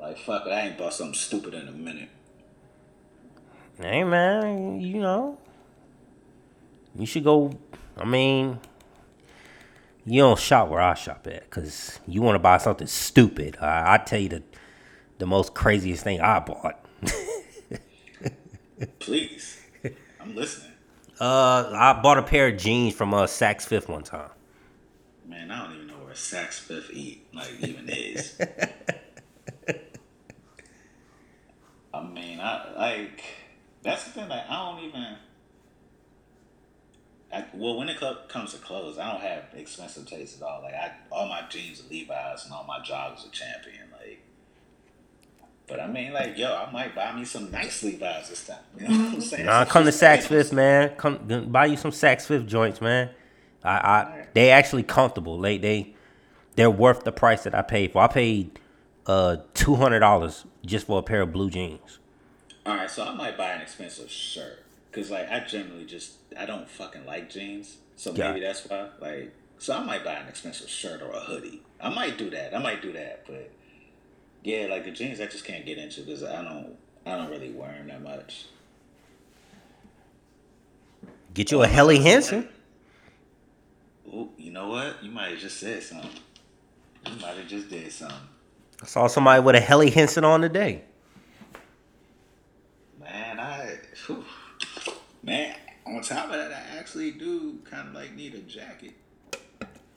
[0.00, 2.08] Like, fuck it, I ain't bought something stupid in a minute.
[3.78, 5.36] Hey man, you know,
[6.96, 7.52] you should go.
[7.96, 8.60] I mean,
[10.06, 13.56] you don't shop where I shop at, cause you want to buy something stupid.
[13.60, 14.42] I, I tell you the
[15.18, 16.84] the most craziest thing I bought.
[18.98, 19.60] Please.
[20.20, 20.72] I'm listening.
[21.20, 24.30] Uh, I bought a pair of jeans from uh Saks Fifth one time.
[25.26, 28.38] Man, I don't even know where Saks Fifth eat, like, even is.
[31.94, 33.22] I mean, I, like,
[33.82, 35.16] that's the thing, like, I don't even.
[37.34, 40.62] I, well, when it co- comes to clothes, I don't have expensive taste at all.
[40.62, 43.88] Like, I all my jeans are Levi's and all my joggers are Champion.
[43.92, 44.20] Like,
[45.66, 48.58] but I mean, like, yo, I might buy me some nice Levi's this time.
[48.78, 49.46] You know what I'm saying?
[49.46, 50.24] Nah, come to Saks.
[50.24, 50.90] Fifth, man.
[50.96, 53.10] Come buy you some Saks Fifth joints, man.
[53.64, 55.40] I, I they actually comfortable.
[55.40, 55.94] They they
[56.54, 58.02] they're worth the price that I paid for.
[58.02, 58.60] I paid
[59.06, 61.98] uh two hundred dollars just for a pair of blue jeans.
[62.64, 64.63] All right, so I might buy an expensive shirt
[64.94, 68.28] because, like, I generally just I don't fucking like jeans, so Yeah.
[68.30, 68.88] maybe that's why.
[69.00, 71.62] Like, so I might buy an expensive shirt or a hoodie.
[71.80, 72.54] I might do that.
[72.54, 73.50] I might do that, but
[74.42, 76.76] yeah, like the jeans, I just can't get into because I don't
[77.06, 78.46] I don't really wear them that much.
[81.34, 82.48] Get you a Helly Hansen.
[84.08, 85.02] Ooh, you know what?
[85.02, 86.10] You might have just said something.
[87.06, 88.16] You might have just did something.
[88.80, 90.82] I saw somebody with a Helly Hansen on today.
[93.00, 94.24] Man, I whew.
[95.24, 95.56] Man.
[95.86, 98.92] On top of that, I actually do kind of like need a jacket.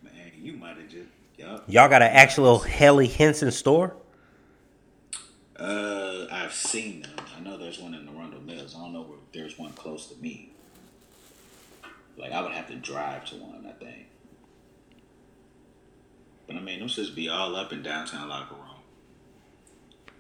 [0.04, 1.64] Man, you might have just yup.
[1.68, 3.96] Y'all got an actual Helly Hansen store?
[5.58, 7.16] Uh, I've seen them.
[7.36, 8.76] I know there's one in Arundel Mills.
[8.76, 10.52] I don't know where there's one close to me.
[12.18, 14.08] Like I would have to drive to one, I think.
[16.48, 18.64] But I mean, them just be all up in downtown locker room.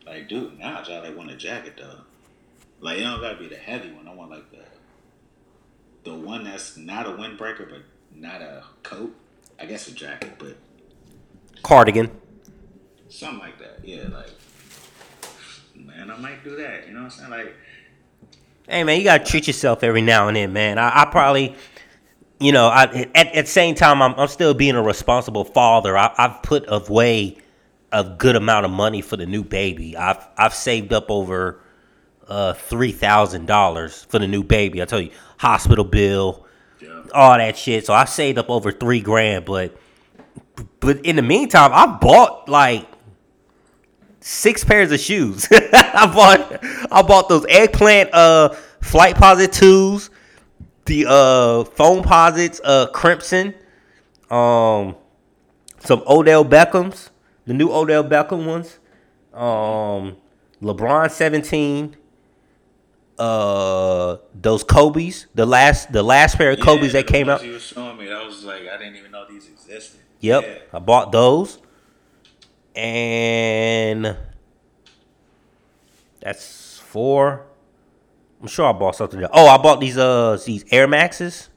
[0.06, 2.02] Like, dude, now I like want a jacket though.
[2.80, 4.08] Like, it don't gotta be the heavy one.
[4.08, 4.64] I want like the
[6.08, 7.82] the one that's not a windbreaker, but
[8.16, 9.14] not a coat.
[9.60, 10.56] I guess a jacket, but
[11.64, 12.10] Cardigan.
[13.10, 13.80] something like that.
[13.84, 14.32] Yeah, like
[15.76, 16.88] man, I might do that.
[16.88, 17.32] You know what I'm saying?
[17.32, 17.56] Like,
[18.70, 20.78] Hey man, you gotta treat yourself every now and then, man.
[20.78, 21.56] I, I probably,
[22.40, 25.98] you know, I at, at the same time, I'm, I'm still being a responsible father.
[25.98, 27.38] I, I've put away
[27.92, 29.98] a good amount of money for the new baby.
[29.98, 31.60] I've I've saved up over
[32.28, 34.82] uh, three thousand dollars for the new baby.
[34.82, 36.45] I tell you, hospital bill,
[36.80, 37.04] yeah.
[37.14, 37.86] all that shit.
[37.86, 39.78] So I saved up over three grand, but
[40.80, 42.88] but in the meantime, I bought like
[44.20, 45.48] six pairs of shoes.
[45.52, 50.10] I bought I bought those eggplant uh Flightposite twos,
[50.86, 53.54] the uh Foamposites, uh crimson,
[54.30, 54.95] um
[55.80, 57.10] some Odell Beckhams,
[57.45, 58.80] the new Odell Beckham ones,
[59.34, 60.18] um
[60.62, 61.95] LeBron 17,
[63.19, 67.44] uh those Kobe's, the last the last pair of Kobe's Yeah, that came out.
[67.44, 68.07] You were showing me.
[68.07, 69.99] That was like I didn't even know these existed.
[70.19, 70.57] Yep, Yeah.
[70.77, 71.60] I bought those.
[72.76, 74.15] And
[76.22, 77.45] That's four.
[78.41, 79.30] I'm sure I bought something there.
[79.34, 81.49] Oh, I bought these uh these Air Maxes.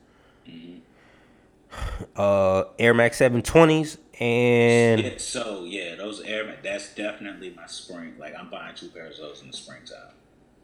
[2.16, 6.58] Uh Air Max 720s and so yeah, those Air Max.
[6.62, 8.14] That's definitely my spring.
[8.18, 10.12] Like I'm buying two pairs of those in the springtime.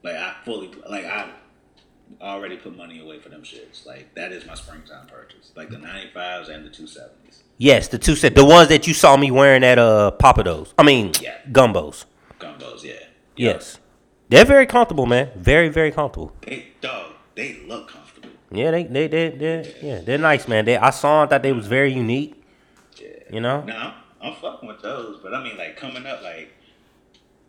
[0.03, 1.31] Like I fully like I
[2.21, 3.85] already put money away for them shits.
[3.87, 5.53] Like that is my springtime purchase.
[5.57, 7.43] Like the 95s and the 270s.
[7.59, 10.73] yes, the two set the ones that you saw me wearing at uh Pappadeaux.
[10.79, 11.37] I mean Yeah.
[11.51, 12.05] Gumbos.
[12.39, 12.93] Gumbos, yeah.
[13.37, 13.79] Yes.
[14.29, 15.31] They're very comfortable, man.
[15.37, 16.33] Very, very comfortable.
[16.43, 17.13] They dog.
[17.35, 18.31] They look comfortable.
[18.51, 20.65] Yeah, they they they they yeah, they're nice, man.
[20.65, 22.43] They I saw them, thought they was very unique.
[23.01, 23.09] Yeah.
[23.33, 23.63] You know?
[23.65, 23.93] No, I'm,
[24.23, 26.53] I'm fucking with those, but I mean, like coming up, like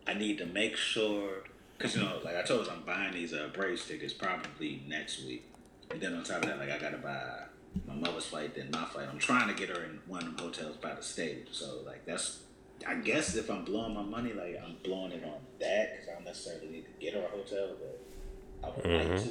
[0.07, 1.43] I need to make sure,
[1.79, 5.25] cause you know, like I told you, I'm buying these uh, Braves tickets probably next
[5.25, 5.45] week,
[5.91, 7.43] and then on top of that, like I gotta buy
[7.85, 9.07] my mother's flight, then my flight.
[9.11, 12.05] I'm trying to get her in one of them hotels by the stage, so like
[12.05, 12.43] that's.
[12.85, 16.13] I guess if I'm blowing my money, like I'm blowing it on that, because I
[16.13, 17.99] don't necessarily need to get her a hotel, but
[18.63, 19.29] I would like to.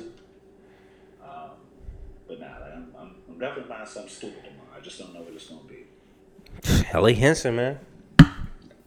[1.23, 1.51] Um,
[2.27, 4.77] but nah, like I'm, I'm, I'm definitely buying something stupid tomorrow.
[4.77, 5.87] I just don't know what it's gonna be.
[6.85, 7.79] Helly Hansen, man.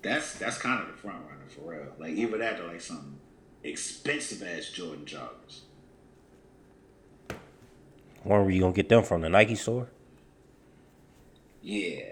[0.02, 1.94] That's that's kind of the front runner for real.
[1.98, 3.18] Like either that or like some
[3.64, 5.60] expensive ass Jordan joggers.
[8.24, 9.22] Where were you gonna get them from?
[9.22, 9.88] The Nike store?
[11.62, 12.04] Yeah.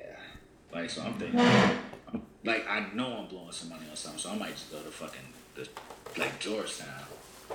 [0.74, 1.40] Like so, I'm thinking.
[2.44, 4.90] Like I know I'm blowing some money on something, so I might just go to
[4.90, 5.20] fucking
[5.56, 5.68] the,
[6.18, 6.88] like Georgetown,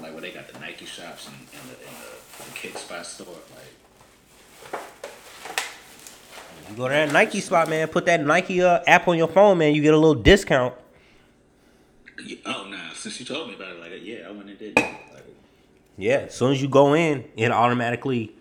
[0.00, 3.06] like where they got the Nike shops and, and the and the, the kick spot
[3.06, 3.26] store.
[3.26, 4.82] Like
[6.68, 7.88] You go to that Nike spot, man.
[7.88, 9.74] Put that Nike uh, app on your phone, man.
[9.74, 10.74] You get a little discount.
[12.46, 14.76] Oh nah, since you told me about it, like yeah, I went and did.
[14.76, 15.24] Like,
[15.96, 18.32] Yeah, as soon as you go in, it automatically,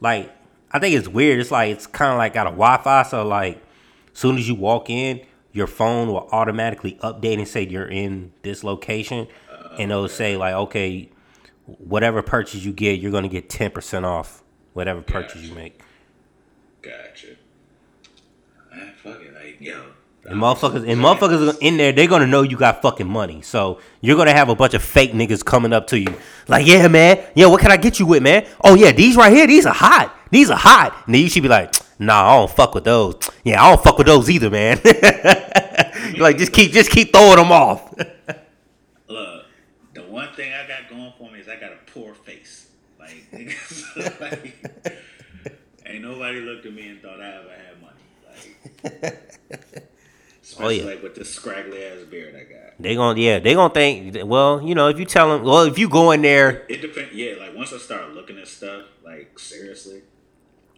[0.00, 0.30] like,
[0.72, 1.40] I think it's weird.
[1.40, 3.62] It's like it's kind of like got a Wi-Fi, so like,
[4.12, 5.20] as soon as you walk in,
[5.52, 9.26] your phone will automatically update and say you're in this location,
[9.78, 11.08] and it'll say like, okay,
[11.66, 14.42] whatever purchase you get, you're gonna get ten percent off
[14.72, 15.80] whatever purchase you make.
[16.82, 17.28] gotcha.
[18.72, 19.82] Man, fuck it, like yo.
[20.30, 23.42] And motherfuckers, and motherfuckers in there, they're gonna know you got fucking money.
[23.42, 26.14] So you're gonna have a bunch of fake niggas coming up to you,
[26.48, 28.46] like, yeah, man, yeah, what can I get you with, man?
[28.62, 30.16] Oh yeah, these right here, these are hot.
[30.30, 31.02] These are hot.
[31.06, 33.16] And then you should be like, nah, I don't fuck with those.
[33.44, 34.80] Yeah, I don't fuck with those either, man.
[36.18, 37.94] Like, just keep, just keep throwing them off.
[39.08, 39.44] Look,
[39.94, 42.68] the one thing I got going for me is I got a poor face.
[42.98, 43.24] Like,
[44.20, 44.56] like
[45.86, 49.02] ain't nobody looked at me and thought I ever had money.
[49.02, 49.88] Like,
[50.52, 50.90] especially Oh, yeah.
[50.94, 52.74] like with this scraggly ass beard I got.
[52.78, 54.16] they gonna, yeah, they gonna think.
[54.24, 57.14] Well, you know, if you tell them, well, if you go in there, It depends.
[57.14, 60.02] Yeah, like once I start looking at stuff like seriously,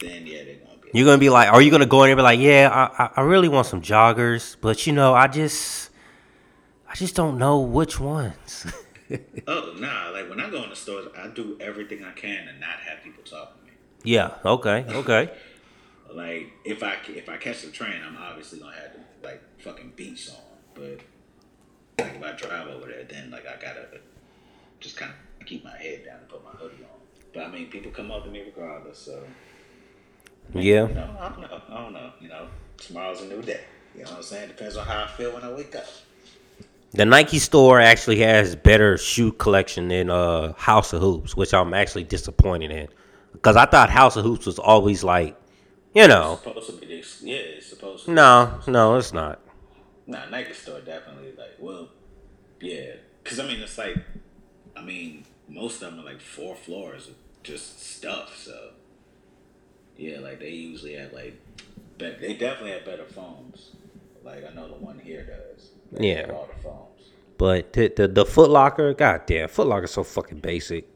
[0.00, 0.90] then yeah, they're gonna be.
[0.94, 2.68] you're gonna be like, are you gonna go in there and be like, yeah,
[2.98, 5.90] I, I, I really want some joggers, but you know, I just,
[6.88, 8.66] I just don't know which ones.
[9.46, 12.52] Oh nah, like when I go in the stores, I do everything I can to
[12.58, 13.72] not have people talk to me.
[14.04, 14.36] yeah.
[14.44, 14.86] Okay.
[14.88, 15.30] Okay.
[16.14, 18.91] Like if I if I catch the train, I'm obviously gonna have
[19.22, 20.36] like fucking beats on.
[20.74, 20.98] But
[21.98, 23.86] like if I drive over there, then like I gotta
[24.80, 27.00] just kind of keep my head down and put my hoodie on.
[27.34, 28.98] But I mean, people come up to me regardless.
[28.98, 29.22] So
[30.54, 30.88] Yeah.
[30.88, 31.60] you know, I don't know.
[31.68, 32.12] I don't know.
[32.20, 32.46] You know,
[32.78, 33.60] tomorrow's a new day.
[33.94, 34.48] You know what I'm saying?
[34.48, 35.84] Depends on how I feel when I wake up.
[36.94, 41.72] The Nike store actually has better shoe collection than uh, House of Hoops, which I'm
[41.72, 42.88] actually disappointed in.
[43.32, 45.34] Because I thought House of Hoops was always like,
[45.94, 47.20] you know, Supposed to be this.
[47.22, 48.10] Yeah, it's supposed to.
[48.12, 49.40] no, no, it's not.
[50.06, 51.88] Nah, Nike store definitely like well,
[52.60, 52.94] yeah.
[53.24, 53.96] Cause I mean it's like,
[54.76, 58.36] I mean most of them are like four floors of just stuff.
[58.36, 58.70] So
[59.96, 61.38] yeah, like they usually have like,
[61.98, 63.70] but they definitely have better phones.
[64.24, 65.70] Like I know the one here does.
[65.92, 66.30] They Yeah.
[66.32, 66.88] all the phones.
[67.38, 70.88] But the the, the Foot Locker, goddamn, Foot Locker's so fucking basic.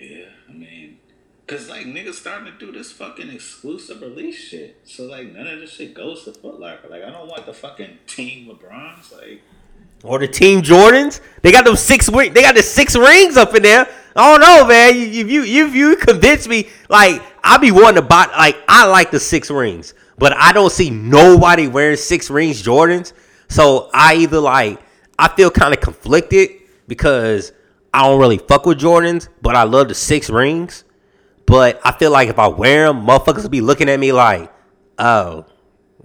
[0.00, 0.98] Yeah, I mean,
[1.52, 4.76] cause like niggas starting to do this fucking exclusive release shit.
[4.84, 6.88] So like none of this shit goes to Foot Locker.
[6.88, 9.12] Like I don't want the fucking Team LeBrons.
[9.12, 9.42] Like
[10.02, 13.62] Or the Team Jordans, they got those six they got the six rings up in
[13.62, 13.88] there.
[14.16, 14.96] I don't know, man.
[14.96, 16.68] You you you, you convince me.
[16.88, 18.26] Like I be wanting to buy.
[18.26, 23.12] Like I like the six rings, but I don't see nobody wearing six rings Jordans.
[23.48, 24.80] So I either like
[25.18, 26.50] I feel kind of conflicted
[26.88, 27.52] because
[27.92, 30.84] I don't really fuck with Jordans, but I love the six rings.
[31.52, 34.50] But I feel like if I wear them, motherfuckers will be looking at me like,
[34.98, 35.44] oh,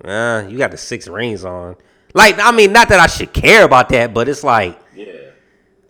[0.04, 1.78] uh, you got the six rings on.
[2.14, 5.30] Like, I mean, not that I should care about that, but it's like, yeah.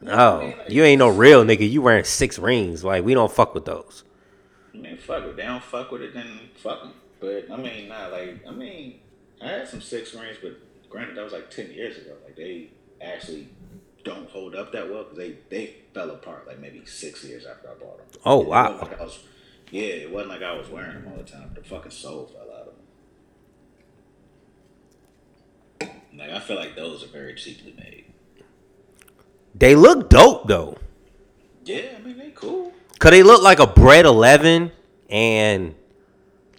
[0.05, 1.67] oh, you ain't no real nigga.
[1.67, 2.83] You wearing six rings.
[2.83, 4.03] Like, we don't fuck with those.
[4.75, 5.35] I mean, fuck it.
[5.35, 6.93] They don't fuck with it, then fuck them.
[7.19, 8.99] But I mean, nah, like I mean,
[9.41, 10.51] I had some six rings, but
[10.87, 12.11] granted, that was like ten years ago.
[12.23, 12.69] Like they,
[13.01, 13.47] actually
[14.03, 17.69] don't hold up that well because they they fell apart like maybe six years after
[17.69, 18.21] I bought them.
[18.23, 18.77] Oh, wow.
[18.79, 19.23] like I was-
[19.71, 21.51] yeah, it wasn't like I was wearing them all the time.
[21.53, 22.73] The fucking sole fell out of
[25.79, 26.17] them.
[26.17, 28.05] Like I feel like those are very cheaply made.
[29.53, 30.77] They look dope though.
[31.65, 32.73] Yeah, I mean they cool.
[32.99, 34.71] Cause they look like a bread eleven
[35.09, 35.75] and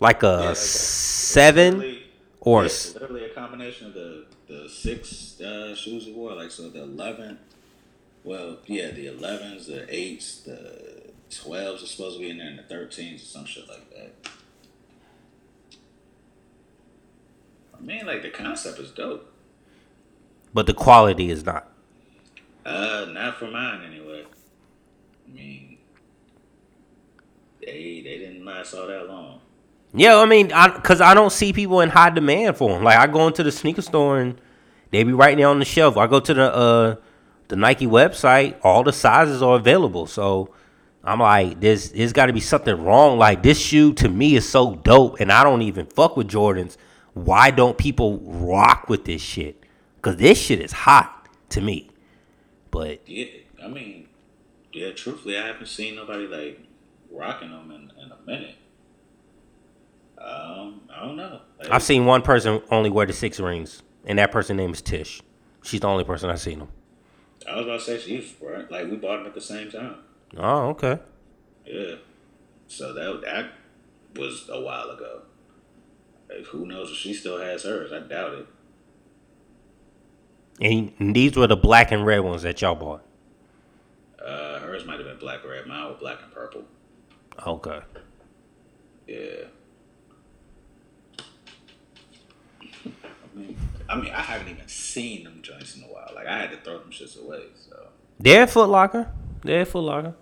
[0.01, 1.99] like a Yeah, like seven
[2.41, 6.35] or yeah, literally a combination of the the six uh, shoes we wore.
[6.35, 7.39] Like so, the eleven.
[8.25, 12.59] Well, yeah, the elevens, the eights, the twelves are supposed to be in there, and
[12.59, 14.15] the thirteens or some shit like that.
[17.77, 19.33] I mean, like the concept is dope.
[20.53, 21.69] but the quality is not.
[22.67, 24.25] Uh, not for mine anyway.
[25.27, 25.79] I mean,
[27.65, 29.41] they they didn't last all that long.
[29.95, 32.83] Yeah, I mean, I, cause I don't see people in high demand for them.
[32.85, 34.41] Like I go into the sneaker store and
[34.91, 35.97] they be right there on the shelf.
[35.97, 36.97] I go to the uh
[37.49, 40.07] the Nike website, all the sizes are available.
[40.07, 40.51] So
[41.09, 43.19] I'm like, there's there's got to be something wrong.
[43.19, 46.77] Like this shoe to me is so dope, and I don't even fuck with Jordans.
[47.15, 49.65] Why don't people rock with this shit?
[50.03, 51.91] Cause this shit is hot to me.
[52.71, 53.27] But Yeah,
[53.63, 54.09] I mean,
[54.73, 54.93] yeah.
[54.93, 56.61] Truthfully, I haven't seen nobody like
[57.11, 58.55] rocking them in, in a minute.
[60.19, 61.41] Um, I don't know.
[61.59, 64.83] Like, I've seen one person only wear the six rings, and that person name is
[64.83, 65.23] Tish.
[65.63, 66.69] She's the only person I've seen them.
[67.49, 68.71] I was about to say she's right.
[68.71, 69.97] Like we bought them at the same time.
[70.37, 70.99] Oh, okay.
[71.67, 71.97] Yeah.
[72.69, 73.53] So that that
[74.15, 75.23] was a while ago.
[76.29, 77.93] Like, who knows if she still has hers?
[77.93, 78.47] I doubt it.
[80.61, 83.03] And these were the black and red ones that y'all bought.
[84.23, 85.67] Uh, hers might have been black or red.
[85.67, 86.65] Mine was black and purple.
[87.47, 87.81] Okay.
[89.07, 89.45] Yeah.
[92.85, 93.57] I mean,
[93.89, 96.11] I mean, I haven't even seen them joints in a while.
[96.15, 97.45] Like I had to throw them shits away.
[97.55, 97.87] So
[98.19, 99.11] They're Foot Locker.
[99.43, 100.15] They're at Foot Locker.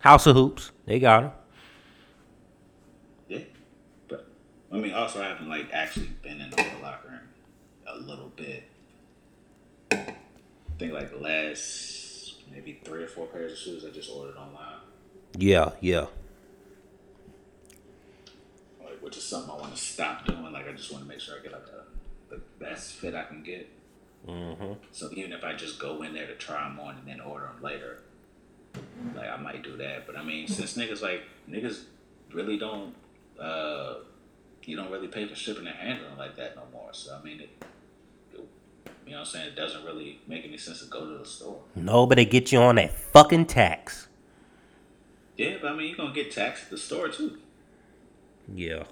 [0.00, 0.72] House of Hoops.
[0.86, 1.32] They got them.
[3.28, 3.38] yeah.
[4.08, 4.26] But
[4.72, 7.20] I mean, also I haven't like actually been in the locker in
[7.86, 8.64] a little bit.
[9.92, 10.14] I
[10.78, 14.80] think like the last maybe three or four pairs of shoes I just ordered online.
[15.36, 16.06] Yeah, yeah.
[18.82, 20.52] like which is something I want to stop doing.
[20.52, 23.24] Like I just want to make sure I get like a, the best fit I
[23.24, 23.68] can get.
[24.26, 24.72] Mm-hmm.
[24.92, 27.46] So even if I just go in there to try them on and then order
[27.46, 28.02] them later,
[29.14, 30.06] like I might do that.
[30.06, 31.84] But I mean, since niggas like niggas
[32.32, 32.94] really don't,
[33.38, 33.94] uh,
[34.64, 36.90] you don't really pay for shipping and handling like that no more.
[36.92, 37.64] So I mean, it,
[38.32, 38.48] it,
[39.06, 39.48] you know what I'm saying?
[39.48, 41.60] It doesn't really make any sense to go to the store.
[41.74, 44.08] No, but they get you on that fucking tax.
[45.36, 47.38] Yeah, but I mean, you're gonna get taxed at the store too.
[48.54, 48.84] Yeah.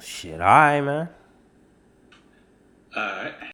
[0.00, 1.08] Shit, all right, man.
[2.94, 3.49] All right.